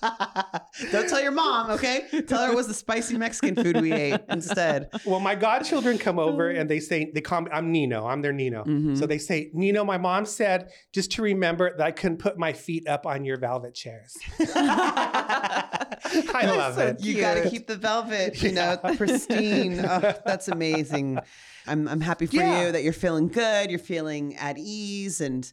Don't 0.92 1.08
tell 1.08 1.20
your 1.22 1.32
mom, 1.32 1.70
okay? 1.72 2.06
Tell 2.26 2.46
her 2.46 2.52
it 2.52 2.56
was 2.56 2.66
the 2.68 2.74
spicy 2.74 3.18
Mexican 3.18 3.54
food 3.54 3.80
we 3.80 3.92
ate 3.92 4.20
instead. 4.28 4.88
Well, 5.04 5.20
my 5.20 5.34
godchildren 5.34 5.98
come 5.98 6.18
over 6.18 6.48
and 6.50 6.70
they 6.70 6.80
say 6.80 7.10
they 7.12 7.20
call 7.20 7.42
me. 7.42 7.50
I'm 7.52 7.70
Nino. 7.70 8.06
I'm 8.06 8.22
their 8.22 8.32
Nino. 8.32 8.64
Mhm. 8.64 8.96
So 8.98 9.06
they 9.06 9.18
say, 9.18 9.50
Nino. 9.52 9.84
My 9.84 9.98
mom 9.98 10.24
said 10.24 10.70
just 10.92 11.10
to 11.12 11.22
remember 11.22 11.76
that 11.76 11.86
I 11.86 11.90
couldn't 11.90 12.18
put 12.18 12.38
my 12.38 12.52
feet 12.52 12.88
up 12.88 13.04
on 13.06 13.24
your 13.24 13.36
velvet 13.36 13.74
chairs. 13.74 14.16
I 16.32 16.46
love 16.46 16.76
so 16.76 16.86
it. 16.88 17.00
You 17.04 17.20
got 17.20 17.34
to 17.34 17.50
keep 17.50 17.66
the 17.66 17.76
velvet, 17.76 18.42
you 18.42 18.52
know, 18.52 18.78
pristine. 18.96 19.80
Oh, 19.84 20.14
that's 20.24 20.48
amazing. 20.48 21.18
I'm 21.66 21.88
I'm 21.88 22.00
happy 22.00 22.26
for 22.26 22.36
Yeah. 22.36 22.66
you 22.66 22.72
that 22.72 22.82
you're 22.82 22.92
feeling 22.92 23.28
good. 23.28 23.70
You're 23.70 23.78
feeling 23.78 24.36
at 24.36 24.56
ease, 24.58 25.20
and 25.20 25.50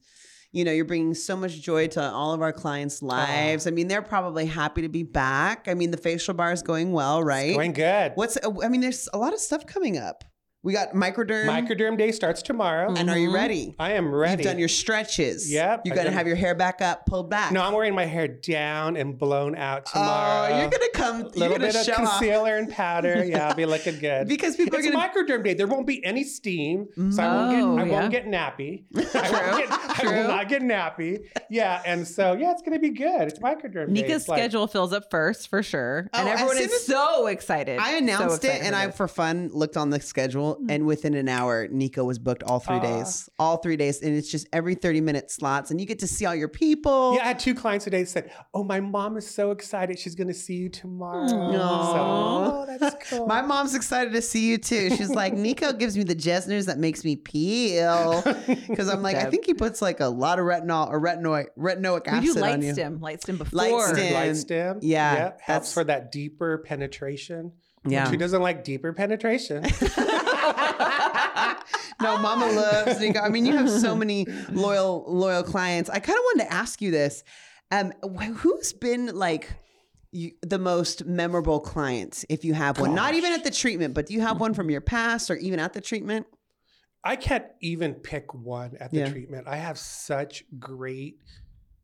you 0.52 0.64
know 0.64 0.72
you're 0.72 0.86
bringing 0.86 1.14
so 1.14 1.36
much 1.36 1.62
joy 1.62 1.88
to 1.88 2.02
all 2.02 2.34
of 2.34 2.42
our 2.42 2.54
clients' 2.54 3.02
oh. 3.04 3.08
lives. 3.08 3.68
I 3.68 3.72
mean, 3.72 3.88
they're 3.88 4.02
probably 4.02 4.46
happy 4.46 4.82
to 4.82 4.90
be 4.90 5.04
back. 5.04 5.68
I 5.68 5.74
mean, 5.74 5.92
the 5.92 5.98
facial 5.98 6.34
bar 6.34 6.52
is 6.52 6.62
going 6.62 6.92
well, 6.92 7.24
right? 7.24 7.56
Going 7.56 7.74
good. 7.74 8.14
What's 8.16 8.38
uh, 8.38 8.52
I 8.64 8.70
mean, 8.70 8.82
there's 8.82 9.10
a 9.14 9.18
lot 9.18 9.34
of 9.34 9.40
stuff 9.40 9.66
coming 9.66 9.98
up. 9.98 10.24
We 10.68 10.74
got 10.74 10.92
microderm. 10.92 11.46
Microderm 11.46 11.98
Day 11.98 12.12
starts 12.12 12.42
tomorrow. 12.42 12.94
and 12.94 13.10
are 13.10 13.18
you 13.18 13.30
Mhm. 13.30 13.34
ready? 13.36 13.76
I 13.80 13.94
am 13.94 14.14
ready. 14.14 14.44
You've 14.44 14.52
done 14.52 14.60
your 14.60 14.68
stretches. 14.68 15.50
Yep, 15.50 15.84
You 15.86 15.94
I've 15.94 15.96
got 15.96 16.04
to 16.04 16.10
done- 16.10 16.18
have 16.18 16.28
your 16.28 16.36
hair 16.36 16.56
back 16.56 16.82
up, 16.82 17.06
pulled 17.06 17.30
back. 17.30 17.54
No, 17.54 17.62
I'm 17.64 17.72
wearing 17.72 17.96
my 17.96 18.04
hair 18.06 18.28
down 18.28 18.98
and 18.98 19.18
blown 19.18 19.56
out 19.56 19.86
tomorrow. 19.86 20.54
Oh, 20.54 20.60
you're 20.60 20.70
gonna 20.70 20.90
come. 20.94 21.16
a 21.16 21.20
You're 21.20 21.30
little 21.30 21.48
gonna 21.58 21.68
bit 21.68 21.76
of 21.78 21.86
show 21.86 21.94
off. 21.94 22.20
concealer 22.20 22.58
and 22.58 22.70
powder. 22.70 23.24
Yeah, 23.24 23.48
I'll 23.48 23.56
be 23.56 23.66
looking 23.76 23.98
good. 24.00 24.28
because 24.28 24.58
people 24.58 24.78
it's 24.78 24.88
are 24.88 24.92
gonna. 24.92 25.08
microderm 25.08 25.42
day. 25.46 25.54
There 25.54 25.68
won't 25.68 25.88
be 25.88 26.04
any 26.04 26.26
steam, 26.26 26.88
so 27.12 27.24
I 27.24 27.28
won't 27.34 27.52
get 27.52 27.64
Oh, 27.64 27.78
I 27.78 27.84
yeah. 27.86 27.92
won't 28.02 28.12
get 28.12 28.26
nappy. 28.28 28.84
I, 29.16 29.32
won't 29.32 29.70
get, 29.70 30.06
I 30.06 30.22
will 30.22 30.28
not 30.28 30.50
get 30.50 30.62
nappy. 30.64 31.20
Yeah, 31.50 31.82
and 31.86 32.06
so 32.06 32.34
yeah, 32.34 32.52
it's 32.52 32.62
gonna 32.62 32.78
be 32.80 32.90
good. 32.90 33.22
It's 33.22 33.40
microderm 33.40 33.88
day. 33.88 33.94
Nico's 34.02 34.12
It's 34.24 34.28
like- 34.28 34.40
schedule 34.40 34.68
fills 34.68 34.92
up 34.92 35.10
first 35.10 35.48
for 35.50 35.64
sure. 35.64 36.10
Oh, 36.14 36.20
and 36.20 36.28
as 36.28 36.34
everyone 36.42 36.58
soon 36.58 36.66
is 36.66 36.74
as- 36.74 36.86
so 36.88 37.28
excited. 37.28 37.80
I 37.80 37.92
So 37.92 37.98
announced 38.00 38.44
it 38.44 38.48
excited 38.50 38.66
and 38.66 38.76
for 38.76 38.82
I, 38.82 38.86
this. 38.88 38.98
for 38.98 39.08
fun, 39.08 39.50
looked 39.54 39.78
on 39.78 39.92
the 39.92 40.02
schedule, 40.02 40.57
Mm-hmm. 40.58 40.70
and 40.72 40.86
within 40.88 41.14
an 41.14 41.30
hour, 41.30 41.68
Nico 41.68 42.04
was 42.04 42.20
booked 42.20 42.44
all 42.44 42.60
three 42.60 42.78
Aw. 42.78 42.80
days. 43.00 43.30
All 43.40 43.58
three 43.58 43.78
days. 43.78 44.02
And 44.02 44.16
it's 44.16 44.30
just 44.32 44.48
every 44.52 44.76
30 44.76 45.02
minute 45.02 45.30
slots, 45.32 45.72
and 45.72 45.80
you 45.80 45.86
get 45.86 46.00
to 46.00 46.08
see 46.08 46.26
all 46.26 46.36
your 46.36 46.48
people. 46.48 47.14
Yeah, 47.16 47.24
I 47.24 47.28
had 47.28 47.40
two 47.40 47.54
clients 47.56 47.86
today 47.86 48.02
that 48.04 48.10
said, 48.10 48.32
"Oh, 48.54 48.64
my 48.64 48.80
mom 48.80 49.18
is 49.18 49.28
so 49.30 49.52
excited. 49.52 50.00
She's 50.00 50.16
gonna 50.16 50.34
see 50.34 50.56
you 50.56 50.70
tomorrow." 50.70 51.26
Aw. 51.26 51.94
So, 51.94 52.00
oh, 52.00 52.78
that's 52.80 53.10
cool. 53.10 53.28
My 53.28 53.42
mom's 53.42 53.76
excited 53.76 54.14
to 54.14 54.22
see 54.22 54.50
you 54.50 54.58
too. 54.58 54.90
She's 54.92 55.10
like, 55.12 55.34
Nico 55.48 55.74
gives 55.74 55.96
me 55.98 56.04
the 56.04 56.16
Jessners 56.16 56.66
that 56.66 56.78
makes 56.80 57.04
me 57.06 57.16
peel. 57.16 58.24
Because 58.68 58.90
I'm 58.90 59.02
like, 59.02 59.16
I 59.18 59.26
think 59.30 59.46
he 59.46 59.54
puts 59.54 59.82
like 59.82 60.00
a 60.00 60.08
lot 60.08 60.40
of 60.40 60.46
retinol 60.46 60.90
or 60.90 61.00
retinoic, 61.02 61.48
retinoic 61.58 62.12
we 62.12 62.20
do 62.22 62.30
acid 62.32 62.42
light 62.42 62.54
on 62.54 62.62
you. 62.62 62.74
stem, 62.74 63.00
LightStim 63.00 63.38
before. 63.38 63.60
LightStim. 63.62 64.14
Light 64.14 64.36
stem. 64.36 64.80
Yeah, 64.82 65.14
Yep, 65.16 65.42
helps 65.42 65.74
for 65.74 65.84
that 65.86 66.12
deeper 66.12 66.58
penetration. 66.60 67.54
Yeah. 67.86 68.10
Who 68.10 68.18
doesn't 68.18 68.42
like 68.42 68.64
deeper 68.64 68.92
penetration? 68.94 69.64
no, 72.02 72.18
Mama 72.18 72.48
loves 72.48 73.00
Nico. 73.00 73.20
I 73.20 73.30
mean, 73.30 73.46
you 73.46 73.56
have 73.56 73.70
so 73.70 73.96
many 73.96 74.26
loyal 74.52 75.06
loyal 75.08 75.44
clients. 75.44 75.90
I 75.90 76.00
kind 76.00 76.18
of 76.18 76.24
wanted 76.26 76.46
to 76.46 76.54
ask 76.54 76.82
you 76.82 76.92
this: 76.92 77.24
um, 77.72 77.92
who's 78.36 78.74
been 78.74 79.16
like 79.16 79.50
you, 80.12 80.32
the 80.42 80.60
most 80.60 81.06
memorable 81.06 81.60
clients 81.60 82.26
if 82.30 82.46
you 82.46 82.54
have 82.54 82.80
one? 82.80 82.94
Not 82.94 83.14
even 83.14 83.34
at 83.34 83.44
the 83.44 83.52
treatment, 83.52 83.94
but 83.94 84.08
do 84.08 84.14
you 84.14 84.22
have 84.22 84.40
one 84.40 84.54
from 84.54 84.70
your 84.70 84.82
past 84.82 85.30
or 85.30 85.36
even 85.36 85.60
at 85.60 85.74
the 85.74 85.82
treatment? 85.82 86.28
I 87.04 87.16
can't 87.16 87.46
even 87.62 87.94
pick 87.94 88.34
one 88.34 88.76
at 88.80 88.92
the 88.92 89.00
Yeah. 89.00 89.10
treatment. 89.10 89.48
I 89.48 89.58
have 89.58 89.78
such 89.78 90.44
great 90.60 91.20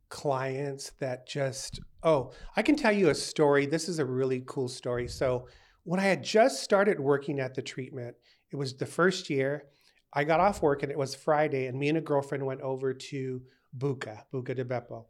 clients 0.10 0.92
that 1.00 1.28
just, 1.28 1.80
oh, 2.04 2.34
I 2.56 2.62
can 2.62 2.76
tell 2.76 2.92
you 2.92 3.10
a 3.10 3.16
story. 3.16 3.66
This 3.66 3.88
is 3.88 4.00
a 4.00 4.06
really 4.06 4.44
cool 4.46 4.68
story. 4.68 5.08
So, 5.08 5.48
when 5.84 6.00
I 6.00 6.04
had 6.04 6.24
just 6.24 6.64
started 6.64 7.00
working 7.00 7.40
at 7.40 7.56
the 7.56 7.62
treatment, 7.62 8.16
it 8.52 8.56
was 8.56 8.76
the 8.76 8.86
first 8.86 9.30
year. 9.30 9.66
I 10.14 10.24
got 10.24 10.40
off 10.40 10.62
work 10.62 10.84
and 10.84 10.92
it 10.92 10.98
was 10.98 11.16
Friday, 11.16 11.66
and 11.68 11.78
me 11.78 11.90
and 11.90 11.98
a 11.98 12.02
girlfriend 12.02 12.46
went 12.46 12.62
over 12.62 12.94
to 12.94 13.42
Buca, 13.78 14.24
Buca 14.32 14.56
de 14.56 14.64
Beppo. 14.64 15.06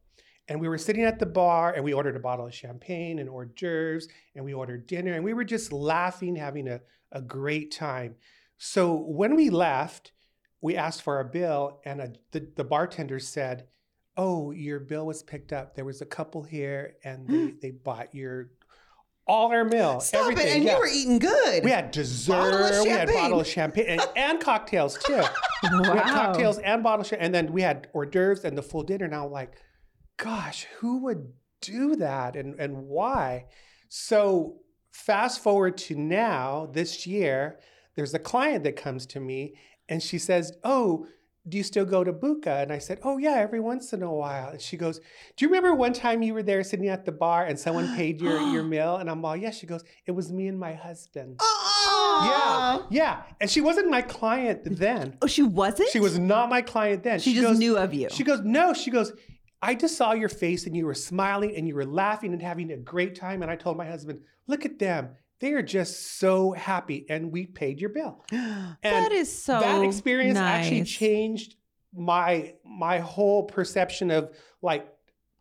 And 0.47 0.59
we 0.59 0.67
were 0.67 0.77
sitting 0.77 1.03
at 1.03 1.19
the 1.19 1.25
bar 1.25 1.73
and 1.73 1.83
we 1.83 1.93
ordered 1.93 2.15
a 2.15 2.19
bottle 2.19 2.47
of 2.47 2.53
champagne 2.53 3.19
and 3.19 3.29
hors 3.29 3.45
d'oeuvres 3.55 4.09
and 4.35 4.43
we 4.43 4.53
ordered 4.53 4.87
dinner 4.87 5.13
and 5.13 5.23
we 5.23 5.33
were 5.33 5.45
just 5.45 5.71
laughing, 5.71 6.35
having 6.35 6.67
a, 6.67 6.81
a 7.13 7.21
great 7.21 7.71
time. 7.71 8.15
So 8.57 8.93
when 8.93 9.35
we 9.35 9.49
left, 9.49 10.11
we 10.59 10.75
asked 10.75 11.01
for 11.01 11.15
our 11.17 11.23
bill 11.23 11.79
and 11.85 12.01
a, 12.01 12.13
the, 12.31 12.47
the 12.57 12.63
bartender 12.63 13.19
said, 13.19 13.67
Oh, 14.15 14.51
your 14.51 14.79
bill 14.79 15.07
was 15.07 15.23
picked 15.23 15.53
up. 15.53 15.75
There 15.75 15.85
was 15.85 16.01
a 16.01 16.05
couple 16.05 16.43
here 16.43 16.95
and 17.03 17.27
they, 17.27 17.53
they 17.61 17.71
bought 17.71 18.13
your 18.13 18.51
all 19.27 19.51
our 19.51 19.63
meal. 19.63 19.99
Stop 19.99 20.21
everything. 20.31 20.47
it. 20.47 20.55
And 20.55 20.63
yeah. 20.63 20.73
you 20.73 20.79
were 20.79 20.87
eating 20.87 21.19
good. 21.19 21.63
We 21.63 21.71
had 21.71 21.91
dessert. 21.91 22.51
Bottle 22.51 22.65
of 22.65 22.83
We 22.83 22.89
had 22.89 23.07
champagne. 23.07 23.15
bottle 23.15 23.39
of 23.39 23.47
champagne 23.47 23.85
and, 23.87 24.01
and 24.15 24.39
cocktails 24.39 24.97
too. 24.97 25.21
We 25.63 25.87
had 25.87 26.03
cocktails 26.03 26.59
and 26.59 26.83
bottle 26.83 27.01
of 27.01 27.07
champagne. 27.07 27.25
And 27.25 27.35
then 27.35 27.53
we 27.53 27.61
had 27.61 27.87
hors 27.93 28.07
d'oeuvres 28.07 28.43
and 28.43 28.57
the 28.57 28.63
full 28.63 28.83
dinner. 28.83 29.07
Now, 29.07 29.27
like, 29.27 29.53
gosh, 30.17 30.67
who 30.79 31.03
would 31.03 31.31
do 31.61 31.95
that 31.95 32.35
and, 32.35 32.59
and 32.59 32.87
why? 32.87 33.45
So 33.89 34.57
fast 34.91 35.41
forward 35.41 35.77
to 35.77 35.95
now, 35.95 36.69
this 36.71 37.07
year, 37.07 37.59
there's 37.95 38.13
a 38.13 38.19
client 38.19 38.63
that 38.63 38.75
comes 38.75 39.05
to 39.07 39.19
me 39.19 39.55
and 39.87 40.01
she 40.01 40.17
says, 40.17 40.53
Oh, 40.63 41.07
do 41.47 41.57
you 41.57 41.63
still 41.63 41.85
go 41.85 42.03
to 42.03 42.13
Buca? 42.13 42.63
And 42.63 42.71
I 42.71 42.77
said, 42.77 42.99
Oh, 43.03 43.17
yeah, 43.17 43.33
every 43.35 43.59
once 43.59 43.91
in 43.91 44.01
a 44.01 44.13
while. 44.13 44.49
And 44.49 44.61
she 44.61 44.77
goes, 44.77 44.99
Do 45.35 45.45
you 45.45 45.49
remember 45.49 45.75
one 45.75 45.93
time 45.93 46.23
you 46.23 46.33
were 46.33 46.43
there 46.43 46.63
sitting 46.63 46.87
at 46.87 47.05
the 47.05 47.11
bar 47.11 47.45
and 47.45 47.59
someone 47.59 47.95
paid 47.97 48.21
your, 48.21 48.39
your 48.39 48.63
meal? 48.75 48.97
And 48.97 49.09
I'm 49.09 49.23
all, 49.25 49.35
Yeah. 49.35 49.51
She 49.51 49.67
goes, 49.67 49.83
It 50.05 50.11
was 50.11 50.31
me 50.31 50.47
and 50.47 50.57
my 50.59 50.73
husband. 50.73 51.39
Aw. 51.41 52.87
Yeah, 52.89 52.97
yeah. 53.03 53.23
And 53.41 53.49
she 53.49 53.59
wasn't 53.61 53.89
my 53.89 54.01
client 54.01 54.61
then. 54.63 55.17
Oh, 55.21 55.27
she 55.27 55.43
wasn't? 55.43 55.89
She 55.89 55.99
was 55.99 56.17
not 56.17 56.49
my 56.49 56.61
client 56.61 57.03
then. 57.03 57.19
She, 57.19 57.33
just 57.33 57.45
goes, 57.45 57.59
knew 57.59 57.77
of 57.77 57.93
you. 57.93 58.07
She 58.09 58.23
goes, 58.23 58.41
no. 58.41 58.73
She 58.73 58.91
goes, 58.91 59.11
I 59.61 59.75
just 59.75 59.97
saw 59.97 60.13
your 60.13 60.29
face 60.29 60.65
and 60.65 60.75
you 60.75 60.85
were 60.85 60.93
smiling 60.93 61.55
and 61.55 61.67
you 61.67 61.75
were 61.75 61.85
laughing 61.85 62.33
and 62.33 62.41
having 62.41 62.71
a 62.71 62.77
great 62.77 63.15
time. 63.15 63.41
And 63.41 63.51
I 63.51 63.55
told 63.55 63.77
my 63.77 63.85
husband, 63.85 64.21
look 64.47 64.65
at 64.65 64.79
them. 64.79 65.09
They 65.43 65.51
are 65.51 65.61
just 65.61 66.17
so 66.19 66.53
happy. 66.53 67.05
And 67.09 67.29
we 67.29 67.45
paid 67.45 67.81
your 67.81 67.89
bill. 67.89 68.23
And 68.31 68.77
that 68.81 69.11
is 69.11 69.29
so 69.43 69.59
that 69.59 69.83
experience 69.83 70.37
actually 70.39 70.85
changed 70.85 71.55
my 71.93 72.53
my 72.65 72.99
whole 72.99 73.43
perception 73.43 74.09
of 74.09 74.31
like 74.61 74.87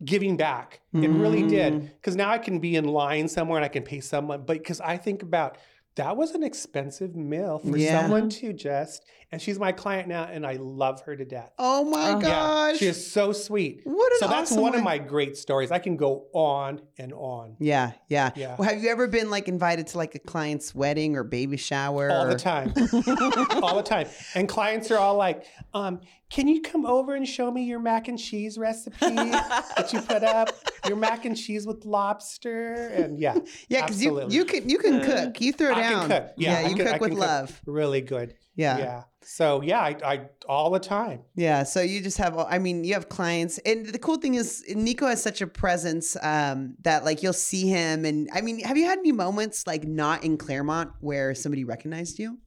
giving 0.05 0.37
back. 0.37 0.81
It 0.93 1.09
really 1.09 1.45
Mm. 1.45 1.49
did. 1.49 1.73
Because 1.95 2.17
now 2.17 2.31
I 2.31 2.39
can 2.39 2.59
be 2.59 2.75
in 2.75 2.85
line 2.87 3.29
somewhere 3.29 3.59
and 3.59 3.65
I 3.65 3.69
can 3.69 3.85
pay 3.85 4.01
someone. 4.01 4.43
But 4.45 4.59
because 4.59 4.81
I 4.81 4.97
think 4.97 5.23
about 5.23 5.57
that 5.95 6.17
was 6.17 6.33
an 6.33 6.43
expensive 6.43 7.15
meal 7.15 7.59
for 7.61 7.77
Yeah. 7.77 8.01
someone 8.01 8.29
to 8.41 8.53
just, 8.53 9.05
and 9.33 9.41
she's 9.43 9.59
my 9.59 9.73
client 9.73 10.07
now, 10.09 10.25
and 10.25 10.47
I 10.47 10.55
love 10.61 11.01
her 11.03 11.17
to 11.17 11.25
death. 11.25 11.51
Oh 11.59 11.85
my 11.85 12.11
Oh. 12.13 12.21
Yeah, 12.21 12.29
gosh. 12.29 12.77
she 12.79 12.87
is 12.87 13.11
so 13.11 13.33
sweet. 13.33 13.81
what 13.85 14.13
an 14.13 14.19
So 14.21 14.27
that's 14.29 14.53
awesome 14.53 14.63
one 14.63 14.75
of 14.75 14.83
my 14.85 14.99
great 14.99 15.37
stories. 15.37 15.71
I 15.71 15.79
can 15.79 15.97
go 15.97 16.27
on 16.35 16.81
and 16.99 17.13
on 17.15 17.57
Yeah, 17.59 17.93
yeah. 18.09 18.31
Yeah. 18.37 18.57
Well, 18.59 18.69
have 18.69 18.83
you 18.83 18.91
ever 18.91 19.09
been 19.09 19.31
like 19.31 19.49
invited 19.49 19.87
to 19.89 19.99
like 19.99 20.15
a 20.15 20.19
client's 20.19 20.75
wedding 20.75 21.17
or 21.17 21.25
baby 21.25 21.57
shower? 21.57 22.11
all 22.11 22.27
or- 22.27 22.29
the 22.29 22.39
time, 22.39 22.73
all 23.63 23.77
the 23.77 23.83
time. 23.85 24.07
And 24.35 24.49
clients 24.49 24.91
are 24.91 24.99
all 24.99 25.17
like, 25.17 25.47
um, 25.75 26.01
"Can 26.31 26.47
you 26.49 26.61
come 26.61 26.85
over 26.87 27.15
and 27.15 27.27
show 27.27 27.51
me 27.51 27.65
your 27.65 27.81
mac 27.81 28.09
and 28.09 28.19
cheese 28.19 28.59
recipe 28.59 28.97
that 29.01 29.91
you 29.93 30.01
put 30.03 30.23
up? 30.23 30.51
Your 30.87 30.97
mac 30.97 31.25
and 31.25 31.37
cheese 31.37 31.67
with 31.67 31.85
lobster?" 31.87 32.75
And 32.75 33.19
yeah, 33.19 33.39
Yeah, 33.69 33.83
because 33.87 34.03
you 34.03 34.29
you 34.29 34.45
can 34.45 34.69
you 34.69 34.79
can 34.79 35.01
cook. 35.03 35.41
You 35.41 35.53
throw 35.53 35.73
I 35.73 35.81
down. 35.81 36.09
can 36.09 36.23
cook. 36.23 36.33
Yeah, 36.37 36.59
I 36.59 36.69
you 36.69 36.77
can- 36.77 36.85
cook 36.87 36.95
I 36.95 36.99
with 36.99 37.11
can 37.13 37.19
cook. 37.19 37.27
love. 37.29 37.61
really 37.67 38.01
good. 38.03 38.35
Yeah. 38.55 38.79
yeah. 38.79 39.03
So 39.23 39.63
yeah, 39.63 39.81
I, 39.81 39.97
I 40.05 40.21
all 40.49 40.71
the 40.71 40.79
time. 40.81 41.21
Yeah, 41.35 41.63
so 41.63 41.81
you 41.81 42.03
just 42.03 42.19
have, 42.19 42.37
I 42.37 42.59
mean, 42.59 42.85
you 42.85 42.95
have 42.95 43.09
clients, 43.09 43.59
and 43.59 43.87
the 43.87 43.99
cool 43.99 44.17
thing 44.17 44.35
is, 44.35 44.65
Nico 44.75 45.07
has 45.07 45.23
such 45.23 45.41
a 45.41 45.47
presence 45.47 46.17
um, 46.23 46.75
that 46.83 47.05
like 47.05 47.23
you'll 47.23 47.33
see 47.33 47.69
him, 47.69 48.05
and 48.05 48.29
I 48.35 48.41
mean, 48.41 48.61
have 48.65 48.77
you 48.77 48.85
had 48.85 48.99
any 48.99 49.13
moments 49.13 49.67
like 49.67 49.85
not 49.85 50.25
in 50.25 50.37
Claremont 50.37 50.91
where 51.01 51.35
somebody 51.35 51.65
recognized 51.65 52.19
you, 52.19 52.39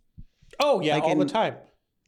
Oh 0.60 0.82
yeah, 0.82 0.96
Like 0.96 1.04
all 1.04 1.12
in- 1.14 1.20
the 1.20 1.26
time. 1.26 1.56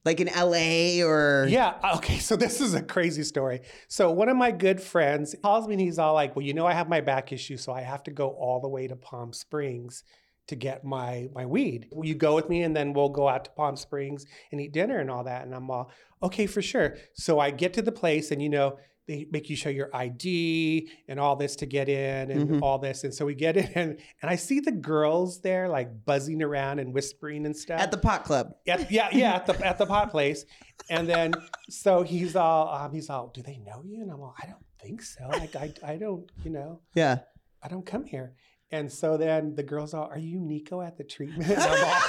like 0.05 0.19
in 0.19 0.27
L.A. 0.29 1.01
or 1.03 1.47
Yeah. 1.49 1.73
Okay. 1.97 2.17
So 2.19 2.35
this 2.35 2.61
is 2.61 2.73
a 2.75 2.81
crazy 2.81 3.23
story. 3.23 3.61
So 3.87 4.11
one 4.11 4.29
of 4.29 4.37
my 4.37 4.51
good 4.51 4.79
friends 4.81 5.33
calls 5.41 5.67
me 5.67 5.73
and 5.75 5.81
he's 5.81 5.97
all 5.97 6.13
like, 6.13 6.35
"Well, 6.35 6.45
you 6.45 6.53
know, 6.53 6.65
I 6.67 6.73
have 6.73 6.87
my 6.89 7.01
back 7.01 7.31
issue, 7.33 7.57
so 7.57 7.71
I 7.73 7.81
have 7.81 8.03
to 8.03 8.11
go 8.11 8.29
all 8.29 8.59
the 8.61 8.69
way 8.69 8.87
to 8.87 8.95
Palm 8.95 9.33
Springs 9.33 10.03
to 10.47 10.55
get 10.55 10.83
my 10.83 11.27
my 11.33 11.45
weed. 11.45 11.87
Will 11.91 12.05
you 12.05 12.15
go 12.15 12.35
with 12.35 12.49
me, 12.49 12.63
and 12.63 12.75
then 12.75 12.93
we'll 12.93 13.09
go 13.09 13.27
out 13.27 13.45
to 13.45 13.51
Palm 13.51 13.75
Springs 13.75 14.25
and 14.51 14.59
eat 14.61 14.71
dinner 14.73 14.99
and 14.99 15.09
all 15.11 15.23
that?" 15.25 15.45
And 15.45 15.53
I'm 15.53 15.69
all, 15.69 15.89
"Okay, 16.23 16.45
for 16.47 16.61
sure." 16.61 16.95
So 17.13 17.39
I 17.39 17.51
get 17.51 17.73
to 17.73 17.81
the 17.81 17.91
place, 17.91 18.31
and 18.31 18.41
you 18.41 18.49
know. 18.49 18.77
They 19.09 19.25
make 19.31 19.49
you 19.49 19.55
show 19.55 19.69
your 19.69 19.89
ID 19.95 20.89
and 21.07 21.17
all 21.17 21.37
this 21.37 21.55
to 21.55 21.65
get 21.65 21.87
in 21.87 22.29
and 22.29 22.49
Mhm. 22.49 22.61
all 22.61 22.77
this. 22.77 23.05
And 23.05 23.13
so 23.13 23.25
we 23.25 23.35
get 23.35 23.55
in 23.55 23.63
and, 23.73 23.91
and 24.21 24.29
I 24.29 24.35
see 24.35 24.59
the 24.59 24.73
girls 24.73 25.39
there 25.39 25.69
like 25.69 26.03
buzzing 26.03 26.43
around 26.43 26.79
and 26.79 26.93
whispering 26.93 27.45
and 27.45 27.55
stuff. 27.55 27.79
at 27.79 27.89
the 27.89 27.97
pot 27.97 28.25
club. 28.25 28.55
At, 28.67 28.91
yeah, 28.91 29.07
yeah, 29.13 29.35
at 29.35 29.45
the 29.45 29.65
at 29.65 29.77
the 29.77 29.85
pot 29.85 30.11
place, 30.11 30.43
and 30.89 31.07
then 31.07 31.31
so 31.69 32.01
he's 32.03 32.35
all 32.35 32.67
um, 32.67 32.91
he's 32.93 33.09
all, 33.09 33.27
do 33.33 33.41
they 33.41 33.59
know 33.59 33.81
you? 33.85 34.01
And 34.01 34.11
I'm 34.11 34.19
all, 34.19 34.35
I 34.43 34.45
don't 34.45 34.65
think 34.81 35.01
so. 35.01 35.25
Like 35.29 35.55
I 35.55 35.71
I 35.85 35.95
don't 35.95 36.29
you 36.43 36.51
know 36.51 36.81
Yeah. 36.93 37.19
I 37.63 37.69
don't 37.69 37.85
come 37.85 38.03
here. 38.03 38.33
And 38.71 38.91
so 38.91 39.17
then 39.17 39.55
the 39.55 39.63
girls 39.63 39.93
all, 39.93 40.09
are 40.11 40.17
you 40.17 40.39
Nico 40.39 40.81
at 40.81 40.97
the 40.97 41.03
treatment? 41.03 41.49
And 41.49 41.61
I'm 41.61 41.85
all, 41.85 42.01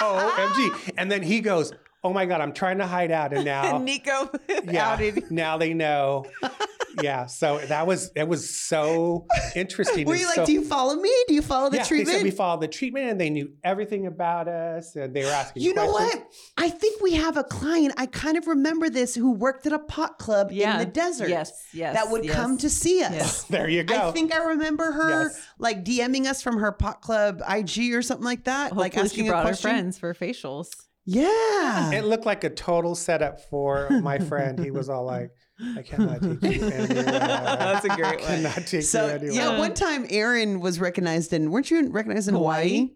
oh 0.00 0.52
MG. 0.54 0.92
And 0.98 1.10
then 1.10 1.22
he 1.22 1.40
goes, 1.40 1.72
oh 2.04 2.12
my 2.12 2.26
god, 2.26 2.40
I'm 2.40 2.52
trying 2.52 2.78
to 2.78 2.86
hide 2.86 3.10
out, 3.10 3.32
and 3.32 3.44
now 3.46 3.78
Nico 3.78 4.30
yeah, 4.64 4.92
outed. 4.92 5.30
now 5.30 5.56
they 5.56 5.74
know. 5.74 6.26
Yeah, 7.02 7.26
so 7.26 7.58
that 7.58 7.86
was 7.86 8.10
it 8.16 8.26
was 8.28 8.48
so 8.58 9.26
interesting. 9.54 10.06
Were 10.06 10.12
and 10.14 10.20
you 10.20 10.26
like, 10.26 10.34
so- 10.36 10.46
do 10.46 10.52
you 10.52 10.64
follow 10.64 10.94
me? 10.96 11.12
Do 11.28 11.34
you 11.34 11.42
follow 11.42 11.70
the 11.70 11.76
yeah, 11.78 11.82
they 11.84 11.88
treatment? 11.88 12.16
said 12.18 12.24
we 12.24 12.30
followed 12.30 12.60
the 12.60 12.68
treatment, 12.68 13.10
and 13.10 13.20
they 13.20 13.30
knew 13.30 13.52
everything 13.64 14.06
about 14.06 14.48
us, 14.48 14.96
and 14.96 15.14
they 15.14 15.24
were 15.24 15.30
asking. 15.30 15.62
you 15.62 15.74
know 15.74 15.86
what? 15.90 16.24
I 16.56 16.68
think 16.70 17.00
we 17.00 17.14
have 17.14 17.36
a 17.36 17.44
client. 17.44 17.94
I 17.96 18.06
kind 18.06 18.36
of 18.36 18.46
remember 18.46 18.90
this 18.90 19.14
who 19.14 19.32
worked 19.32 19.66
at 19.66 19.72
a 19.72 19.78
pot 19.78 20.18
club 20.18 20.50
Yeah. 20.52 20.72
in 20.74 20.78
the 20.80 20.86
desert. 20.92 21.28
Yes, 21.28 21.52
yes, 21.72 21.94
That 21.94 22.10
would 22.10 22.24
yes. 22.24 22.34
come 22.34 22.56
to 22.58 22.70
see 22.70 23.02
us. 23.02 23.12
Yes. 23.12 23.44
There 23.48 23.68
you 23.68 23.82
go. 23.82 24.08
I 24.08 24.12
think 24.12 24.34
I 24.34 24.38
remember 24.44 24.92
her 24.92 25.24
Yes. 25.24 25.40
like 25.58 25.84
DMing 25.84 26.26
us 26.26 26.42
from 26.42 26.58
her 26.58 26.72
pot 26.72 27.00
club 27.00 27.42
IG 27.48 27.92
or 27.94 28.02
something 28.02 28.24
like 28.24 28.44
that. 28.44 28.64
Hopefully 28.72 28.82
like 28.82 28.96
asking 28.98 29.24
she 29.24 29.28
a 29.28 29.30
brought 29.30 29.44
her 29.44 29.48
question. 29.50 29.70
friends 29.70 29.98
for 29.98 30.14
facials. 30.14 30.68
Yeah. 31.04 31.92
It 31.92 32.04
looked 32.04 32.26
like 32.26 32.44
a 32.44 32.50
total 32.50 32.94
setup 32.94 33.40
for 33.48 33.88
my 34.02 34.18
friend. 34.18 34.58
He 34.58 34.70
was 34.70 34.88
all 34.88 35.04
like, 35.04 35.30
I 35.76 35.82
cannot 35.82 36.20
take 36.22 36.42
you 36.42 36.66
anywhere. 36.70 36.86
That's 37.02 37.84
a 37.84 37.88
great 37.88 38.00
I 38.00 38.10
one. 38.10 38.20
cannot 38.20 38.54
take 38.54 38.72
you 38.72 38.82
so 38.82 39.06
anywhere. 39.06 39.32
yeah, 39.32 39.58
one 39.58 39.74
time 39.74 40.06
Erin 40.08 40.60
was 40.60 40.78
recognized 40.80 41.32
in 41.32 41.50
weren't 41.50 41.70
you 41.70 41.88
recognized 41.90 42.28
in 42.28 42.34
Hawaii? 42.34 42.68
Hawaii? 42.68 42.90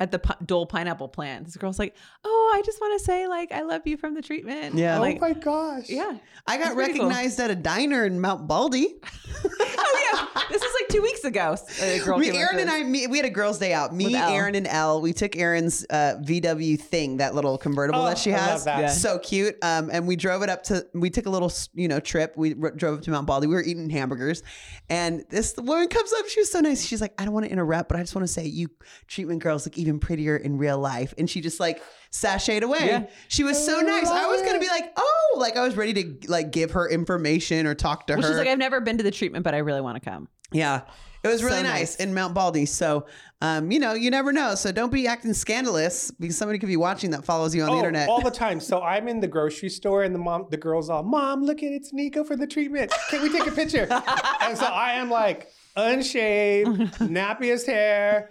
At 0.00 0.10
the 0.10 0.18
pi- 0.18 0.36
Dole 0.44 0.66
Pineapple 0.66 1.08
plant. 1.08 1.44
This 1.46 1.56
girl's 1.56 1.78
like, 1.78 1.94
"Oh, 2.24 2.52
I 2.54 2.62
just 2.62 2.80
want 2.80 2.98
to 2.98 3.04
say, 3.04 3.28
like, 3.28 3.52
I 3.52 3.62
love 3.62 3.82
you 3.86 3.96
from 3.96 4.14
the 4.14 4.22
treatment." 4.22 4.74
Yeah. 4.74 4.98
oh 4.98 5.18
my 5.20 5.32
gosh. 5.34 5.88
yeah. 5.88 6.18
I 6.46 6.56
got 6.56 6.64
That's 6.64 6.74
pretty 6.74 6.98
cool. 6.98 7.06
recognized 7.08 7.38
at 7.40 7.50
a 7.50 7.54
diner 7.54 8.04
in 8.04 8.20
Mount 8.20 8.48
Baldy. 8.48 8.94
oh 9.44 10.10
yeah, 10.34 10.42
this 10.50 10.62
is 10.62 10.74
like 10.80 10.88
two 10.88 11.00
weeks 11.02 11.24
ago. 11.24 11.56
A 11.80 11.98
girl 12.00 12.18
We, 12.18 12.26
came 12.26 12.34
Erin 12.36 12.58
and. 12.58 12.70
I, 12.70 12.82
me, 12.82 13.06
we 13.06 13.18
had 13.18 13.26
a 13.26 13.30
girls' 13.30 13.58
day 13.58 13.72
out. 13.72 13.94
Me, 13.94 14.14
Erin, 14.16 14.54
and 14.54 14.66
Elle. 14.66 15.00
We 15.00 15.12
took 15.12 15.36
Erin's 15.36 15.86
uh, 15.90 16.16
VW 16.22 16.78
thing, 16.80 17.18
that 17.18 17.34
little 17.34 17.56
convertible 17.56 18.00
Oh, 18.02 18.06
that 18.06 18.18
she 18.18 18.32
I 18.32 18.36
love 18.38 18.50
has. 18.50 18.64
that. 18.64 18.80
Yeah. 18.80 18.88
So 18.88 19.18
cute. 19.20 19.56
Um, 19.62 19.90
and 19.92 20.06
we 20.06 20.16
drove 20.16 20.42
it 20.42 20.48
up 20.50 20.64
to. 20.64 20.86
We 20.94 21.10
took 21.10 21.26
a 21.26 21.30
little, 21.30 21.52
you 21.74 21.88
know, 21.88 22.00
trip. 22.00 22.34
We 22.36 22.54
r- 22.60 22.72
drove 22.72 22.98
up 22.98 23.04
to 23.04 23.10
Mount 23.10 23.26
Baldy. 23.26 23.46
We 23.46 23.54
were 23.54 23.62
eating 23.62 23.88
hamburgers, 23.90 24.42
and 24.90 25.24
this 25.30 25.54
woman 25.56 25.88
comes 25.88 26.12
up. 26.12 26.26
She 26.28 26.40
was 26.40 26.50
so 26.50 26.60
nice. 26.60 26.84
She's 26.84 27.00
like, 27.00 27.14
"I 27.20 27.24
don't 27.24 27.32
want 27.34 27.46
to 27.46 27.52
interrupt, 27.52 27.88
but 27.88 27.96
I 27.96 28.00
just 28.00 28.14
want 28.14 28.26
to 28.26 28.32
say 28.32 28.44
you 28.44 28.68
treatment 29.06 29.42
girls 29.42 29.66
look 29.66 29.78
even 29.84 29.98
prettier 30.00 30.36
in 30.36 30.58
real 30.58 30.78
life." 30.78 31.14
And 31.18 31.28
she 31.28 31.40
just 31.40 31.60
like 31.60 31.82
sashayed 32.12 32.62
away. 32.62 32.86
Yeah. 32.86 33.06
She 33.28 33.44
was 33.44 33.64
so 33.64 33.78
I 33.78 33.82
nice. 33.82 34.08
I 34.08 34.26
was 34.26 34.42
gonna 34.42 34.60
be 34.60 34.68
like, 34.68 34.92
"Oh," 34.96 35.36
like 35.38 35.56
I 35.56 35.62
was 35.64 35.76
ready 35.76 35.92
to 36.20 36.30
like 36.30 36.50
give 36.52 36.72
her 36.72 36.88
information 36.88 37.66
or 37.66 37.74
talk 37.74 38.06
to 38.08 38.14
Well, 38.14 38.22
her. 38.22 38.28
she's 38.28 38.38
like, 38.38 38.48
I've 38.48 38.58
never 38.58 38.80
been 38.80 38.98
to 38.98 39.04
the 39.04 39.10
treatment, 39.10 39.44
but 39.44 39.54
I 39.54 39.58
really 39.58 39.80
want 39.80 40.02
to 40.02 40.10
come. 40.10 40.28
Yeah. 40.52 40.82
It 41.22 41.28
was 41.28 41.42
really 41.42 41.56
So 41.56 41.62
nice. 41.62 41.78
nice. 41.80 41.96
in 41.96 42.12
Mount 42.12 42.34
Baldy. 42.34 42.66
So, 42.66 43.06
um, 43.40 43.70
you 43.72 43.78
know, 43.80 43.94
you 43.94 44.10
never 44.10 44.30
know. 44.30 44.54
So 44.56 44.70
don't 44.70 44.92
be 44.92 45.06
acting 45.06 45.32
scandalous 45.32 46.10
because 46.10 46.36
somebody 46.36 46.58
could 46.58 46.68
be 46.68 46.76
watching 46.76 47.12
that 47.12 47.24
follows 47.24 47.54
you 47.54 47.62
on 47.62 47.68
the 47.70 47.74
Oh, 47.76 47.78
internet. 47.78 48.10
all 48.10 48.20
the 48.20 48.30
time. 48.30 48.60
So 48.60 48.82
I'm 48.82 49.08
in 49.08 49.20
the 49.20 49.26
grocery 49.26 49.70
store 49.70 50.02
and 50.02 50.14
the 50.14 50.18
mom, 50.18 50.48
the 50.50 50.58
girls 50.58 50.90
all, 50.90 51.02
Mom, 51.02 51.42
look 51.42 51.62
at 51.62 51.72
it's 51.72 51.94
Nico 51.94 52.24
for 52.24 52.36
the 52.36 52.46
treatment. 52.46 52.92
Can 53.08 53.22
we 53.22 53.30
take 53.32 53.46
a 53.48 53.52
picture? 53.52 53.88
and 54.42 54.56
so 54.58 54.66
I 54.66 54.92
am 54.92 55.08
like, 55.10 55.48
unshaved, 55.78 56.92
nappiest 56.98 57.66
hair, 57.66 58.28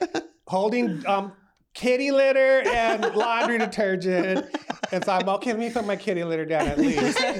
holding 0.48 1.04
um, 1.08 1.32
kitty 1.74 2.12
litter 2.12 2.62
and 2.68 3.16
laundry 3.16 3.58
detergent. 3.58 4.46
And 4.92 5.04
so 5.04 5.12
I'm 5.12 5.28
okay. 5.28 5.52
Let 5.52 5.60
me 5.60 5.70
put 5.72 5.86
my 5.86 5.96
kitty 5.96 6.24
litter 6.24 6.46
down 6.46 6.68
at 6.68 6.78
least. 6.78 7.20
I 7.22 7.34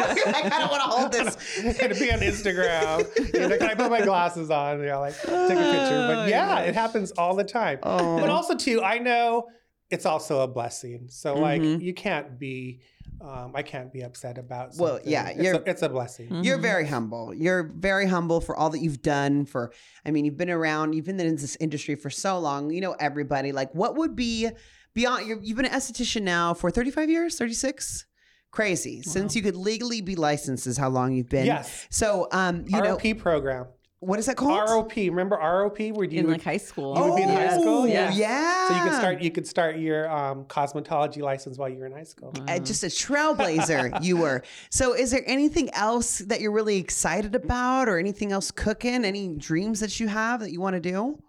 kind 0.50 0.64
of 0.64 0.72
want 0.72 0.82
to 0.84 0.90
hold 0.90 1.12
this. 1.12 1.38
and 1.82 1.94
be 2.00 2.12
on 2.12 2.20
Instagram. 2.20 3.34
You 3.34 3.48
know, 3.48 3.58
can 3.58 3.70
I 3.70 3.76
put 3.76 3.92
my 3.92 4.02
glasses 4.02 4.50
on? 4.50 4.76
and 4.76 4.82
You 4.84 4.90
know, 4.90 5.00
like 5.02 5.20
take 5.22 5.32
a 5.32 5.72
picture. 5.72 6.08
But 6.08 6.30
yeah, 6.30 6.60
it 6.62 6.74
happens 6.74 7.12
all 7.12 7.36
the 7.36 7.44
time. 7.44 7.80
Oh. 7.84 8.20
But 8.20 8.30
also 8.30 8.56
too, 8.56 8.82
I 8.82 8.98
know 8.98 9.48
it's 9.92 10.06
also 10.08 10.42
a 10.42 10.48
blessing. 10.48 11.08
So 11.10 11.36
like 11.36 11.62
Mhm. 11.62 11.82
you 11.82 11.94
can't 11.94 12.40
be 12.40 12.82
um, 13.24 13.52
I 13.56 13.62
can't 13.64 13.92
be 13.94 14.02
upset 14.02 14.38
about 14.38 14.72
Well, 14.78 15.00
yeah, 15.06 15.30
it's 15.30 15.42
you're- 15.42 15.58
a, 15.58 15.70
it's 15.70 15.82
a 15.82 15.90
blessing. 15.90 16.44
You're 16.44 16.58
Mhm. 16.58 16.62
very 16.62 16.86
humble. 16.88 17.34
You're 17.34 17.64
very 17.64 18.06
humble 18.06 18.42
for 18.42 18.56
all 18.56 18.70
that 18.72 18.80
you've 18.80 19.02
done. 19.02 19.46
For, 19.46 19.72
I 20.06 20.12
mean, 20.12 20.26
you've 20.26 20.38
been 20.38 20.50
around, 20.50 20.94
you've 20.94 21.06
been 21.06 21.20
in 21.20 21.36
this 21.38 21.56
industry 21.60 21.96
for 21.96 22.10
so 22.10 22.38
long. 22.40 22.70
You 22.72 22.82
know 22.82 22.96
everybody. 23.00 23.52
Like, 23.52 23.74
what 23.74 23.96
would 23.96 24.16
be 24.16 24.50
beyond? 24.94 25.26
You're, 25.28 25.40
you've 25.42 25.56
been 25.58 25.66
an 25.66 25.72
esthetician 25.72 26.24
now 26.24 26.54
for 26.54 26.70
35 26.70 27.10
years, 27.10 27.38
36. 27.38 28.06
Crazy. 28.52 29.02
Since 29.02 29.36
you 29.36 29.42
could 29.42 29.56
legally 29.56 30.02
be 30.02 30.16
licensed, 30.16 30.68
is 30.68 30.78
how 30.78 30.90
long 30.90 31.14
you've 31.14 31.30
been. 31.30 31.46
Yes. 31.48 31.88
So, 31.90 32.28
um, 32.32 32.66
you 32.68 32.80
know, 32.82 32.98
ROP 32.98 33.18
program. 33.18 33.66
What 34.06 34.20
is 34.20 34.26
that 34.28 34.36
called? 34.38 34.68
ROP. 34.68 34.96
Remember 34.96 35.38
ROP 35.38 35.94
where 35.94 36.06
you 36.06 36.20
in 36.20 36.26
would, 36.28 36.34
like 36.34 36.44
high 36.44 36.58
school. 36.58 36.96
You 36.98 37.04
would 37.04 37.16
be 37.16 37.24
in 37.24 37.30
high 37.30 37.58
school? 37.58 37.84
Oh, 37.84 37.86
Yeah. 37.86 38.12
yeah. 38.14 38.68
so 38.68 38.76
you 38.76 38.84
could 38.84 38.94
start 38.98 39.22
you 39.22 39.32
could 39.32 39.48
start 39.48 39.78
your 39.78 40.10
um, 40.12 40.46
cosmetology 40.46 41.22
license 41.22 41.58
while 41.58 41.70
you 41.70 41.78
were 41.80 41.86
in 41.86 41.92
high 41.94 42.04
school. 42.04 42.34
Uh, 42.48 42.60
just 42.60 42.84
a 42.84 42.88
trailblazer 42.88 44.04
you 44.04 44.18
were. 44.18 44.44
So 44.70 44.94
is 44.94 45.12
there 45.12 45.24
anything 45.26 45.70
else 45.74 46.20
that 46.20 46.42
you're 46.42 46.52
really 46.52 46.78
excited 46.78 47.36
about 47.36 47.88
or 47.88 47.98
anything 47.98 48.32
else 48.32 48.52
cooking? 48.52 49.06
Any 49.06 49.36
dreams 49.36 49.80
that 49.80 50.00
you 50.00 50.08
have 50.08 50.40
that 50.42 50.52
you 50.52 50.62
want 50.62 50.76
to 50.76 50.80
do? 50.80 51.22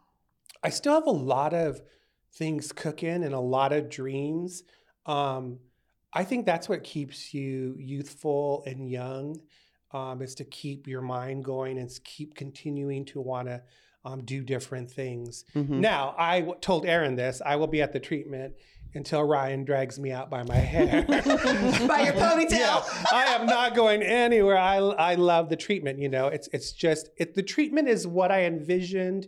I 0.63 0.71
still 0.71 0.95
have 0.95 1.07
a 1.07 1.11
lot 1.11 1.53
of 1.55 1.81
things 2.33 2.73
cooking 2.73 3.23
and 3.23 3.35
a 3.35 3.41
lot 3.41 3.73
of 3.73 3.89
dreams. 3.91 4.63
Um, 5.07 5.59
I 6.13 6.25
think 6.25 6.47
that's 6.47 6.69
what 6.69 6.85
keeps 6.85 7.35
you 7.35 7.77
youthful 7.79 8.63
and 8.67 8.89
young, 8.89 9.41
um, 9.95 10.21
is 10.21 10.35
to 10.37 10.45
keep 10.45 10.87
your 10.87 11.01
mind 11.03 11.45
going 11.45 11.79
and 11.79 11.89
keep 12.05 12.35
continuing 12.35 13.05
to 13.07 13.21
want 13.21 13.49
to 13.49 13.63
um, 14.05 14.23
do 14.25 14.43
different 14.45 14.91
things. 14.91 15.45
Mhm. 15.55 15.81
Now, 15.81 16.15
I 16.19 16.41
w- 16.41 16.59
told 16.61 16.85
Erin 16.85 17.17
this. 17.17 17.41
I 17.45 17.57
will 17.57 17.69
be 17.69 17.81
at 17.81 17.93
the 17.95 18.01
treatment 18.01 18.55
until 18.95 19.23
Ryan 19.25 19.65
drags 19.65 19.99
me 19.99 20.13
out 20.13 20.29
by 20.31 20.43
my 20.43 20.57
hair. 20.57 21.03
By 21.09 22.03
your 22.03 22.13
ponytail. 22.13 22.51
Yeah, 22.51 22.83
I 23.13 23.25
am 23.35 23.47
not 23.47 23.75
going 23.75 24.03
anywhere. 24.03 24.59
I 24.59 24.77
I 24.77 25.15
love 25.15 25.49
the 25.49 25.57
treatment. 25.57 25.99
You 26.01 26.09
know, 26.11 26.27
it's 26.29 26.49
it's 26.53 26.73
just 26.73 27.09
it. 27.17 27.35
The 27.35 27.43
treatment 27.43 27.89
is 27.89 28.07
what 28.07 28.31
I 28.31 28.45
envisioned 28.45 29.27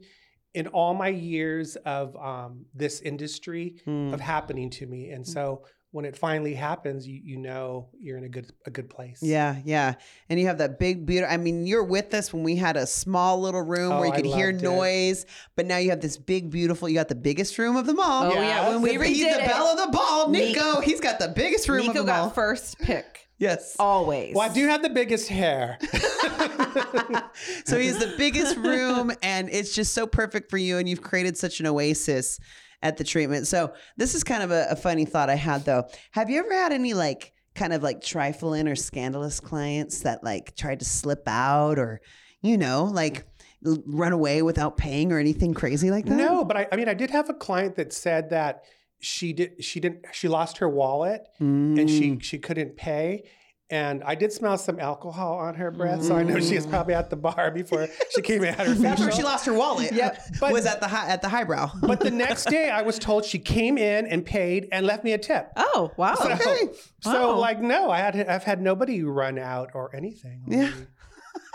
in 0.55 0.67
all 0.69 0.95
my 0.95 1.09
years 1.09 1.77
of 1.77 2.15
um, 2.17 2.67
this 2.75 3.01
industry 3.01 3.77
Mm. 3.87 4.13
of 4.13 4.21
happening 4.21 4.71
to 4.71 4.87
me, 4.87 5.11
and 5.11 5.27
so 5.27 5.65
when 5.97 6.05
it 6.05 6.15
finally 6.15 6.53
happens, 6.53 7.09
you 7.09 7.19
you 7.25 7.39
know 7.39 7.89
you're 7.99 8.19
in 8.19 8.25
a 8.25 8.29
good 8.29 8.53
a 8.67 8.71
good 8.71 8.91
place. 8.91 9.19
Yeah, 9.23 9.57
yeah. 9.65 9.95
And 10.29 10.39
you 10.39 10.45
have 10.47 10.59
that 10.59 10.79
big, 10.79 11.07
beautiful. 11.07 11.33
I 11.33 11.39
mean, 11.39 11.67
you're 11.67 11.83
with 11.85 12.13
us 12.13 12.35
when 12.35 12.43
we 12.43 12.55
had 12.55 12.77
a 12.77 12.87
small 12.87 13.41
little 13.41 13.63
room 13.63 13.93
Oh, 13.93 14.01
where 14.01 14.09
you 14.09 14.13
could 14.13 14.27
hear 14.27 14.51
it. 14.51 14.61
noise, 14.61 15.25
but 15.57 15.65
now 15.65 15.79
you 15.79 15.89
have 15.89 16.03
this 16.03 16.19
big, 16.19 16.51
beautiful. 16.51 16.87
You 16.87 16.97
got 16.97 17.09
the 17.09 17.15
biggest 17.15 17.57
room 17.57 17.77
of 17.77 17.87
them 17.87 17.99
all. 17.99 18.25
Oh 18.31 18.43
yeah, 18.43 18.69
when 18.69 18.83
we 18.83 18.95
the, 18.99 19.05
redid 19.05 19.37
the 19.37 19.43
it, 19.43 19.47
belle 19.47 19.69
of 19.69 19.79
the 19.87 19.91
ball, 19.91 20.29
Ni- 20.29 20.53
Nico. 20.53 20.81
he's 20.83 21.01
got 21.01 21.19
the 21.19 21.29
biggest 21.29 21.67
room 21.67 21.87
Nico 21.87 22.01
of 22.01 22.07
them 22.07 22.15
all. 22.15 22.27
got 22.27 22.35
first 22.35 22.79
pick 22.83 23.29
yes. 23.39 23.75
always. 23.79 24.35
Well, 24.35 24.51
I 24.51 24.53
do 24.53 24.69
have 24.69 24.83
the 24.83 24.91
biggest 24.91 25.29
hair. 25.31 25.79
so 27.65 27.79
he's 27.79 27.99
the 27.99 28.15
biggest 28.19 28.59
room, 28.59 29.13
and 29.23 29.49
it's 29.51 29.75
just 29.75 29.95
so 29.95 30.07
perfect 30.07 30.51
for 30.51 30.59
you. 30.59 30.77
And 30.77 30.87
you've 30.87 31.01
created 31.01 31.39
such 31.39 31.61
an 31.61 31.67
oasis 31.67 32.39
at 32.87 32.97
the 32.97 33.05
treatment. 33.05 33.47
So 33.47 33.73
this 33.97 34.15
is 34.15 34.23
kind 34.25 34.43
of 34.43 34.51
a, 34.51 34.67
a 34.71 34.77
funny 34.77 35.05
thought 35.05 35.29
I 35.31 35.35
had 35.35 35.65
though. 35.65 35.89
Have 36.13 36.31
you 36.31 36.39
ever 36.41 36.53
had 36.53 36.73
any 36.73 36.95
like 36.95 37.33
kind 37.55 37.73
of 37.73 37.83
like 37.83 38.01
trifling 38.03 38.69
or 38.69 38.77
scandalous 38.77 39.41
clients 39.41 40.01
that 40.01 40.23
like 40.23 40.55
tried 40.57 40.79
to 40.81 40.85
slip 40.85 41.23
out 41.27 41.79
or 41.79 42.01
you 42.43 42.57
know 42.59 42.85
like 42.85 43.25
run 43.63 44.13
away 44.13 44.43
without 44.43 44.77
paying 44.77 45.11
or 45.13 45.19
anything 45.19 45.53
crazy 45.55 45.91
like 45.91 46.05
that? 46.07 46.17
no, 46.17 46.45
but 46.45 46.57
I, 46.57 46.69
I 46.73 46.77
mean, 46.77 46.89
I 46.89 46.95
did 46.95 47.11
have 47.11 47.29
a 47.29 47.35
client 47.35 47.77
that 47.77 47.93
said 47.93 48.31
that 48.31 48.63
she 49.01 49.33
did 49.33 49.63
she 49.63 49.79
didn't 49.81 50.07
she 50.13 50.29
lost 50.29 50.59
her 50.59 50.69
wallet 50.69 51.27
and 51.39 51.77
Mm. 51.79 51.89
she 51.89 52.19
she 52.21 52.39
couldn't 52.39 52.77
pay. 52.77 53.29
And 53.69 54.05
I 54.05 54.15
did 54.15 54.33
smell 54.33 54.57
some 54.59 54.79
alcohol 54.79 55.39
on 55.39 55.57
her 55.57 55.73
breath, 55.73 56.05
so 56.05 56.15
I 56.15 56.23
know 56.23 56.39
she 56.39 56.55
was 56.55 56.67
probably 56.67 56.95
at 56.95 57.11
the 57.11 57.17
bar 57.17 57.51
before 57.51 57.89
she 58.11 58.23
came 58.23 58.45
had 58.45 58.65
her 58.65 58.75
That's 58.75 59.01
where 59.01 59.11
she 59.11 59.25
lost 59.25 59.45
her 59.47 59.53
wallet. 59.53 59.91
Yeah, 59.93 60.17
but- 60.39 60.53
was 60.53 60.67
at 60.67 60.79
the 60.81 60.87
high, 60.87 61.09
at 61.09 61.21
the 61.21 61.29
highbrow. 61.29 61.73
But 61.81 61.99
the 61.99 62.13
next 62.13 62.45
day, 62.49 62.71
I 62.71 62.83
was 62.83 62.97
told 62.97 63.25
she 63.25 63.41
came 63.41 63.77
in 63.77 64.07
and 64.07 64.25
paid 64.25 64.69
and 64.71 64.87
left 64.87 65.03
me 65.03 65.15
a 65.15 65.19
tip. 65.19 65.51
Oh 65.57 65.91
wow. 65.97 66.15
So, 66.15 66.31
Okay. 66.31 66.69
so 67.01 67.33
Wow. 67.33 67.39
like, 67.39 67.61
no, 67.61 67.91
I 67.91 67.99
had 67.99 68.17
I've 68.29 68.45
had 68.45 68.61
nobody 68.63 69.03
run 69.03 69.37
out 69.37 69.71
or 69.75 69.95
anything. 69.97 70.45
Yeah. 70.47 70.71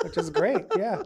which 0.04 0.18
is 0.18 0.30
great. 0.30 0.66
Yeah. 0.78 1.04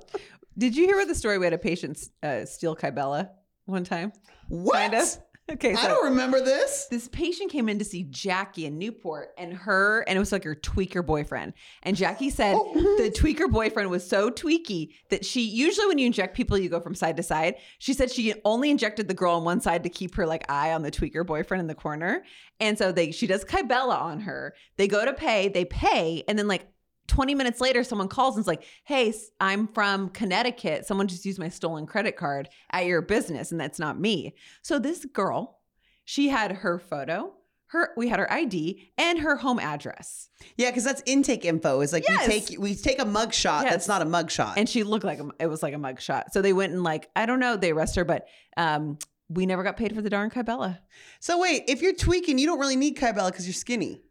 Did 0.57 0.75
you 0.75 0.85
hear 0.87 1.05
the 1.05 1.13
story? 1.15 1.37
We 1.37 1.45
had 1.45 1.53
a 1.53 1.57
patient 1.59 1.99
uh, 2.23 2.45
steal 2.45 2.75
Kybella 2.75 3.29
one 3.65 3.83
time. 3.83 4.11
what? 4.47 4.73
Kind 4.75 4.93
of. 4.95 5.17
Okay, 5.51 5.75
I 5.75 5.87
don't 5.87 6.05
remember 6.05 6.41
this. 6.41 6.87
this 6.89 7.07
patient 7.07 7.51
came 7.51 7.69
in 7.69 7.77
to 7.77 7.85
see 7.85 8.01
Jackie 8.09 8.65
in 8.65 8.79
Newport 8.79 9.29
and 9.37 9.53
her 9.53 10.03
and 10.07 10.17
it 10.17 10.19
was 10.19 10.31
like 10.31 10.43
her 10.43 10.55
tweaker 10.55 11.05
boyfriend. 11.05 11.53
And 11.83 11.95
Jackie 11.95 12.31
said 12.31 12.55
Oh. 12.57 12.73
the 12.97 13.11
tweaker 13.11 13.47
boyfriend 13.49 13.91
was 13.91 14.07
so 14.07 14.31
tweaky 14.31 14.93
that 15.11 15.23
she 15.23 15.41
usually 15.41 15.85
when 15.85 15.99
you 15.99 16.07
inject 16.07 16.35
people 16.35 16.57
you 16.57 16.67
go 16.67 16.79
from 16.79 16.95
side 16.95 17.15
to 17.17 17.23
side. 17.23 17.55
She 17.77 17.93
said 17.93 18.09
she 18.11 18.33
only 18.43 18.71
injected 18.71 19.07
the 19.07 19.13
girl 19.13 19.35
on 19.35 19.43
one 19.43 19.61
side 19.61 19.83
to 19.83 19.89
keep 19.89 20.15
her 20.15 20.25
like 20.25 20.49
eye 20.49 20.73
on 20.73 20.81
the 20.81 20.89
tweaker 20.89 21.23
boyfriend 21.23 21.61
in 21.61 21.67
the 21.67 21.75
corner. 21.75 22.23
And 22.59 22.75
so 22.75 22.91
they 22.91 23.11
she 23.11 23.27
does 23.27 23.45
Kybella 23.45 24.01
on 24.01 24.21
her. 24.21 24.55
They 24.77 24.87
go 24.87 25.05
to 25.05 25.13
pay, 25.13 25.49
they 25.49 25.65
pay 25.65 26.23
and 26.27 26.39
then 26.39 26.47
like 26.47 26.65
20 27.07 27.35
minutes 27.35 27.61
later, 27.61 27.83
someone 27.83 28.07
calls 28.07 28.35
and 28.35 28.43
is 28.43 28.47
like, 28.47 28.63
Hey, 28.83 29.13
I'm 29.39 29.67
from 29.67 30.09
Connecticut. 30.09 30.85
Someone 30.85 31.07
just 31.07 31.25
used 31.25 31.39
my 31.39 31.49
stolen 31.49 31.85
credit 31.85 32.15
card 32.17 32.49
at 32.71 32.85
your 32.85 33.01
business, 33.01 33.51
and 33.51 33.59
that's 33.61 33.79
not 33.79 33.99
me. 33.99 34.35
So 34.61 34.79
this 34.79 35.05
girl, 35.05 35.59
she 36.03 36.29
had 36.29 36.51
her 36.51 36.79
photo, 36.79 37.33
her 37.67 37.89
we 37.97 38.07
had 38.09 38.19
her 38.19 38.31
ID, 38.31 38.91
and 38.97 39.19
her 39.19 39.35
home 39.37 39.59
address. 39.59 40.29
Yeah, 40.57 40.69
because 40.69 40.83
that's 40.83 41.01
intake 41.05 41.45
info. 41.45 41.81
Is 41.81 41.91
like 41.93 42.05
Yes. 42.07 42.27
we 42.27 42.39
take 42.39 42.59
we 42.59 42.75
take 42.75 42.99
a 42.99 43.05
mug 43.05 43.33
shot 43.33 43.63
Yes. 43.63 43.73
that's 43.73 43.87
not 43.87 44.01
a 44.01 44.05
mug 44.05 44.29
shot. 44.31 44.57
And 44.57 44.67
she 44.69 44.83
looked 44.83 45.03
like 45.05 45.19
a, 45.19 45.29
it 45.39 45.47
was 45.47 45.61
like 45.63 45.73
a 45.73 45.77
mugshot. 45.77 46.25
So 46.31 46.41
they 46.41 46.53
went 46.53 46.73
and 46.73 46.83
like, 46.83 47.09
I 47.15 47.25
don't 47.25 47.39
know, 47.39 47.55
they 47.57 47.71
arrested 47.71 48.01
her, 48.01 48.05
but 48.05 48.27
um, 48.57 48.97
we 49.29 49.45
never 49.47 49.63
got 49.63 49.77
paid 49.77 49.93
for 49.95 50.01
the 50.03 50.09
darn 50.09 50.29
Kybella. 50.29 50.77
so 51.19 51.39
wait, 51.39 51.63
if 51.67 51.81
you're 51.81 51.95
tweaking, 51.95 52.37
you 52.37 52.45
don't 52.45 52.59
really 52.59 52.75
need 52.75 52.95
Kybella 52.97 53.31
because 53.31 53.47
you're 53.47 53.53
skinny, 53.55 54.03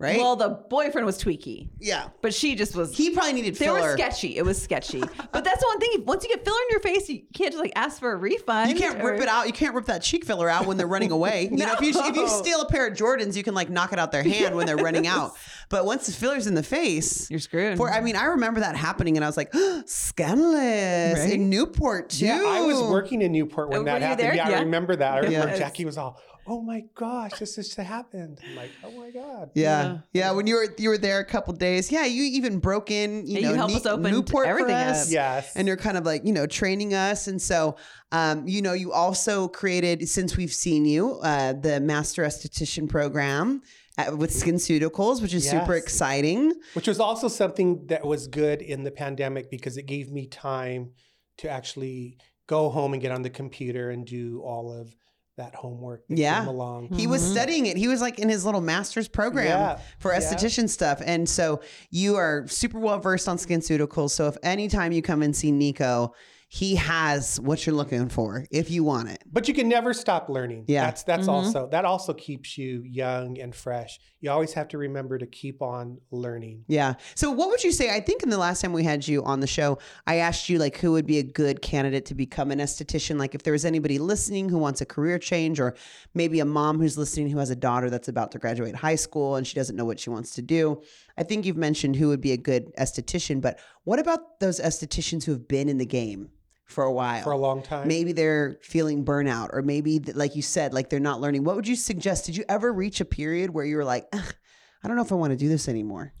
right? 0.00 0.16
Well, 0.18 0.36
the 0.36 0.48
boyfriend 0.48 1.06
was 1.06 1.22
tweaky, 1.22 1.68
yeah, 1.80 2.08
but 2.22 2.34
she 2.34 2.54
just 2.54 2.74
was 2.74 2.96
he 2.96 3.10
probably 3.10 3.32
needed 3.34 3.54
They 3.54 3.66
filler. 3.66 3.80
were 3.80 3.92
sketchy. 3.96 4.36
It 4.36 4.44
was 4.44 4.60
sketchy. 4.62 5.00
but 5.32 5.44
that's 5.44 5.60
the 5.60 5.66
one 5.66 5.80
thing. 5.80 6.04
Once 6.04 6.24
you 6.24 6.30
get 6.30 6.44
filler 6.44 6.58
in 6.62 6.68
your 6.70 6.80
face, 6.80 7.08
you 7.08 7.22
can't 7.34 7.52
just 7.52 7.62
like 7.62 7.72
ask 7.76 8.00
for 8.00 8.12
a 8.12 8.16
refund. 8.16 8.70
You 8.70 8.76
can't 8.76 9.02
rip 9.02 9.20
it 9.20 9.28
out. 9.28 9.46
You 9.46 9.52
can't 9.52 9.74
rip 9.74 9.86
that 9.86 10.02
cheek 10.02 10.24
filler 10.24 10.48
out 10.48 10.66
when 10.66 10.76
they're 10.76 10.86
running 10.86 11.10
away. 11.12 11.48
You 11.50 11.58
know, 11.58 11.72
if 11.74 11.80
you 11.80 11.92
if 11.94 12.16
you 12.16 12.28
steal 12.40 12.60
a 12.62 12.68
pair 12.68 12.86
of 12.88 12.94
Jordans, 12.96 13.36
you 13.36 13.42
can 13.42 13.54
like 13.54 13.70
knock 13.70 13.92
it 13.92 13.98
out 13.98 14.12
their 14.12 14.22
hand 14.22 14.54
when 14.56 14.66
they're 14.66 14.76
running 14.76 15.06
out. 15.06 15.32
But 15.70 15.86
once 15.86 16.06
the 16.06 16.12
filler's 16.12 16.46
in 16.46 16.54
the 16.54 16.62
face, 16.62 17.28
You're 17.30 17.40
screwed. 17.40 17.78
for 17.78 17.90
I 17.90 18.00
mean, 18.02 18.16
I 18.16 18.24
remember 18.26 18.60
that 18.60 18.76
happening, 18.76 19.16
and 19.16 19.24
I 19.24 19.28
was 19.28 19.36
like, 19.36 19.50
scandalous 19.86 21.18
Right? 21.20 21.32
in 21.32 21.50
Newport 21.50 22.10
too. 22.10 22.26
Yeah, 22.26 22.42
I 22.46 22.60
was 22.62 22.80
working 22.82 23.22
in 23.22 23.32
Newport 23.32 23.70
when 23.70 23.80
Oh, 23.80 23.84
that 23.84 24.02
happened. 24.02 24.20
there? 24.20 24.34
Yeah, 24.34 24.50
Yeah. 24.50 24.58
I 24.58 24.60
remember 24.62 24.96
that. 24.96 25.12
I 25.14 25.18
remember 25.18 25.48
Yes. 25.48 25.58
Jackie 25.58 25.84
was 25.84 25.98
all, 25.98 26.20
"Oh 26.46 26.60
my 26.60 26.84
gosh, 26.94 27.38
this 27.38 27.56
just 27.56 27.76
happened." 27.76 28.38
I'm 28.48 28.56
like, 28.56 28.70
"Oh 28.84 28.90
my 28.92 29.10
god." 29.10 29.50
Yeah, 29.54 29.82
Yeah. 29.84 29.98
yeah. 30.12 30.30
When 30.32 30.46
you 30.46 30.54
were 30.56 30.66
you 30.78 30.88
were 30.90 30.98
there 30.98 31.18
a 31.20 31.24
couple 31.24 31.52
days, 31.54 31.90
yeah, 31.92 32.04
you 32.04 32.22
even 32.24 32.58
broke 32.58 32.90
in. 32.90 33.26
You 33.26 33.34
Yeah, 33.34 33.40
know, 33.40 33.48
you 33.50 33.54
helped 33.56 33.72
Ne- 33.74 33.80
us 33.80 33.86
open 33.86 34.10
Newport 34.12 34.46
everything 34.46 34.74
for 34.74 34.90
us. 34.90 35.06
up. 35.08 35.12
Yes. 35.12 35.52
and 35.56 35.66
you're 35.68 35.76
kind 35.76 35.96
of 35.96 36.04
like 36.04 36.24
you 36.24 36.32
know 36.32 36.46
training 36.46 36.94
us 36.94 37.26
and 37.26 37.40
so 37.40 37.76
um, 38.12 38.46
you 38.46 38.62
know 38.62 38.72
you 38.72 38.92
also 38.92 39.48
created 39.48 40.08
since 40.08 40.36
we've 40.36 40.52
seen 40.52 40.84
you 40.84 41.18
uh, 41.22 41.52
the 41.52 41.80
master 41.80 42.22
esthetician 42.22 42.88
program 42.88 43.62
at, 43.96 44.16
with 44.18 44.30
SkinCeuticals, 44.32 45.22
which 45.22 45.32
is 45.34 45.48
super 45.48 45.74
exciting 45.74 46.52
Which 46.74 46.88
was 46.88 46.98
also 47.00 47.28
something 47.28 47.86
that 47.86 48.04
was 48.04 48.26
good 48.26 48.60
in 48.60 48.82
the 48.84 48.90
pandemic 48.90 49.50
because 49.50 49.76
it 49.76 49.86
gave 49.86 50.10
me 50.10 50.26
time 50.26 50.90
to 51.38 51.48
actually 51.48 52.18
go 52.46 52.70
home 52.70 52.92
and 52.92 53.00
get 53.00 53.12
on 53.12 53.22
the 53.22 53.30
computer 53.30 53.90
and 53.90 54.04
do 54.04 54.42
all 54.44 54.72
of 54.72 54.94
that 55.36 55.54
homework 55.54 56.06
that 56.08 56.16
Yeah. 56.18 56.40
came 56.40 56.48
along. 56.48 56.88
he 56.94 57.06
was 57.06 57.22
Mhm. 57.22 57.32
studying 57.32 57.66
it 57.66 57.76
he 57.76 57.88
was 57.88 58.00
like 58.00 58.18
in 58.18 58.28
his 58.28 58.44
little 58.44 58.60
master's 58.60 59.08
program 59.08 59.46
Yeah, 59.46 59.78
for 59.98 60.12
yeah. 60.12 60.18
esthetician 60.20 60.68
stuff 60.68 61.02
and 61.04 61.28
so 61.28 61.60
you 61.90 62.16
are 62.16 62.46
super 62.46 62.78
well 62.78 62.98
versed 63.00 63.28
on 63.28 63.38
skin 63.38 63.60
SkinCeuticals 63.60 64.10
so 64.10 64.28
if 64.28 64.36
anytime 64.42 64.92
you 64.92 65.02
come 65.02 65.22
and 65.22 65.34
see 65.34 65.50
nico 65.50 66.12
he 66.48 66.76
has 66.76 67.40
what 67.40 67.66
you're 67.66 67.74
looking 67.74 68.08
for 68.08 68.46
if 68.52 68.70
you 68.70 68.84
want 68.84 69.08
it. 69.08 69.18
But 69.32 69.48
you 69.48 69.54
can 69.54 69.68
never 69.68 69.92
stop 69.92 70.28
learning. 70.28 70.66
Yeah. 70.68 70.84
That's 70.84 71.02
that's 71.02 71.26
Mhm. 71.26 71.32
also 71.32 71.68
that 71.72 71.84
also 71.84 72.12
keeps 72.14 72.56
you 72.56 72.84
young 72.84 73.40
and 73.40 73.52
fresh. 73.52 73.98
You 74.24 74.30
always 74.30 74.54
have 74.54 74.68
to 74.68 74.78
remember 74.78 75.18
to 75.18 75.26
keep 75.26 75.60
on 75.60 75.98
learning. 76.10 76.64
Yeah. 76.66 76.94
So 77.14 77.30
what 77.30 77.50
would 77.50 77.62
you 77.62 77.70
say? 77.70 77.94
I 77.94 78.00
think 78.00 78.22
in 78.22 78.30
the 78.30 78.38
last 78.38 78.62
time 78.62 78.72
we 78.72 78.82
had 78.82 79.06
you 79.06 79.22
on 79.22 79.40
the 79.40 79.46
show, 79.46 79.78
I 80.06 80.16
asked 80.16 80.48
you 80.48 80.58
like 80.58 80.78
who 80.78 80.92
would 80.92 81.04
be 81.04 81.18
a 81.18 81.22
good 81.22 81.60
candidate 81.60 82.06
to 82.06 82.14
become 82.14 82.50
an 82.50 82.58
esthetician. 82.58 83.18
Like 83.18 83.34
if 83.34 83.42
there 83.42 83.52
was 83.52 83.66
anybody 83.66 83.98
listening 83.98 84.48
who 84.48 84.56
wants 84.56 84.80
a 84.80 84.86
career 84.86 85.18
change, 85.18 85.60
or 85.60 85.74
maybe 86.14 86.40
a 86.40 86.46
mom 86.46 86.80
who's 86.80 86.96
listening 86.96 87.28
who 87.28 87.38
has 87.38 87.50
a 87.50 87.56
daughter 87.56 87.90
that's 87.90 88.08
about 88.08 88.32
to 88.32 88.38
graduate 88.38 88.74
high 88.74 88.94
school 88.94 89.36
and 89.36 89.46
she 89.46 89.56
doesn't 89.56 89.76
know 89.76 89.84
what 89.84 90.00
she 90.00 90.08
wants 90.08 90.30
to 90.36 90.40
do. 90.40 90.80
I 91.18 91.22
think 91.22 91.44
you've 91.44 91.58
mentioned 91.58 91.96
who 91.96 92.08
would 92.08 92.22
be 92.22 92.32
a 92.32 92.38
good 92.38 92.74
esthetician, 92.76 93.42
but 93.42 93.58
what 93.82 93.98
about 93.98 94.40
those 94.40 94.58
estheticians 94.58 95.24
who 95.24 95.32
have 95.32 95.46
been 95.46 95.68
in 95.68 95.76
the 95.76 95.84
game 95.84 96.30
for 96.66 96.84
a 96.84 96.92
while? 96.92 97.22
For 97.22 97.32
a 97.32 97.36
long 97.36 97.62
time. 97.62 97.86
maybe 97.88 98.12
they're 98.12 98.58
feeling 98.62 99.04
burnout 99.04 99.50
or 99.52 99.62
maybe 99.62 99.98
like 100.00 100.34
you 100.36 100.42
said 100.42 100.72
like 100.72 100.88
they're 100.90 101.00
not 101.00 101.20
learning 101.20 101.44
what 101.44 101.56
would 101.56 101.68
you 101.68 101.76
suggest 101.76 102.26
did 102.26 102.36
you 102.36 102.44
ever 102.48 102.72
reach 102.72 103.00
a 103.00 103.04
period 103.04 103.50
where 103.50 103.64
you 103.64 103.76
were 103.76 103.84
like 103.84 104.06
i 104.14 104.88
don't 104.88 104.96
know 104.96 105.02
if 105.02 105.12
i 105.12 105.14
want 105.14 105.30
to 105.32 105.36
do 105.36 105.48
this 105.48 105.68
anymore 105.68 106.12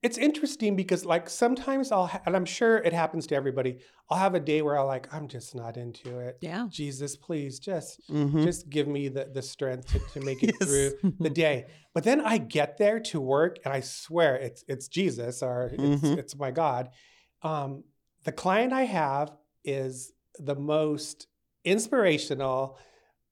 It's 0.00 0.16
interesting 0.16 0.76
because 0.76 1.04
like 1.04 1.28
sometimes 1.28 1.90
I'll 1.90 2.06
ha- 2.06 2.22
and 2.24 2.36
I'm 2.36 2.44
sure 2.44 2.76
it 2.88 2.92
happens 2.92 3.26
to 3.26 3.34
everybody. 3.34 3.80
I'll 4.08 4.18
have 4.26 4.36
a 4.36 4.44
day 4.52 4.62
where 4.62 4.78
I'll 4.78 4.86
like 4.86 5.12
I'm 5.12 5.26
just 5.26 5.56
not 5.56 5.76
into 5.76 6.20
it. 6.20 6.38
Yeah. 6.40 6.68
Jesus, 6.70 7.16
please 7.16 7.58
just 7.58 8.00
Mhm. 8.08 8.44
just 8.44 8.70
give 8.70 8.86
me 8.86 9.08
the 9.16 9.24
the 9.34 9.42
strength 9.42 9.86
to, 9.92 9.98
to 10.14 10.20
make 10.24 10.40
it 10.44 10.54
Yes. 10.60 10.68
through 10.68 11.14
the 11.18 11.30
day. 11.46 11.66
But 11.94 12.04
then 12.04 12.20
I 12.20 12.38
get 12.38 12.78
there 12.78 13.00
to 13.10 13.18
work 13.20 13.58
and 13.64 13.74
I 13.74 13.80
swear 13.82 14.36
it's 14.36 14.62
it's 14.68 14.86
Jesus 14.86 15.42
or 15.42 15.72
it's 15.74 15.82
Mhm. 16.04 16.16
it's 16.16 16.34
my 16.38 16.52
God. 16.52 16.90
Um, 17.42 17.82
the 18.22 18.32
client 18.32 18.72
I 18.72 18.84
have 18.84 19.32
is 19.68 20.12
the 20.38 20.54
most 20.54 21.26
inspirational, 21.64 22.78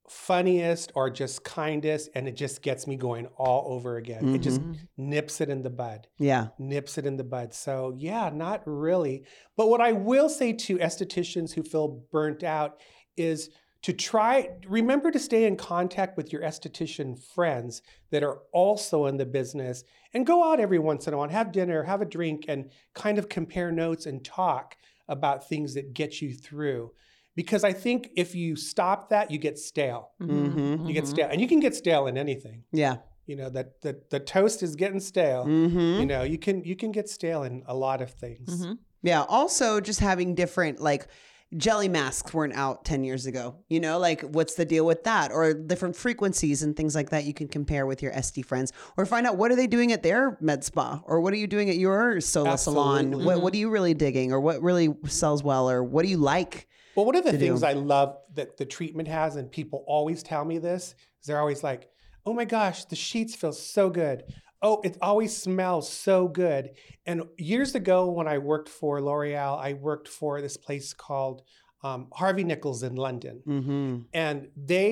funniest, 0.09 0.93
or 0.95 1.11
just 1.11 1.43
kindest, 1.45 2.11
and 2.15 2.29
it 2.29 2.37
just 2.37 2.63
gets 2.63 2.87
me 2.87 2.97
going 2.97 3.27
all 3.37 3.73
over 3.73 3.97
again. 3.97 4.35
It 4.35 4.39
just 4.43 4.61
Mhm. 4.61 4.77
nips 4.97 5.41
it 5.41 5.51
in 5.51 5.63
the 5.63 5.71
bud 5.71 6.07
yeah 6.19 6.49
nips 6.59 6.97
it 6.97 7.07
in 7.07 7.17
the 7.17 7.25
bud. 7.25 7.53
So, 7.53 7.95
yeah, 7.99 8.31
not 8.31 8.63
really. 8.67 9.25
But 9.57 9.69
what 9.69 9.81
I 9.81 9.93
will 9.93 10.29
say 10.29 10.53
to 10.53 10.79
estheticians 10.79 11.53
who 11.53 11.63
feel 11.63 11.89
burnt 12.11 12.43
out 12.45 12.81
is 13.17 13.51
to 13.83 13.93
try, 13.93 14.49
remember 14.67 15.11
to 15.11 15.19
stay 15.19 15.45
in 15.45 15.57
contact 15.57 16.17
with 16.17 16.33
your 16.33 16.43
esthetician 16.43 17.17
friends 17.35 17.83
that 18.11 18.23
are 18.23 18.39
also 18.53 19.07
in 19.07 19.17
the 19.17 19.27
business 19.27 19.85
and 20.15 20.27
go 20.27 20.51
out 20.51 20.61
every 20.61 20.79
once 20.79 21.07
in 21.07 21.15
a 21.15 21.17
while, 21.17 21.29
have 21.29 21.53
dinner, 21.53 21.83
have 21.85 22.01
a 22.03 22.07
drink, 22.07 22.47
and 22.49 22.71
kind 22.95 23.19
of 23.19 23.29
compare 23.29 23.71
notes 23.71 24.07
and 24.07 24.25
talk 24.25 24.77
about 25.09 25.49
things 25.49 25.75
that 25.75 25.93
get 25.95 26.21
you 26.23 26.35
through. 26.35 26.93
Because 27.35 27.65
I 27.65 27.73
think 27.73 28.11
if 28.17 28.35
you 28.35 28.57
stop 28.57 29.11
that, 29.11 29.31
you 29.31 29.39
get 29.39 29.59
stale. 29.59 30.11
Mhm. 30.21 30.87
You 30.89 30.95
get 30.95 31.05
Mhm. 31.05 31.09
stale, 31.09 31.29
and 31.31 31.41
you 31.41 31.49
can 31.49 31.61
get 31.61 31.75
stale 31.75 32.07
in 32.07 32.17
anything. 32.17 32.65
yeah 32.73 32.97
You 33.27 33.37
know 33.37 33.51
that 33.51 33.83
the, 33.83 34.01
the 34.11 34.21
toast 34.21 34.63
is 34.63 34.77
getting 34.77 35.01
stale 35.01 35.45
hmm 35.45 35.99
you 36.01 36.07
know 36.07 36.23
you 36.23 36.39
can 36.39 36.63
you 36.71 36.77
can 36.77 36.93
get 36.93 37.09
stale 37.09 37.43
in 37.43 37.63
a 37.67 37.75
lot 37.75 38.01
of 38.01 38.11
things 38.25 38.49
Mhm. 38.51 38.79
yeah 39.03 39.23
also 39.37 39.81
just 39.81 39.99
having 40.01 40.35
different 40.37 40.81
like 40.81 41.09
jelly 41.57 41.89
masks 41.89 42.35
weren't 42.35 42.55
out 42.55 42.85
10 42.85 43.05
years 43.05 43.27
ago 43.27 43.57
you 43.69 43.81
know 43.81 43.99
like 43.99 44.23
what's 44.23 44.55
the 44.55 44.65
deal 44.65 44.85
with 44.85 45.05
that 45.05 45.33
or 45.33 45.55
different 45.55 45.97
frequencies 45.97 46.63
and 46.63 46.77
things 46.77 46.95
like 46.95 47.11
that 47.11 47.25
you 47.25 47.33
can 47.33 47.49
compare 47.49 47.87
with 47.87 48.03
your 48.03 48.13
sd 48.13 48.45
friends 48.45 48.73
or 48.97 49.07
find 49.07 49.27
out 49.27 49.37
what 49.37 49.51
are 49.51 49.57
they 49.57 49.67
doing 49.67 49.93
at 49.93 50.03
their 50.03 50.37
med 50.41 50.65
spa 50.65 51.01
or 51.05 51.21
what 51.21 51.33
are 51.33 51.37
you 51.37 51.47
doing 51.47 51.71
at 51.71 51.77
your 51.77 52.21
solo 52.21 52.57
salon 52.57 52.99
Absolutely. 52.99 53.25
what, 53.27 53.43
what 53.43 53.53
mm-hmm. 53.53 53.57
are 53.57 53.61
you 53.61 53.71
really 53.71 53.95
digging 53.95 54.33
or 54.33 54.41
what 54.41 54.61
really 54.63 54.95
sells 55.07 55.43
well 55.43 55.71
or 55.71 55.83
what 55.83 56.03
do 56.03 56.09
you 56.09 56.19
like 56.19 56.69
well 56.95 57.07
one 57.07 57.17
of 57.17 57.25
the 57.25 57.33
things 57.33 57.61
do. 57.61 57.67
i 57.67 57.73
love 57.73 58.17
that 58.35 58.57
the 58.57 58.65
treatment 58.65 59.09
has 59.09 59.37
and 59.37 59.51
people 59.51 59.85
always 59.87 60.23
tell 60.23 60.45
me 60.45 60.59
this 60.59 60.95
is 61.21 61.27
they're 61.27 61.41
always 61.41 61.63
like 61.63 61.89
oh 62.27 62.33
my 62.33 62.45
gosh 62.45 62.85
the 62.87 62.97
sheets 62.97 63.35
feel 63.35 63.53
so 63.53 63.89
good 63.89 64.25
oh 64.67 64.81
it 64.89 64.95
always 65.09 65.33
smells 65.47 65.87
so 66.07 66.17
good 66.45 66.65
and 67.07 67.23
years 67.53 67.75
ago 67.81 67.99
when 68.19 68.29
i 68.35 68.39
worked 68.53 68.69
for 68.79 68.93
l'oreal 69.01 69.55
i 69.69 69.71
worked 69.89 70.09
for 70.09 70.33
this 70.41 70.57
place 70.67 70.89
called 71.07 71.39
um, 71.87 72.01
harvey 72.21 72.45
nichols 72.53 72.83
in 72.89 72.95
london 73.07 73.37
mm-hmm 73.47 73.93
and 74.13 74.39
they 74.57 74.91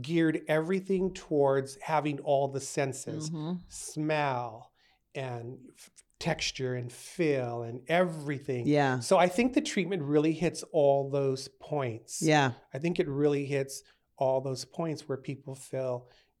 geared 0.00 0.36
everything 0.58 1.04
towards 1.12 1.70
having 1.92 2.18
all 2.30 2.46
the 2.48 2.60
senses 2.78 3.28
Mhm. 3.30 3.60
smell 3.68 4.72
and 5.14 5.58
f- 5.76 5.90
texture 6.18 6.74
and 6.80 6.90
feel 6.90 7.62
and 7.68 7.80
everything. 7.88 8.62
yeah 8.66 9.00
So 9.00 9.14
I 9.18 9.28
think 9.36 9.48
the 9.52 9.60
treatment 9.72 10.02
really 10.14 10.32
hits 10.44 10.60
all 10.80 11.10
those 11.10 11.48
points. 11.72 12.22
yeah 12.22 12.48
I 12.72 12.78
think 12.78 12.94
it 13.02 13.08
really 13.22 13.44
hits 13.56 13.74
all 14.16 14.40
those 14.40 14.64
points 14.64 15.00
where 15.08 15.18
people 15.30 15.54
feel 15.54 15.94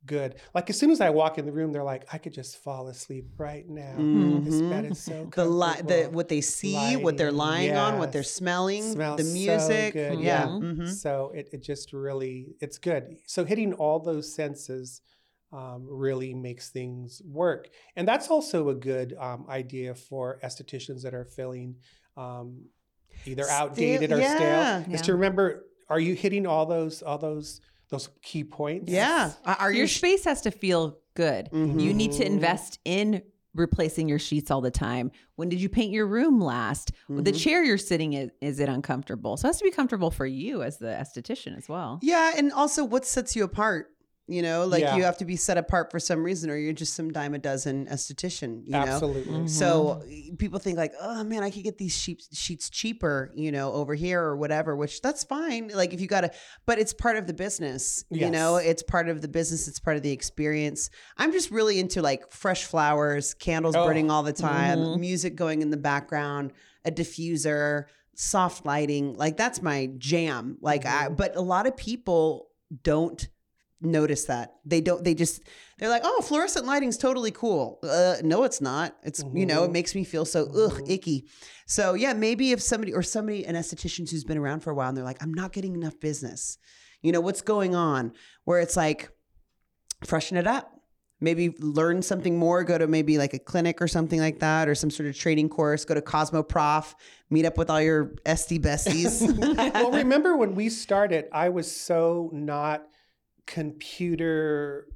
good. 0.06 0.36
Like 0.54 0.68
as 0.70 0.78
soon 0.78 0.90
as 0.90 1.00
I 1.00 1.10
walk 1.10 1.38
in 1.38 1.46
the 1.46 1.52
room, 1.52 1.72
they're 1.72 1.82
like, 1.84 2.06
I 2.12 2.18
could 2.18 2.32
just 2.32 2.58
fall 2.58 2.88
asleep 2.88 3.26
right 3.38 3.68
now. 3.68 3.94
This 4.42 4.60
bed 4.60 4.84
is 4.86 4.98
so 5.00 5.28
the 5.34 5.44
li- 5.44 5.82
the 5.86 6.08
what 6.10 6.28
they 6.28 6.40
see, 6.40 6.96
what 6.96 7.16
they're 7.16 7.30
Lighting, 7.32 7.74
lying 7.74 7.76
on, 7.94 7.98
what 7.98 8.12
they're 8.12 8.22
smelling, 8.22 8.82
Smells 8.92 9.18
the 9.18 9.24
so 9.24 9.32
music. 9.32 9.92
good, 9.94 10.20
Yeah. 10.20 10.44
yeah. 10.44 10.46
mhm. 10.48 10.88
So 10.88 11.32
it, 11.34 11.48
it 11.52 11.62
just 11.62 11.92
really, 11.92 12.56
it's 12.60 12.78
good. 12.78 13.16
So 13.26 13.44
hitting 13.44 13.72
all 13.74 13.98
those 14.00 14.34
senses 14.34 15.02
um, 15.52 15.86
really 15.86 16.32
makes 16.34 16.70
things 16.70 17.20
work. 17.24 17.68
And 17.94 18.08
that's 18.08 18.28
also 18.28 18.70
a 18.70 18.74
good 18.74 19.14
um, 19.20 19.44
idea 19.48 19.94
for 19.94 20.38
estheticians 20.42 21.02
that 21.02 21.12
are 21.14 21.26
feeling 21.26 21.76
um, 22.16 22.64
either 23.26 23.44
Stale- 23.44 23.56
outdated 23.56 24.12
or 24.12 24.18
yeah. 24.18 24.36
stale, 24.82 24.94
is 24.94 25.00
Yeah. 25.00 25.04
to 25.06 25.12
remember, 25.12 25.66
are 25.90 26.00
you 26.00 26.14
hitting 26.14 26.46
all 26.46 26.64
those, 26.66 27.02
all 27.02 27.18
those, 27.18 27.60
those 27.92 28.08
key 28.22 28.42
points? 28.42 28.90
Yeah. 28.90 29.32
Are 29.44 29.70
Your 29.70 29.82
you? 29.82 29.86
space 29.86 30.24
has 30.24 30.40
to 30.42 30.50
feel 30.50 30.98
good. 31.14 31.48
Mhm. 31.52 31.80
You 31.80 31.94
need 31.94 32.12
to 32.12 32.26
invest 32.26 32.80
in 32.84 33.22
replacing 33.54 34.08
your 34.08 34.18
sheets 34.18 34.50
all 34.50 34.62
the 34.62 34.70
time. 34.70 35.10
When 35.36 35.50
did 35.50 35.60
you 35.60 35.68
paint 35.68 35.92
your 35.92 36.06
room 36.06 36.40
last? 36.40 36.90
The 37.10 37.30
Mhm. 37.32 37.38
chair 37.38 37.62
you're 37.62 37.76
sitting 37.76 38.14
in, 38.14 38.32
is 38.40 38.58
it 38.60 38.68
uncomfortable? 38.70 39.36
So 39.36 39.46
it 39.46 39.50
has 39.50 39.58
to 39.58 39.64
be 39.64 39.70
comfortable 39.70 40.10
for 40.10 40.24
you 40.24 40.62
as 40.62 40.78
the 40.78 40.86
esthetician 40.86 41.54
as 41.58 41.68
well. 41.68 41.98
Yeah, 42.02 42.32
and 42.34 42.50
also 42.50 42.82
what 42.82 43.04
sets 43.04 43.36
you 43.36 43.44
apart? 43.44 43.91
You 44.28 44.40
know, 44.40 44.64
like 44.66 44.82
Yeah. 44.82 44.96
you 44.96 45.02
have 45.02 45.18
to 45.18 45.24
be 45.24 45.34
set 45.34 45.58
apart 45.58 45.90
for 45.90 45.98
some 45.98 46.22
reason, 46.22 46.48
or 46.48 46.56
you're 46.56 46.72
just 46.72 46.94
some 46.94 47.10
dime 47.10 47.34
a 47.34 47.38
dozen 47.38 47.86
esthetician. 47.86 48.62
You 48.64 48.70
know. 48.72 48.78
Absolutely. 48.78 49.32
Mhm. 49.40 49.50
So 49.50 50.00
people 50.38 50.60
think 50.60 50.78
like, 50.78 50.92
oh 51.00 51.24
man, 51.24 51.42
I 51.42 51.50
could 51.50 51.64
get 51.64 51.76
these 51.76 51.92
sheets 51.96 52.28
sheets 52.32 52.70
cheaper, 52.70 53.32
you 53.34 53.50
know, 53.50 53.72
over 53.72 53.94
here 53.94 54.22
or 54.22 54.36
whatever. 54.36 54.76
Which 54.76 55.02
that's 55.02 55.24
fine. 55.24 55.72
Like 55.74 55.92
if 55.92 56.00
you 56.00 56.06
gotta, 56.06 56.30
but 56.66 56.78
it's 56.78 56.92
part 56.94 57.16
of 57.16 57.26
the 57.26 57.34
business. 57.34 58.04
You 58.10 58.30
know, 58.30 58.56
it's 58.56 58.82
part 58.84 59.08
of 59.08 59.22
the 59.22 59.28
business. 59.28 59.66
It's 59.66 59.80
part 59.80 59.96
of 59.96 60.04
the 60.04 60.12
experience. 60.12 60.88
I'm 61.18 61.32
just 61.32 61.50
really 61.50 61.80
into 61.80 62.00
like 62.00 62.30
fresh 62.30 62.64
flowers, 62.64 63.34
candles 63.34 63.74
Oh. 63.74 63.84
burning 63.84 64.08
all 64.10 64.22
the 64.22 64.32
time, 64.32 64.78
Mhm. 64.78 65.00
music 65.00 65.34
going 65.34 65.62
in 65.62 65.70
the 65.70 65.76
background, 65.76 66.52
a 66.84 66.92
diffuser, 66.92 67.86
soft 68.14 68.64
lighting. 68.64 69.14
Like 69.14 69.36
that's 69.36 69.60
my 69.60 69.90
jam. 69.98 70.58
Like 70.60 70.86
I, 70.86 71.08
Mhm. 71.08 71.16
but 71.16 71.34
a 71.34 71.40
lot 71.40 71.66
of 71.66 71.76
people 71.76 72.48
don't 72.84 73.28
notice 73.82 74.24
that. 74.26 74.54
They 74.64 74.80
don't 74.80 75.02
they 75.04 75.14
just 75.14 75.42
they're 75.78 75.88
like 75.88 76.02
oh 76.04 76.20
fluorescent 76.22 76.66
lighting's 76.66 76.96
totally 76.98 77.30
cool. 77.30 77.78
Uh 77.82 78.16
no 78.22 78.44
it's 78.44 78.60
not. 78.60 78.96
It's 79.02 79.22
you 79.34 79.46
know 79.46 79.64
it 79.64 79.68
Mhm. 79.70 79.72
makes 79.72 79.94
me 79.94 80.04
feel 80.04 80.24
so 80.24 80.44
ugh 80.46 80.80
Mhm. 80.80 80.90
icky. 80.90 81.28
So 81.66 81.94
yeah 81.94 82.12
maybe 82.12 82.52
if 82.52 82.62
somebody 82.62 82.92
or 82.94 83.02
somebody 83.02 83.44
an 83.44 83.54
esthetician 83.56 84.10
who's 84.10 84.24
been 84.24 84.38
around 84.38 84.60
for 84.60 84.70
a 84.70 84.74
while 84.74 84.88
and 84.88 84.96
they're 84.96 85.04
like 85.04 85.22
i'm 85.22 85.34
not 85.34 85.52
getting 85.52 85.74
enough 85.74 85.98
business. 86.00 86.58
You 87.02 87.12
know 87.12 87.20
what's 87.20 87.42
going 87.42 87.74
on? 87.74 88.12
Where 88.44 88.60
it's 88.60 88.76
like 88.76 89.10
freshen 90.04 90.36
it 90.36 90.46
up. 90.46 90.68
Maybe 91.20 91.50
learn 91.60 92.02
something 92.02 92.36
more. 92.36 92.64
Go 92.64 92.76
to 92.78 92.88
maybe 92.88 93.16
like 93.16 93.32
a 93.32 93.38
clinic 93.38 93.80
or 93.80 93.86
something 93.86 94.18
like 94.18 94.40
that 94.40 94.68
or 94.68 94.74
some 94.74 94.90
sort 94.90 95.08
of 95.08 95.16
training 95.16 95.48
course. 95.50 95.84
Go 95.84 95.94
to 95.94 96.00
CosmoProf 96.00 96.94
meet 97.30 97.44
up 97.46 97.56
with 97.56 97.70
all 97.70 97.80
your 97.80 98.06
sd 98.26 98.58
besties. 98.60 99.22
Well, 99.74 99.92
remember 100.04 100.36
when 100.36 100.54
we 100.56 100.68
started, 100.68 101.26
I 101.32 101.48
was 101.50 101.70
so 101.70 102.28
not 102.32 102.86
computer 103.46 104.86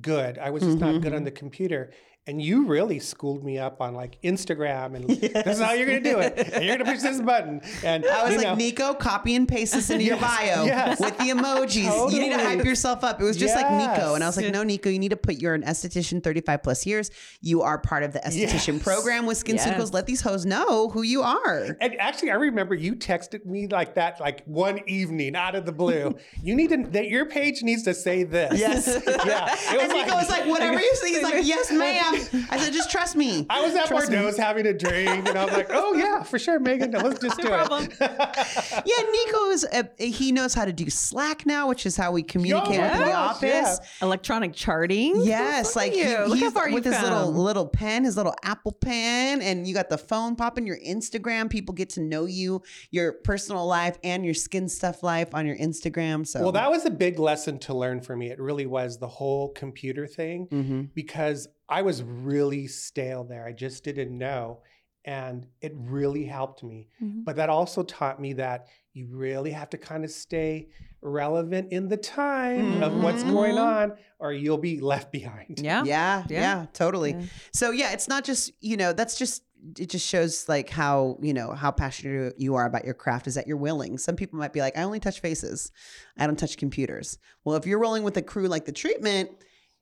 good. 0.00 0.38
I 0.38 0.50
was 0.50 0.62
just 0.62 0.78
not 0.78 1.00
good 1.02 1.12
on 1.12 1.18
mm-hmm. 1.18 1.24
the 1.24 1.30
computer. 1.30 1.92
And 2.26 2.40
you 2.40 2.66
really 2.66 3.00
schooled 3.00 3.44
me 3.44 3.58
up 3.58 3.82
on 3.82 3.92
like 3.94 4.18
Instagram 4.22 4.96
and 4.96 5.06
this 5.06 5.58
is 5.58 5.60
how 5.60 5.72
you're 5.74 5.86
gonna 5.86 6.00
do 6.00 6.20
it. 6.20 6.38
And 6.54 6.64
you're 6.64 6.78
gonna 6.78 6.90
push 6.90 7.02
this 7.02 7.20
button. 7.20 7.60
And 7.84 8.06
I 8.06 8.24
was 8.24 8.36
like, 8.36 8.46
know, 8.46 8.54
Nico, 8.54 8.94
copy 8.94 9.34
and 9.34 9.46
paste 9.46 9.74
this 9.74 9.90
into 9.90 10.04
your 10.04 10.16
bio 10.20 10.64
yes. 10.64 10.98
with 11.00 11.18
the 11.18 11.24
emojis. 11.24 12.10
You 12.12 12.20
need 12.20 12.30
to 12.30 12.38
hype 12.42 12.64
yourself 12.64 13.04
up. 13.04 13.20
It 13.20 13.24
was 13.24 13.36
just 13.36 13.54
like 13.54 13.70
Nico. 13.70 14.14
And 14.14 14.24
I 14.24 14.26
was 14.26 14.38
like, 14.38 14.50
no, 14.50 14.62
Nico, 14.62 14.88
you 14.88 14.98
need 14.98 15.10
to 15.10 15.18
put 15.18 15.34
you're 15.34 15.52
an 15.52 15.64
esthetician 15.64 16.22
35 16.24 16.62
plus 16.62 16.86
years. 16.86 17.10
You 17.42 17.60
are 17.60 17.76
part 17.76 18.02
of 18.02 18.14
the 18.14 18.20
esthetician 18.20 18.74
Yes. 18.74 18.82
program 18.82 19.26
with 19.26 19.36
Skin 19.36 19.56
Yes. 19.56 19.66
Ceuticals. 19.68 19.92
Let 19.92 20.06
these 20.06 20.22
hoes 20.22 20.46
know 20.46 20.88
who 20.88 21.02
you 21.02 21.20
are. 21.22 21.76
and 21.82 22.00
actually, 22.00 22.30
I 22.30 22.36
remember 22.36 22.74
you 22.74 22.94
texted 22.96 23.44
me 23.44 23.66
like 23.66 23.96
that, 23.96 24.18
like 24.18 24.42
one 24.46 24.80
evening 24.86 25.36
out 25.36 25.54
of 25.54 25.66
the 25.66 25.72
blue. 25.72 26.16
you 26.42 26.54
need 26.54 26.70
to, 26.70 26.86
that 26.92 27.08
your 27.08 27.26
page 27.26 27.62
needs 27.62 27.82
to 27.82 27.92
say 27.92 28.22
this. 28.22 28.58
Yes. 28.58 28.86
yeah. 29.26 29.54
It 29.74 29.82
and 29.82 29.92
Nico 29.92 30.14
was 30.14 30.30
like, 30.30 30.46
whatever 30.46 30.80
you 30.80 30.94
say. 30.94 31.08
He's 31.10 31.22
like, 31.22 31.46
yes, 31.46 31.70
ma'am. 31.70 32.13
I 32.50 32.58
said, 32.58 32.72
just 32.72 32.90
trust 32.90 33.16
me. 33.16 33.46
I 33.50 33.60
was 33.62 33.74
at 33.74 33.86
Trust 33.86 34.10
me. 34.10 34.16
Bordeaux 34.18 34.36
having 34.40 34.66
a 34.66 34.72
drink, 34.72 35.28
and 35.28 35.36
I 35.38 35.44
was 35.44 35.54
like, 35.54 35.68
"Oh 35.70 35.94
yeah, 35.94 36.22
for 36.22 36.38
sure, 36.38 36.58
Megan. 36.58 36.90
Let's 36.92 37.20
just 37.20 37.38
do 37.40 37.46
problem. 37.48 37.84
it." 37.84 37.96
Yeah, 38.86 39.04
Nico 39.10 39.50
is 39.50 39.66
a, 39.72 39.88
he 40.04 40.32
knows 40.32 40.54
how 40.54 40.64
to 40.64 40.72
do 40.72 40.88
Slack 40.90 41.46
now, 41.46 41.68
which 41.68 41.86
is 41.86 41.96
how 41.96 42.12
we 42.12 42.22
communicate 42.22 42.78
my 42.80 42.98
with 42.98 43.06
the 43.08 43.12
office. 43.14 43.50
yeah. 43.50 43.76
Electronic 44.02 44.52
charting. 44.52 45.14
Yes, 45.24 45.66
Look 45.66 45.76
like 45.76 45.92
he. 45.92 46.04
Look 46.04 46.28
how 46.28 46.34
he's 46.34 46.52
far 46.52 46.70
with 46.72 46.84
his 46.84 47.00
little 47.00 47.24
come. 47.26 47.36
little 47.36 47.66
pen, 47.68 48.04
his 48.04 48.16
little 48.16 48.34
Apple 48.42 48.72
pen, 48.72 49.40
and 49.42 49.66
you 49.66 49.74
got 49.74 49.88
the 49.90 49.98
phone 49.98 50.36
popping. 50.36 50.66
Your 50.66 50.78
Instagram, 50.78 51.48
people 51.50 51.74
get 51.74 51.90
to 51.90 52.00
know 52.00 52.26
you, 52.26 52.62
your 52.90 53.12
personal 53.12 53.66
life, 53.66 53.98
and 54.04 54.24
your 54.24 54.34
skin 54.34 54.68
stuff 54.68 55.02
life 55.02 55.34
on 55.34 55.46
your 55.46 55.56
Instagram. 55.56 56.26
So, 56.26 56.40
Well, 56.42 56.52
that 56.52 56.70
was 56.70 56.84
a 56.84 56.90
big 56.90 57.18
lesson 57.18 57.58
to 57.60 57.74
learn 57.74 58.00
for 58.00 58.16
me. 58.16 58.30
It 58.30 58.40
really 58.40 58.66
was 58.66 58.98
the 58.98 59.08
whole 59.08 59.48
computer 59.50 60.06
thing 60.06 60.46
Mhm. 60.48 60.88
because 60.94 61.48
I 61.68 61.82
was 61.82 62.02
really 62.02 62.66
stale 62.66 63.24
there. 63.24 63.46
I 63.46 63.52
just 63.52 63.84
didn't 63.84 64.16
know. 64.16 64.60
And 65.06 65.46
it 65.60 65.72
really 65.76 66.24
helped 66.24 66.62
me. 66.62 66.88
Mhm. 67.02 67.24
But 67.24 67.36
that 67.36 67.50
also 67.50 67.82
taught 67.82 68.20
me 68.20 68.32
that 68.34 68.68
you 68.94 69.06
really 69.10 69.50
have 69.50 69.68
to 69.70 69.78
kind 69.78 70.02
of 70.04 70.10
stay 70.10 70.68
relevant 71.02 71.70
in 71.72 71.88
the 71.88 71.96
time 71.98 72.82
of 72.82 72.94
what's 73.02 73.22
going 73.22 73.56
Mhm. 73.56 73.90
on, 73.90 73.92
or 74.18 74.32
you'll 74.32 74.56
be 74.56 74.80
left 74.80 75.12
behind. 75.12 75.60
Yeah. 75.62 75.84
yeah, 75.84 76.24
yeah, 76.30 76.40
Yeah. 76.40 76.66
totally. 76.72 77.10
Yeah. 77.12 77.22
So 77.52 77.70
yeah, 77.70 77.92
it's 77.92 78.08
not 78.08 78.24
just 78.24 78.50
you 78.60 78.76
know 78.78 78.92
that's 78.94 79.18
just 79.18 79.42
it 79.78 79.88
just 79.88 80.06
shows 80.06 80.46
like 80.48 80.68
how 80.70 81.18
you 81.22 81.32
know 81.34 81.52
how 81.52 81.70
passionate 81.70 82.34
you 82.38 82.54
are 82.54 82.66
about 82.66 82.84
your 82.84 82.92
craft 82.94 83.26
is 83.26 83.34
that 83.34 83.46
you're 83.46 83.56
willing. 83.58 83.98
Some 83.98 84.14
people 84.16 84.38
might 84.38 84.52
be 84.52 84.60
like, 84.60 84.76
I 84.78 84.82
only 84.82 85.00
touch 85.00 85.20
faces, 85.20 85.70
I 86.18 86.26
don't 86.26 86.38
touch 86.38 86.56
computers. 86.56 87.18
Well, 87.44 87.56
if 87.56 87.66
you're 87.66 87.78
rolling 87.78 88.02
with 88.04 88.16
a 88.16 88.22
crew 88.22 88.46
like 88.48 88.64
the 88.64 88.72
treatment. 88.72 89.30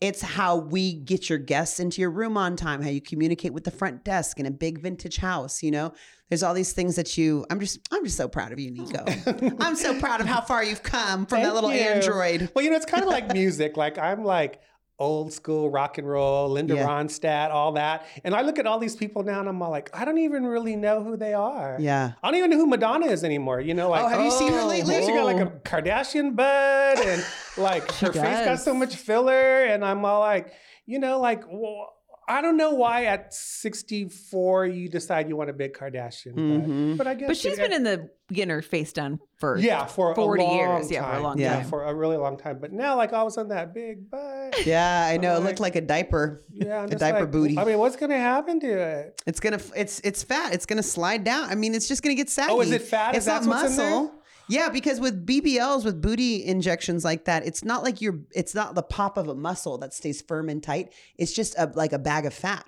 It's 0.02 0.20
how 0.20 0.56
we 0.56 0.94
get 0.94 1.30
your 1.30 1.38
guests 1.38 1.78
into 1.78 2.00
your 2.00 2.10
room 2.10 2.36
on 2.36 2.56
time, 2.56 2.82
how 2.82 2.88
you 2.88 3.00
communicate 3.00 3.54
with 3.54 3.62
the 3.62 3.70
front 3.70 4.02
desk 4.02 4.40
in 4.40 4.46
a 4.46 4.50
big 4.50 4.80
vintage 4.80 5.18
house, 5.18 5.62
you 5.62 5.70
know? 5.70 5.92
There's 6.28 6.42
all 6.42 6.54
these 6.54 6.72
things 6.72 6.96
that 6.96 7.16
you 7.16 7.46
I'm 7.50 7.60
just 7.60 7.78
I'm 7.92 8.04
just 8.04 8.16
so 8.16 8.26
proud 8.26 8.50
of 8.50 8.58
you, 8.58 8.72
Nico. 8.72 9.04
I'm 9.60 9.76
so 9.76 10.00
proud 10.00 10.20
of 10.20 10.26
how 10.26 10.40
far 10.40 10.64
you've 10.64 10.82
come 10.82 11.24
from 11.24 11.42
that 11.42 11.54
little 11.54 11.72
you. 11.72 11.78
android. 11.78 12.50
Well, 12.52 12.64
you 12.64 12.70
know, 12.72 12.76
it's 12.76 12.86
kind 12.86 13.04
of 13.04 13.10
like 13.10 13.32
music. 13.32 13.76
Like 13.76 13.96
I'm 13.96 14.24
like 14.24 14.60
old 14.98 15.32
school 15.32 15.70
rock 15.70 15.98
and 15.98 16.08
roll, 16.08 16.48
Linda 16.50 16.74
Yeah. 16.76 16.86
Ronstadt, 16.86 17.50
all 17.50 17.72
that. 17.72 18.06
And 18.24 18.34
I 18.34 18.42
look 18.42 18.58
at 18.58 18.66
all 18.66 18.78
these 18.78 18.94
people 18.94 19.22
now 19.24 19.40
and 19.40 19.48
I'm 19.48 19.60
all 19.60 19.70
like, 19.70 19.90
I 19.92 20.04
don't 20.04 20.18
even 20.18 20.46
really 20.46 20.76
know 20.76 21.02
who 21.02 21.16
they 21.16 21.34
are. 21.34 21.76
Yeah. 21.80 22.12
I 22.22 22.30
don't 22.30 22.38
even 22.38 22.50
know 22.50 22.56
who 22.58 22.66
Madonna 22.66 23.06
is 23.06 23.24
anymore. 23.24 23.60
You 23.60 23.74
know, 23.74 23.90
like 23.90 24.04
Oh, 24.04 24.08
have 24.08 24.20
you 24.20 24.30
seen 24.30 24.52
her 24.52 24.60
Oh, 24.60 24.68
lately? 24.68 25.00
She 25.04 25.08
got 25.12 25.24
like 25.24 25.38
a 25.38 25.46
oh. 25.50 25.60
Kardashian 25.64 26.36
butt 26.36 27.04
and 27.04 27.24
like 27.56 27.90
her 27.96 28.12
face 28.12 28.44
got 28.44 28.60
so 28.60 28.74
much 28.74 28.94
filler. 28.96 29.64
And 29.64 29.84
I'm 29.84 30.04
all 30.04 30.20
like, 30.20 30.52
you 30.86 30.98
know, 30.98 31.18
like, 31.20 31.44
well, 31.48 31.94
I 32.32 32.40
don't 32.40 32.56
know 32.56 32.72
why 32.74 33.04
at 33.06 33.32
64 33.34 34.66
you 34.66 34.88
decide 34.88 35.28
you 35.28 35.36
want 35.36 35.50
a 35.50 35.52
big 35.52 35.74
Kardashian 35.74 36.34
Mhm. 36.34 36.90
butt. 36.96 36.98
But 36.98 37.06
I 37.06 37.14
guess 37.14 37.28
But 37.28 37.36
she's 37.36 37.52
it- 37.54 37.58
been 37.58 37.72
in 37.72 37.82
the 37.84 38.08
getting 38.32 38.50
her 38.50 38.62
face 38.62 38.92
done 38.92 39.18
for 39.38 39.58
yeah, 39.58 39.84
for 39.86 40.14
40 40.14 40.42
a 40.42 40.46
long 40.46 40.56
years. 40.56 40.90
Yeah, 40.90 41.02
for 41.04 41.08
a 41.08 41.12
time. 41.12 41.22
long 41.22 41.38
Yeah. 41.38 41.54
time. 41.56 41.64
for 41.66 41.84
a 41.84 41.94
really 41.94 42.16
long 42.16 42.38
time. 42.38 42.58
But 42.60 42.72
now, 42.72 42.96
like, 42.96 43.12
all 43.12 43.26
of 43.26 43.30
a 43.30 43.34
sudden, 43.34 43.50
that 43.50 43.74
big 43.74 44.10
butt. 44.10 44.64
Yeah, 44.66 45.06
I 45.06 45.18
know. 45.18 45.32
It 45.32 45.40
like- 45.40 45.44
looked 45.48 45.60
like 45.60 45.76
a 45.76 45.80
diaper. 45.82 46.42
Yeah, 46.52 46.78
I'm 46.82 46.90
A 46.90 46.96
diaper 46.96 47.20
like, 47.20 47.30
booty. 47.30 47.58
I 47.58 47.64
mean, 47.64 47.78
what's 47.78 47.96
gonna 47.96 48.16
happen 48.18 48.58
to 48.60 48.66
it? 48.72 49.20
It's 49.26 49.40
gonna. 49.40 49.60
It's 49.76 50.00
it's 50.00 50.22
fat. 50.22 50.54
It's 50.54 50.64
gonna 50.66 50.82
slide 50.82 51.24
down. 51.24 51.50
I 51.50 51.54
mean, 51.54 51.74
it's 51.74 51.88
just 51.88 52.02
gonna 52.02 52.14
get 52.14 52.30
saggy. 52.30 52.52
Oh, 52.52 52.60
is 52.60 52.70
it 52.72 52.82
fat? 52.82 53.10
It's 53.10 53.18
Is 53.18 53.24
that 53.26 53.44
not 53.44 53.48
what's 53.62 53.72
in 53.72 53.76
there? 53.78 53.90
muscle. 53.90 54.21
Yeah, 54.52 54.68
because 54.68 55.00
with 55.00 55.24
BBLs, 55.26 55.82
with 55.84 56.02
booty 56.02 56.44
injections 56.44 57.04
like 57.04 57.24
that, 57.24 57.46
it's 57.46 57.64
not 57.64 57.82
like 57.82 58.02
you're. 58.02 58.20
It's 58.32 58.54
not 58.54 58.74
the 58.74 58.82
pop 58.82 59.16
of 59.16 59.28
a 59.28 59.34
muscle 59.34 59.78
that 59.78 59.94
stays 59.94 60.20
firm 60.20 60.50
and 60.50 60.62
tight. 60.62 60.92
It's 61.16 61.32
just 61.32 61.54
a 61.56 61.72
like 61.74 61.94
a 61.94 61.98
bag 61.98 62.26
of 62.26 62.34
fat. 62.34 62.66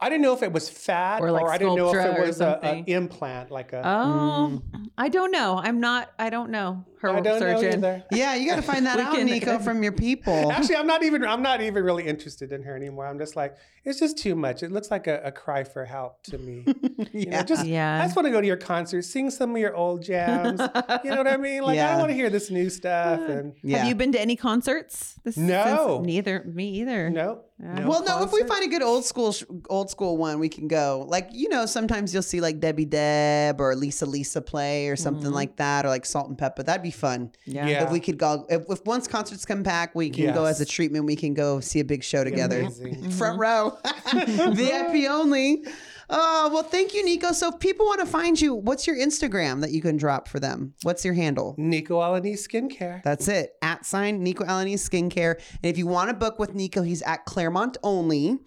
I 0.00 0.08
didn't 0.08 0.22
know 0.22 0.34
if 0.34 0.42
it 0.42 0.52
was 0.52 0.68
fat 0.68 1.22
Or, 1.22 1.30
or, 1.30 1.52
I 1.52 1.56
didn't 1.56 1.76
know 1.76 1.94
if 1.94 2.04
it 2.04 2.26
was 2.26 2.40
an 2.40 2.84
implant, 2.88 3.52
like 3.52 3.72
a. 3.72 3.78
Oh, 3.78 4.60
mm. 4.60 4.86
I 4.98 5.08
don't 5.08 5.30
know. 5.30 5.60
I'm 5.62 5.78
not. 5.78 6.10
I 6.18 6.30
don't 6.30 6.50
know. 6.50 6.84
Her 7.04 7.16
I 7.16 7.20
don't 7.20 7.40
know 7.40 7.60
surgeon. 7.60 7.84
either. 7.84 8.04
Yeah, 8.10 8.34
you 8.34 8.48
got 8.48 8.56
to 8.56 8.62
find 8.62 8.86
that 8.86 8.98
out, 8.98 9.14
can- 9.14 9.26
Nico, 9.26 9.58
from 9.68 9.82
your 9.82 9.92
people. 9.92 10.50
Actually, 10.52 10.76
I'm 10.76 10.86
not 10.86 11.02
even. 11.02 11.24
I'm 11.24 11.42
not 11.42 11.60
even 11.60 11.84
really 11.84 12.04
interested 12.06 12.52
in 12.52 12.62
her 12.62 12.74
anymore. 12.76 13.06
I'm 13.06 13.18
just 13.18 13.36
like, 13.36 13.54
it's 13.84 14.00
just 14.00 14.16
too 14.18 14.34
much. 14.34 14.62
It 14.62 14.72
looks 14.72 14.90
like 14.90 15.06
a, 15.06 15.20
a 15.24 15.32
cry 15.32 15.64
for 15.64 15.84
help 15.84 16.22
to 16.24 16.38
me. 16.38 16.64
You 17.12 17.26
know, 17.26 17.30
yeah. 17.38 17.42
just 17.42 17.66
Yeah. 17.66 18.00
I 18.00 18.04
just 18.06 18.16
want 18.16 18.26
to 18.26 18.32
go 18.32 18.40
to 18.40 18.46
your 18.46 18.56
concert, 18.56 19.02
sing 19.02 19.30
some 19.30 19.50
of 19.52 19.56
your 19.58 19.74
old 19.74 20.02
jams. 20.02 20.60
you 21.04 21.10
know 21.10 21.16
what 21.18 21.26
I 21.28 21.36
mean? 21.36 21.62
Like 21.62 21.78
I 21.78 21.90
don't 21.90 21.98
want 21.98 22.10
to 22.10 22.14
hear 22.14 22.30
this 22.30 22.50
new 22.50 22.70
stuff. 22.70 23.20
And 23.20 23.54
yeah. 23.62 23.78
Have 23.78 23.88
you 23.88 23.94
been 23.94 24.12
to 24.12 24.20
any 24.20 24.36
concerts? 24.36 25.14
This, 25.24 25.36
No. 25.36 25.96
since- 25.98 26.06
neither. 26.06 26.44
Me 26.44 26.68
either. 26.80 27.10
no, 27.10 27.42
no 27.58 27.88
well, 27.88 28.04
no. 28.04 28.22
If 28.22 28.32
we 28.32 28.42
find 28.44 28.64
a 28.64 28.68
good 28.68 28.82
old 28.82 29.04
school, 29.04 29.32
sh- 29.32 29.44
old 29.68 29.90
school 29.90 30.16
one, 30.16 30.38
we 30.38 30.48
can 30.48 30.66
go. 30.68 31.04
Like 31.08 31.28
you 31.32 31.48
know, 31.48 31.66
sometimes 31.66 32.12
you'll 32.14 32.22
see 32.22 32.40
like 32.40 32.58
Debbie 32.60 32.84
Deb 32.86 33.60
or 33.60 33.74
Lisa 33.76 34.06
Lisa 34.06 34.40
play 34.40 34.88
or 34.88 34.96
something 34.96 35.30
Mhm. 35.30 35.34
like 35.34 35.56
that, 35.56 35.84
or 35.84 35.88
like 35.88 36.06
Salt-N-Pepa. 36.06 36.64
That'd 36.64 36.82
be 36.82 36.90
fun. 36.94 37.32
Yeah. 37.44 37.66
Yeah. 37.66 37.84
If 37.84 37.90
we 37.90 38.00
could 38.00 38.16
go, 38.18 38.46
if, 38.48 38.62
if 38.70 38.84
once 38.86 39.06
concerts 39.06 39.44
come 39.44 39.62
back, 39.62 39.94
we 39.94 40.08
can 40.10 40.32
go 40.34 40.44
Yes. 40.46 40.56
as 40.56 40.60
a 40.62 40.66
treatment. 40.66 41.04
We 41.04 41.16
can 41.16 41.34
go 41.34 41.60
see 41.60 41.80
a 41.80 41.84
big 41.84 42.02
show 42.02 42.24
together, 42.24 42.60
amazing. 42.60 43.10
front 43.10 43.38
row, 43.38 43.76
VIP 44.52 45.08
only. 45.10 45.64
Oh 46.10 46.50
well, 46.52 46.62
thank 46.62 46.94
you, 46.94 47.04
Nico. 47.04 47.32
So 47.32 47.48
if 47.48 47.58
people 47.60 47.86
want 47.86 48.00
to 48.00 48.06
find 48.06 48.38
you, 48.40 48.54
what's 48.54 48.86
your 48.86 48.96
Instagram 48.96 49.60
that 49.62 49.70
you 49.72 49.80
can 49.80 49.96
drop 49.96 50.28
for 50.28 50.38
them? 50.38 50.74
What's 50.82 51.04
your 51.04 51.14
handle? 51.14 51.54
Nico 51.58 51.98
Alanis 52.00 52.46
Skincare. 52.46 53.02
That's 53.02 53.26
it. 53.28 53.52
At 53.62 53.86
sign 53.86 54.22
Nico 54.22 54.44
Alani 54.44 54.74
Skincare. 54.74 55.36
And 55.62 55.64
if 55.70 55.78
you 55.78 55.86
want 55.86 56.10
to 56.10 56.14
book 56.14 56.38
with 56.38 56.54
Nico, 56.54 56.82
he's 56.82 57.00
at 57.02 57.24
Claremont 57.24 57.78
only. 57.82 58.38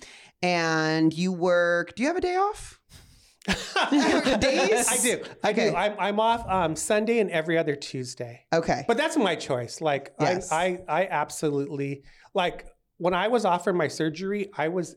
And 0.44 1.12
you 1.14 1.32
work. 1.34 1.96
Do 1.96 2.04
you 2.04 2.10
have 2.10 2.18
a 2.18 2.22
day 2.22 2.36
off? 2.36 2.77
Days? 3.48 4.88
I 4.90 4.98
do. 5.02 5.24
I 5.44 5.50
Okay. 5.52 5.70
do. 5.70 5.76
I'm, 5.76 5.94
I'm 6.00 6.20
off 6.20 6.48
um, 6.48 6.76
Sunday 6.76 7.20
and 7.20 7.30
every 7.32 7.58
other 7.58 7.76
Tuesday. 7.76 8.46
Okay. 8.54 8.84
But 8.88 8.98
that's 8.98 9.18
my 9.18 9.36
choice. 9.36 9.82
Like 9.82 10.14
Yes. 10.20 10.52
I, 10.52 10.80
I, 10.88 11.02
I 11.04 11.08
absolutely 11.08 12.04
like 12.34 12.66
when 12.98 13.14
I 13.14 13.28
was 13.28 13.46
offered 13.46 13.74
my 13.74 13.88
surgery, 13.88 14.50
I 14.58 14.68
was 14.70 14.96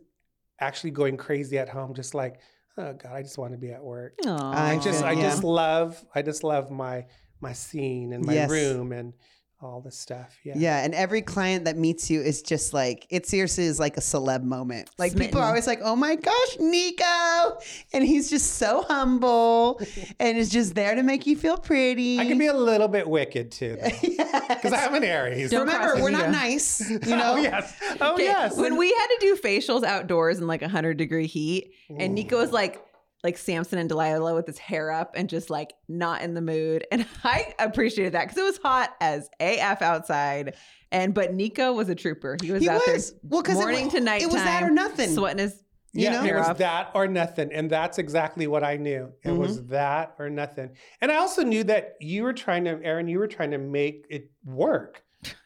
actually 0.60 0.90
going 0.90 1.16
crazy 1.16 1.58
at 1.58 1.68
home, 1.68 1.94
just 1.94 2.14
like, 2.14 2.40
oh 2.78 2.92
God, 2.94 3.12
I 3.12 3.22
just 3.22 3.38
want 3.38 3.52
to 3.52 3.58
be 3.58 3.70
at 3.72 3.82
work. 3.82 4.14
Aw. 4.26 4.52
I 4.72 4.78
just, 4.78 5.02
I 5.04 5.12
Yeah. 5.12 5.22
just 5.30 5.44
love, 5.44 6.02
I 6.14 6.22
just 6.22 6.44
love 6.44 6.70
my 6.70 7.06
my 7.42 7.52
scene 7.54 8.12
and 8.12 8.24
my 8.24 8.34
Yes. 8.34 8.50
room 8.50 8.92
and 8.92 9.14
all 9.62 9.80
the 9.80 9.90
stuff. 9.90 10.38
Yeah. 10.42 10.54
Yeah, 10.56 10.84
and 10.84 10.94
every 10.94 11.20
client 11.22 11.66
that 11.66 11.76
meets 11.76 12.10
you 12.10 12.20
is 12.22 12.42
just 12.42 12.72
like 12.72 13.06
it 13.10 13.26
seriously 13.26 13.64
is 13.64 13.78
like 13.78 13.96
a 13.96 14.00
celeb 14.00 14.42
moment. 14.42 14.88
Like 14.98 15.16
people 15.16 15.40
are 15.40 15.46
always 15.46 15.66
like, 15.66 15.80
"Oh 15.82 15.96
my 15.96 16.16
gosh, 16.16 16.56
Nico!" 16.58 17.58
And 17.92 18.04
he's 18.04 18.30
just 18.30 18.54
so 18.54 18.82
humble 18.88 19.80
and 20.20 20.38
is 20.38 20.48
just 20.50 20.74
there 20.74 20.94
to 20.94 21.02
make 21.02 21.26
you 21.26 21.36
feel 21.36 21.58
pretty. 21.58 22.18
I 22.18 22.26
can 22.26 22.38
be 22.38 22.46
a 22.46 22.54
little 22.54 22.88
bit 22.88 23.06
wicked 23.08 23.52
too, 23.52 23.76
because 23.80 24.72
I'm 24.72 24.94
an 24.94 25.04
Aries. 25.04 25.50
Don't 25.50 25.66
Remember, 25.66 26.02
we're 26.02 26.10
not 26.10 26.30
nice, 26.30 26.88
you 26.90 26.98
oh, 27.06 27.08
know. 27.08 27.34
oh 27.34 27.36
yes. 27.36 27.74
Oh 28.00 28.14
Okay, 28.14 28.24
yes. 28.24 28.56
When 28.56 28.76
we 28.76 28.88
had 28.88 29.06
to 29.06 29.16
do 29.20 29.36
facials 29.36 29.84
outdoors 29.84 30.38
in 30.38 30.46
like 30.46 30.62
100 30.62 30.96
degree 30.96 31.26
heat, 31.26 31.72
and 31.98 32.14
Nico 32.14 32.38
was 32.38 32.52
like, 32.52 32.82
like 33.22 33.36
Samson 33.38 33.78
and 33.78 33.88
Delilah 33.88 34.34
with 34.34 34.46
his 34.46 34.58
hair 34.58 34.90
up 34.90 35.12
and 35.14 35.28
just 35.28 35.50
like 35.50 35.74
not 35.88 36.22
in 36.22 36.34
the 36.34 36.40
mood. 36.40 36.86
And 36.90 37.06
I 37.24 37.54
appreciated 37.58 38.14
that 38.14 38.24
because 38.24 38.38
it 38.38 38.44
was 38.44 38.58
hot 38.58 38.94
as 39.00 39.28
AF 39.40 39.82
outside. 39.82 40.54
And 40.92 41.14
but 41.14 41.34
Nico 41.34 41.72
was 41.72 41.88
a 41.88 41.94
trooper. 41.94 42.36
He 42.42 42.50
was 42.50 42.62
He 42.62 42.68
out 42.68 42.80
was. 42.86 43.10
there 43.12 43.20
Well, 43.24 43.42
it 43.42 43.52
morning 43.54 43.84
was- 43.84 43.94
to 43.94 44.14
it 44.14 44.26
was 44.26 44.34
that 44.34 44.62
or 44.62 44.70
nothing. 44.70 45.10
Sweating 45.14 45.38
his 45.38 45.62
You 45.92 46.04
yeah, 46.04 46.12
know? 46.22 46.24
it 46.24 46.34
was 46.34 46.48
off. 46.48 46.58
that 46.58 46.90
or 46.94 47.06
nothing, 47.08 47.52
and 47.52 47.68
that's 47.70 47.98
exactly 47.98 48.46
what 48.46 48.62
I 48.64 48.76
knew. 48.76 49.12
It 49.22 49.28
Mm-hmm. 49.28 49.38
was 49.38 49.64
that 49.66 50.14
or 50.18 50.30
nothing, 50.30 50.70
and 51.00 51.10
I 51.12 51.16
also 51.16 51.42
knew 51.42 51.62
that 51.64 51.96
you 52.00 52.22
were 52.22 52.32
trying 52.32 52.64
to, 52.64 52.80
Erin, 52.82 53.06
you 53.08 53.18
were 53.18 53.26
trying 53.28 53.50
to 53.52 53.58
make 53.58 54.06
it 54.08 54.30
work, 54.44 55.02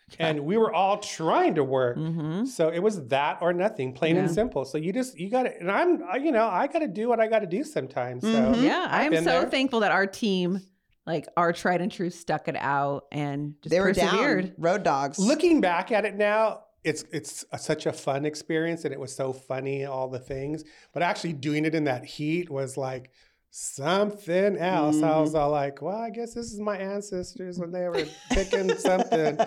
and 0.19 0.41
we 0.41 0.57
were 0.57 0.73
all 0.73 0.99
trying 0.99 1.55
to 1.57 1.65
work. 1.65 1.97
Mhm. 1.97 2.47
So 2.47 2.69
it 2.69 2.79
was 2.81 3.07
that 3.09 3.39
or 3.41 3.53
nothing, 3.53 3.93
plain 3.93 4.17
and 4.17 4.31
simple. 4.31 4.65
So 4.65 4.79
you 4.79 4.93
just 4.93 5.19
you 5.19 5.31
got 5.31 5.45
to, 5.45 5.59
and 5.61 5.71
I'm, 5.71 6.03
you 6.23 6.33
know, 6.33 6.47
I 6.47 6.67
got 6.67 6.81
to 6.81 6.89
do 6.89 7.09
what 7.09 7.21
I 7.21 7.27
got 7.27 7.41
to 7.41 7.47
do 7.47 7.65
sometimes. 7.65 8.23
So 8.23 8.29
Mhm. 8.29 8.63
Yeah, 8.63 8.87
I 8.91 9.05
am 9.05 9.15
so 9.17 9.23
there. 9.25 9.47
thankful 9.51 9.81
that 9.81 9.91
our 9.93 10.07
team, 10.07 10.61
like 11.07 11.27
our 11.37 11.53
tried 11.53 11.81
and 11.81 11.91
true, 11.91 12.11
stuck 12.11 12.49
it 12.49 12.57
out 12.57 13.05
and 13.13 13.55
just 13.63 13.71
They 13.71 13.81
were 13.81 13.89
persevered. 13.95 14.45
down. 14.47 14.55
Road 14.59 14.83
dogs. 14.83 15.19
looking 15.19 15.61
back 15.61 15.91
at 15.93 16.05
it 16.05 16.15
now. 16.17 16.61
It's 16.85 17.03
it's 17.13 17.47
a, 17.51 17.57
such 17.59 17.87
a 17.87 17.93
fun 17.95 18.27
experience, 18.27 18.85
and 18.85 18.93
it 18.93 19.01
was 19.01 19.15
so 19.17 19.33
funny, 19.33 19.87
all 19.87 20.07
the 20.09 20.19
things. 20.19 20.65
But 20.93 21.03
actually 21.03 21.33
doing 21.33 21.65
it 21.65 21.75
in 21.75 21.85
that 21.85 22.05
heat 22.05 22.51
was 22.51 22.77
like 22.77 23.11
something 23.57 24.57
else. 24.59 24.97
I 24.97 25.09
Mm-hmm. 25.09 25.21
was 25.21 25.35
all 25.35 25.51
like, 25.51 25.81
"Well, 25.81 25.97
I 25.97 26.11
guess 26.11 26.35
this 26.35 26.53
is 26.53 26.59
my 26.59 26.77
ancestors 26.77 27.59
when 27.59 27.71
they 27.71 27.89
were 27.89 28.05
picking 28.31 28.75
something." 28.79 29.39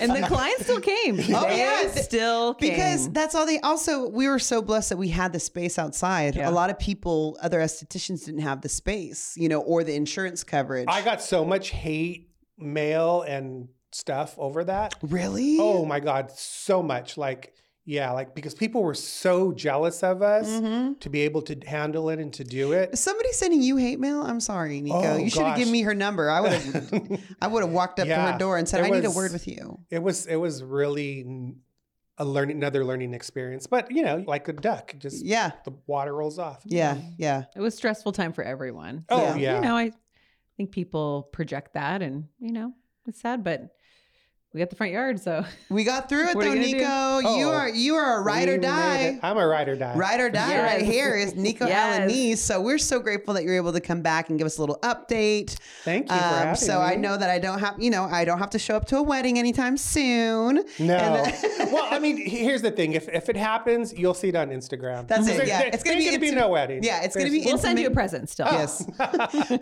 And 0.00 0.10
the 0.10 0.24
clients 0.26 0.64
still 0.64 0.80
came. 0.80 1.16
Oh, 1.36 1.42
They 1.42 1.58
yeah, 1.58 1.88
still 1.90 2.54
came. 2.54 2.70
because 2.70 3.10
that's 3.12 3.34
all 3.34 3.44
they 3.46 3.60
also 3.60 4.08
we 4.08 4.26
were 4.28 4.38
so 4.38 4.62
blessed 4.62 4.88
that 4.90 4.96
we 4.96 5.08
had 5.08 5.32
the 5.32 5.40
space 5.40 5.78
outside 5.78 6.34
Yeah. 6.36 6.48
a 6.48 6.52
lot 6.52 6.70
of 6.70 6.78
people 6.78 7.36
other 7.42 7.60
estheticians 7.60 8.24
didn't 8.24 8.40
have 8.40 8.62
the 8.62 8.68
space 8.68 9.34
you 9.36 9.48
know 9.48 9.60
or 9.60 9.84
the 9.84 9.94
insurance 9.94 10.42
coverage 10.44 10.86
I 10.88 11.02
got 11.02 11.20
so 11.20 11.44
much 11.44 11.70
hate 11.70 12.30
mail 12.58 13.22
and 13.22 13.68
stuff 13.92 14.34
over 14.38 14.64
that. 14.64 14.94
really 15.02 15.58
Oh 15.60 15.84
my 15.84 16.00
god, 16.00 16.30
so 16.30 16.82
much. 16.82 17.16
Like 17.18 17.52
Yeah, 17.88 18.10
like 18.10 18.34
because 18.34 18.52
people 18.52 18.82
were 18.82 18.94
so 18.94 19.52
jealous 19.52 20.02
of 20.02 20.20
us 20.20 20.48
Mm-hmm. 20.48 20.94
to 20.94 21.08
be 21.08 21.20
able 21.20 21.40
to 21.42 21.56
handle 21.66 22.10
it 22.10 22.18
and 22.18 22.32
to 22.34 22.42
do 22.42 22.72
it. 22.72 22.98
Somebody 22.98 23.30
sending 23.32 23.62
you 23.62 23.76
hate 23.76 24.00
mail? 24.00 24.22
I'm 24.22 24.40
sorry, 24.40 24.80
Nico. 24.80 25.00
Oh, 25.02 25.16
you 25.16 25.30
should 25.30 25.42
have 25.46 25.56
given 25.56 25.72
me 25.72 25.82
her 25.82 25.94
number. 25.94 26.28
I 26.28 26.40
would 26.40 26.52
have 26.52 27.20
I 27.40 27.46
would 27.46 27.62
have 27.62 27.72
walked 27.72 28.00
up 28.00 28.08
to 28.08 28.14
her 28.16 28.36
door 28.38 28.58
and 28.58 28.68
said, 28.68 28.80
it 28.80 28.86
I 28.86 28.90
need 28.90 29.04
a 29.04 29.10
word 29.10 29.32
with 29.32 29.46
you. 29.46 29.78
It 29.88 30.02
was 30.02 30.26
it 30.26 30.34
was 30.36 30.62
really 30.64 31.20
n- 31.20 31.60
a 32.18 32.24
learning 32.24 32.56
another 32.56 32.84
learning 32.84 33.14
experience. 33.14 33.68
But 33.68 33.92
you 33.92 34.02
know, 34.02 34.24
like 34.26 34.48
a 34.48 34.52
duck, 34.52 34.94
just 34.98 35.24
Yeah. 35.24 35.52
the 35.64 35.72
water 35.86 36.12
rolls 36.14 36.38
off. 36.40 36.62
Yeah. 36.64 36.98
Yeah. 37.18 37.44
It 37.54 37.60
was 37.60 37.76
stressful 37.76 38.12
time 38.12 38.32
for 38.32 38.42
everyone. 38.42 39.04
Oh 39.08 39.22
Yeah. 39.22 39.36
yeah. 39.36 39.54
You 39.56 39.60
know, 39.60 39.76
I 39.76 39.92
think 40.56 40.72
people 40.72 41.28
project 41.32 41.74
that 41.74 42.02
and, 42.02 42.24
you 42.40 42.50
know, 42.52 42.72
it's 43.06 43.20
sad, 43.20 43.44
but 43.44 43.68
we 44.56 44.60
got 44.60 44.70
the 44.70 44.76
front 44.76 44.90
yard, 44.94 45.20
so 45.20 45.44
We 45.68 45.84
got 45.84 46.08
through 46.08 46.28
it 46.30 46.34
though, 46.40 46.54
Nico. 46.54 46.78
gonna? 46.80 47.36
You 47.36 47.46
Oh. 47.48 47.52
are 47.52 47.68
you 47.68 47.94
are 47.96 48.20
a 48.20 48.22
ride 48.22 48.48
We 48.48 48.54
or 48.54 48.58
die. 48.58 49.18
I'm 49.22 49.36
a 49.36 49.46
ride 49.46 49.68
or 49.68 49.76
die. 49.76 49.94
Ride 49.94 50.18
or 50.20 50.30
die 50.30 50.48
Yes. 50.48 50.72
right 50.72 50.82
here 50.82 51.14
is 51.14 51.34
Nico 51.36 51.66
Yes. 51.68 52.10
Alanese. 52.10 52.38
So 52.38 52.62
we're 52.62 52.78
so 52.78 52.98
grateful 52.98 53.34
that 53.34 53.44
you're 53.44 53.56
able 53.56 53.74
to 53.74 53.80
come 53.80 54.00
back 54.00 54.30
and 54.30 54.38
give 54.38 54.46
us 54.46 54.56
a 54.56 54.62
little 54.62 54.78
update. 54.82 55.56
Thank 55.84 56.10
you 56.10 56.16
for 56.16 56.24
Um, 56.48 56.56
so 56.56 56.78
me. 56.78 56.84
I 56.86 56.94
know 56.96 57.18
that 57.18 57.28
I 57.28 57.38
don't 57.38 57.58
have, 57.58 57.74
you 57.78 57.90
know, 57.90 58.04
I 58.04 58.24
don't 58.24 58.38
have 58.38 58.48
to 58.50 58.58
show 58.58 58.76
up 58.76 58.86
to 58.86 58.96
a 58.96 59.02
wedding 59.02 59.38
anytime 59.38 59.76
soon. 59.76 60.64
No. 60.78 60.94
And- 60.96 61.34
well, 61.72 61.86
I 61.90 61.98
mean, 61.98 62.16
here's 62.16 62.62
the 62.62 62.70
thing. 62.70 62.94
If, 62.94 63.10
if 63.10 63.28
it 63.28 63.36
happens, 63.36 63.92
you'll 63.92 64.14
see 64.14 64.28
it 64.28 64.36
on 64.36 64.48
Instagram. 64.48 65.06
That's 65.06 65.28
it, 65.28 65.46
yeah. 65.46 65.58
there- 65.58 65.70
It's 65.74 65.82
gonna 65.82 65.98
be 65.98 66.04
ain't 66.08 66.20
gonna 66.22 66.32
be 66.32 66.34
no 66.34 66.48
wedding. 66.48 66.82
Yeah, 66.82 67.02
it's 67.02 67.14
gonna 67.14 67.28
be 67.30 67.42
we'll 67.44 67.58
send 67.58 67.78
you 67.78 67.88
a 67.88 67.90
present 67.90 68.30
still. 68.30 68.46
Yes. 68.46 68.88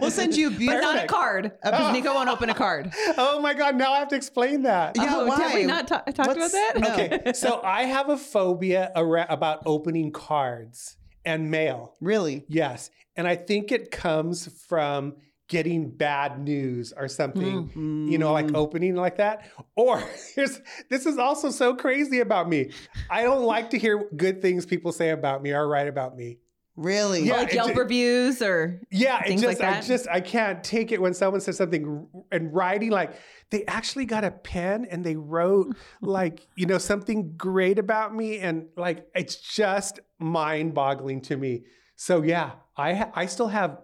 we'll 0.01 0.13
send 0.13 0.37
you 0.37 0.47
a 0.47 0.51
But 0.51 0.59
beautiful. 0.59 0.83
not 0.95 1.03
a 1.05 1.07
card. 1.09 1.51
Because 1.65 1.93
Nico 1.93 2.15
won't 2.15 2.29
open 2.29 2.49
a 2.51 2.55
card. 2.55 2.93
Oh 3.19 3.41
my 3.41 3.55
God! 3.55 3.75
Now 3.77 3.93
I 3.95 3.99
have 3.99 4.09
to 4.09 4.17
explain 4.17 4.63
that. 4.63 4.84
Yeah, 4.95 5.17
oh, 5.17 5.27
why? 5.27 5.43
Have 5.43 5.55
we 5.55 5.65
not 5.65 5.89
ta- 5.89 6.03
talked 6.03 6.37
about 6.37 6.53
that? 6.53 6.73
No. 6.77 6.93
Okay, 6.93 7.33
so 7.33 7.61
I 7.63 7.85
have 7.85 8.09
a 8.09 8.17
phobia 8.17 8.91
ara- 8.95 9.27
about 9.29 9.63
opening 9.67 10.13
cards 10.13 10.97
and 11.25 11.51
mail. 11.51 11.95
Really? 12.01 12.45
Yes, 12.49 12.91
and 13.17 13.27
I 13.27 13.37
think 13.37 13.73
it 13.73 13.91
comes 13.91 14.49
from 14.67 15.15
getting 15.49 15.91
bad 15.91 16.41
news 16.41 16.93
or 16.97 17.07
something. 17.09 17.69
Mm. 17.69 18.11
You 18.11 18.19
know, 18.19 18.33
like 18.33 18.55
opening 18.55 18.97
like 18.97 19.17
that. 19.19 19.49
Or 19.77 20.03
here's 20.35 20.61
this 20.89 21.07
is 21.07 21.19
also 21.19 21.51
so 21.51 21.75
crazy 21.75 22.21
about 22.21 22.49
me. 22.49 22.71
I 23.11 23.23
don't 23.23 23.45
like 23.45 23.71
to 23.71 23.79
hear 23.79 24.09
good 24.17 24.41
things 24.41 24.67
people 24.67 24.93
say 24.93 25.11
about 25.11 25.43
me 25.43 25.53
or 25.53 25.69
write 25.69 25.89
about 25.89 26.17
me. 26.17 26.39
Really? 26.77 27.23
Yeah. 27.23 27.37
like 27.37 27.53
Yelp 27.53 27.73
ju- 27.73 27.79
reviews 27.79 28.43
or 28.43 28.81
Yeah, 28.91 29.21
it 29.21 29.29
Things 29.29 29.43
just 29.43 29.61
like 29.61 29.77
I 29.77 29.81
just 29.81 30.09
I 30.09 30.21
can't 30.21 30.63
take 30.65 30.91
it 30.91 31.01
when 31.01 31.15
someone 31.15 31.41
says 31.41 31.57
something 31.57 32.09
r- 32.15 32.23
and 32.33 32.53
writing 32.53 32.91
like 32.91 33.15
they 33.51 33.65
actually 33.67 34.07
got 34.07 34.25
a 34.25 34.33
pen 34.33 34.85
and 34.91 35.05
they 35.05 35.15
wrote 35.15 35.77
like 36.01 36.47
you 36.57 36.67
know 36.67 36.79
something 36.79 37.37
great 37.37 37.79
about 37.79 38.15
me 38.15 38.39
and 38.41 38.67
like 38.77 39.07
it's 39.15 39.37
just 39.37 40.01
mind-boggling 40.19 41.21
to 41.23 41.37
me. 41.37 41.63
So 41.97 42.23
yeah, 42.23 42.53
I 42.77 42.95
ha- 42.95 43.11
I 43.15 43.27
still 43.27 43.49
have 43.49 43.79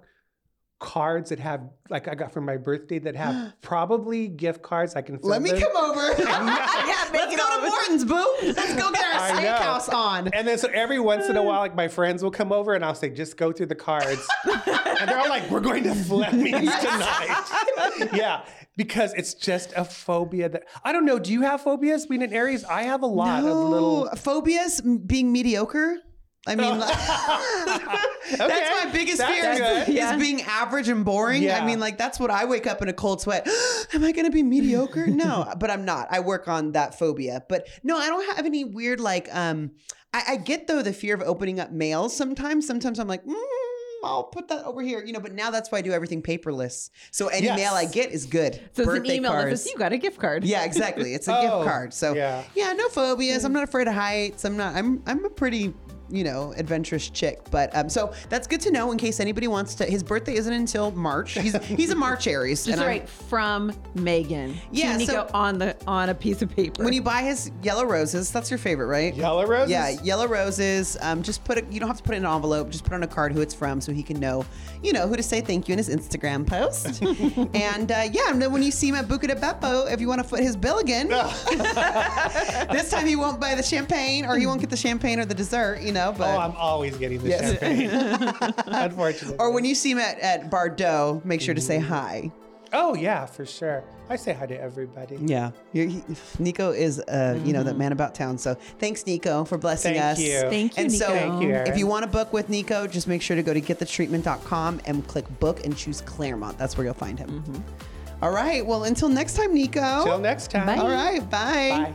cards 0.80 1.28
that 1.28 1.38
have 1.38 1.60
like 1.90 2.08
I 2.08 2.14
got 2.14 2.32
for 2.32 2.40
my 2.40 2.56
birthday 2.56 2.98
that 3.00 3.14
have 3.14 3.52
probably 3.62 4.26
gift 4.26 4.62
cards 4.62 4.96
I 4.96 5.02
can. 5.02 5.20
Let 5.22 5.42
me 5.42 5.52
them. 5.52 5.60
come 5.60 5.76
over. 5.76 6.00
Yeah, 6.30 7.08
Let's 7.12 7.36
go 7.36 7.60
to. 7.60 7.68
Morton's, 7.70 8.04
boo. 8.04 8.34
Let's 8.42 8.74
go 8.74 8.90
get 8.90 9.14
our 9.14 9.30
steakhouse 9.36 9.92
on. 9.92 10.28
And 10.28 10.46
then 10.46 10.58
so 10.58 10.68
every 10.72 10.98
once 10.98 11.28
in 11.28 11.36
a 11.36 11.42
while, 11.42 11.60
like 11.60 11.74
my 11.74 11.88
friends 11.88 12.22
will 12.22 12.30
come 12.30 12.52
over 12.52 12.74
and 12.74 12.84
I'll 12.84 12.94
say, 12.94 13.10
just 13.10 13.36
go 13.36 13.52
through 13.52 13.66
the 13.66 13.74
cards. 13.74 14.26
and 14.44 15.08
they're 15.08 15.18
all 15.18 15.28
like, 15.28 15.48
we're 15.50 15.60
going 15.60 15.84
to 15.84 15.94
Fleming's 15.94 16.74
tonight. 16.76 18.08
yeah, 18.12 18.44
because 18.76 19.12
it's 19.14 19.34
just 19.34 19.72
a 19.76 19.84
phobia 19.84 20.48
that 20.48 20.64
I 20.84 20.92
don't 20.92 21.04
know. 21.04 21.18
Do 21.18 21.32
you 21.32 21.42
have 21.42 21.60
phobias 21.60 22.06
being 22.06 22.22
in 22.22 22.32
Aries? 22.32 22.64
I 22.64 22.84
have 22.84 23.02
a 23.02 23.06
lot 23.06 23.44
of 23.44 23.56
little. 23.56 24.08
Phobias 24.16 24.80
being 24.80 25.32
mediocre. 25.32 25.98
I 26.46 26.54
mean, 26.56 26.78
like, 26.78 26.88
that's 28.30 28.40
Okay, 28.40 28.84
my 28.84 28.90
biggest 28.92 29.18
that's 29.18 29.30
fear 29.30 29.52
is. 29.52 29.88
Yeah. 29.88 30.14
is 30.14 30.20
being 30.20 30.42
average 30.42 30.88
and 30.88 31.04
boring. 31.04 31.50
I 31.50 31.64
mean, 31.64 31.80
like 31.80 31.98
that's 31.98 32.18
what 32.18 32.30
I 32.30 32.44
wake 32.46 32.66
up 32.66 32.80
in 32.82 32.88
a 32.88 32.92
cold 32.92 33.20
sweat. 33.20 33.46
Am 33.92 34.02
I 34.04 34.12
going 34.12 34.24
to 34.24 34.30
be 34.30 34.42
mediocre? 34.42 35.06
No, 35.06 35.52
but 35.58 35.70
I'm 35.70 35.84
not. 35.84 36.08
I 36.10 36.20
work 36.20 36.48
on 36.48 36.72
that 36.72 36.98
phobia. 36.98 37.44
But 37.48 37.68
no, 37.82 37.96
I 37.98 38.08
don't 38.08 38.36
have 38.36 38.46
any 38.46 38.64
weird 38.64 39.00
like. 39.00 39.28
um 39.34 39.72
I, 40.12 40.22
I 40.30 40.36
get 40.36 40.66
though 40.66 40.82
the 40.82 40.92
fear 40.92 41.14
of 41.14 41.22
opening 41.22 41.60
up 41.60 41.70
mail 41.72 42.08
sometimes. 42.08 42.66
Sometimes 42.66 42.98
I'm 42.98 43.08
like. 43.08 43.24
Mm, 43.24 43.34
I'll 44.02 44.24
put 44.24 44.48
that 44.48 44.64
over 44.64 44.80
here, 44.80 45.04
you 45.04 45.12
know. 45.12 45.20
But 45.20 45.34
now 45.34 45.50
that's 45.50 45.70
why 45.70 45.78
I 45.78 45.82
do 45.82 45.92
everything 45.92 46.22
paperless. 46.22 46.88
So 47.10 47.28
any 47.28 47.46
Yes. 47.48 47.58
mail 47.58 47.74
I 47.74 47.84
get 47.84 48.12
is 48.12 48.24
good. 48.24 48.54
So 48.54 48.60
it's 48.68 48.78
an 48.78 48.84
Birthday 48.86 49.16
email 49.16 49.32
that 49.32 49.42
cards. 49.42 49.62
says 49.62 49.70
you 49.72 49.78
got 49.78 49.92
a 49.92 49.98
gift 49.98 50.18
card. 50.18 50.42
Yeah, 50.44 50.64
exactly. 50.64 51.12
It's 51.12 51.28
a 51.28 51.36
Oh, 51.38 51.42
gift 51.42 51.70
card. 51.70 51.92
So 51.92 52.14
yeah. 52.14 52.42
yeah, 52.54 52.72
no 52.72 52.88
phobias. 52.88 53.44
I'm 53.44 53.52
not 53.52 53.62
afraid 53.64 53.88
of 53.88 53.94
heights. 53.94 54.46
I'm 54.46 54.56
not. 54.56 54.74
I'm 54.74 55.02
I'm 55.06 55.22
a 55.26 55.28
pretty 55.30 55.74
you 56.10 56.24
know 56.24 56.52
adventurous 56.56 57.08
chick. 57.08 57.40
But 57.50 57.74
um, 57.76 57.88
so 57.88 58.12
that's 58.28 58.46
good 58.46 58.60
to 58.62 58.70
know 58.70 58.92
in 58.92 58.98
case 58.98 59.20
anybody 59.20 59.48
wants 59.48 59.74
to. 59.76 59.84
His 59.84 60.02
birthday 60.02 60.34
isn't 60.34 60.52
until 60.52 60.90
March. 60.92 61.32
He's 61.38 61.56
he's 61.64 61.90
a 61.90 61.94
March 61.96 62.26
Aries. 62.26 62.64
Just 62.64 62.72
and 62.72 62.80
I'm- 62.80 62.88
right 62.88 63.08
from 63.08 63.72
Megan. 63.94 64.56
Yeah, 64.72 64.96
Nico 64.96 65.12
so- 65.12 65.30
on 65.34 65.58
the 65.58 65.76
on 65.86 66.08
a 66.08 66.14
piece 66.14 66.42
of 66.42 66.54
paper. 66.54 66.82
When 66.84 66.92
you 66.92 67.02
buy 67.02 67.22
his 67.22 67.50
yellow 67.62 67.84
roses, 67.84 68.30
that's 68.30 68.50
your 68.50 68.58
favorite, 68.58 68.86
right? 68.86 69.14
Yellow 69.14 69.46
roses? 69.46 69.70
Yeah, 69.70 69.88
yellow 70.02 70.26
roses. 70.26 70.96
Um, 71.00 71.22
just 71.22 71.44
put 71.44 71.58
it. 71.58 71.70
You 71.70 71.80
don't 71.80 71.88
have 71.88 71.98
to 71.98 72.02
put 72.02 72.14
it 72.14 72.18
in 72.18 72.24
an 72.24 72.32
envelope. 72.34 72.70
Just 72.70 72.84
put 72.84 72.92
on 72.92 73.02
a 73.02 73.06
card 73.08 73.32
who 73.32 73.40
it's 73.40 73.54
from, 73.54 73.80
so 73.80 73.92
he 73.92 74.02
can 74.02 74.18
know, 74.18 74.44
you 74.82 74.92
know, 74.92 75.06
who 75.06 75.16
to 75.16 75.22
say 75.22 75.40
thank 75.40 75.68
you 75.68 75.72
in 75.72 75.78
his 75.78 75.88
Instagram 75.88 76.46
post. 76.46 77.02
and 77.54 77.92
uh, 77.92 78.08
yeah, 78.12 78.30
and 78.30 78.40
then 78.40 78.52
when 78.52 78.62
you 78.62 78.70
see 78.70 78.88
him 78.88 78.94
at 78.94 79.06
Buca 79.08 79.28
de 79.28 79.34
Beppo, 79.36 79.90
if 79.92 80.00
you 80.00 80.08
want 80.08 80.22
to 80.22 80.28
foot 80.28 80.40
his 80.40 80.56
bill 80.56 80.78
again, 80.78 81.08
this 82.70 82.90
time 82.90 83.06
he 83.06 83.16
won't 83.16 83.40
buy 83.40 83.54
the 83.54 83.62
champagne, 83.62 84.24
or 84.24 84.36
he 84.36 84.46
won't 84.46 84.60
get 84.60 84.70
the 84.70 84.76
champagne 84.76 85.18
or 85.18 85.24
the 85.24 85.34
dessert, 85.34 85.80
you 85.80 85.92
know. 85.92 85.99
Oh, 86.00 86.12
but 86.12 86.28
Oh, 86.28 86.38
I'm 86.38 86.56
always 86.56 86.96
getting 86.96 87.22
the 87.22 87.28
Yes. 87.28 87.58
champagne. 87.58 87.90
Unfortunately. 88.66 89.36
or 89.38 89.52
when 89.52 89.64
you 89.64 89.74
see 89.74 89.92
him 89.92 89.98
at, 89.98 90.18
at 90.20 90.50
Bardot, 90.50 91.24
make 91.24 91.40
sure 91.40 91.54
to 91.54 91.60
say 91.60 91.78
mm-hmm. 91.78 91.88
hi. 91.88 92.32
Oh 92.72 92.94
yeah, 92.94 93.26
for 93.26 93.44
sure. 93.44 93.82
I 94.08 94.16
say 94.16 94.32
hi 94.32 94.46
to 94.46 94.60
everybody. 94.60 95.18
Yeah, 95.20 95.50
he, 95.72 96.02
Nico 96.38 96.70
is, 96.70 97.00
uh, 97.00 97.40
you 97.44 97.52
know, 97.52 97.62
that 97.62 97.70
mm-hmm. 97.70 97.78
man 97.78 97.92
about 97.92 98.14
town. 98.14 98.38
So 98.38 98.54
thanks, 98.78 99.06
Nico, 99.06 99.44
for 99.44 99.58
blessing 99.58 99.94
Thank 99.94 100.04
us. 100.04 100.20
you. 100.20 100.40
Thank 100.42 100.76
you, 100.76 100.82
And 100.82 100.92
so, 100.92 101.08
Thank 101.08 101.42
you, 101.42 101.50
if 101.50 101.76
you 101.76 101.86
want 101.86 102.04
to 102.04 102.10
book 102.10 102.32
with 102.32 102.48
Nico, 102.48 102.86
just 102.86 103.08
make 103.08 103.22
sure 103.22 103.36
to 103.36 103.42
go 103.42 103.52
to 103.52 103.60
getthetreatment.com 103.60 104.80
and 104.84 105.06
click 105.06 105.26
book 105.40 105.64
and 105.64 105.76
choose 105.76 106.00
Claremont. 106.00 106.58
That's 106.58 106.76
where 106.76 106.84
you'll 106.84 106.94
find 106.94 107.18
him. 107.18 107.42
Mm-hmm. 107.42 108.24
All 108.24 108.30
right. 108.30 108.64
Well, 108.64 108.84
until 108.84 109.08
next 109.08 109.34
time, 109.34 109.54
Nico. 109.54 110.04
Till 110.04 110.18
next 110.18 110.50
time. 110.50 110.66
Bye. 110.66 110.76
All 110.76 110.90
right. 110.90 111.28
Bye. 111.30 111.92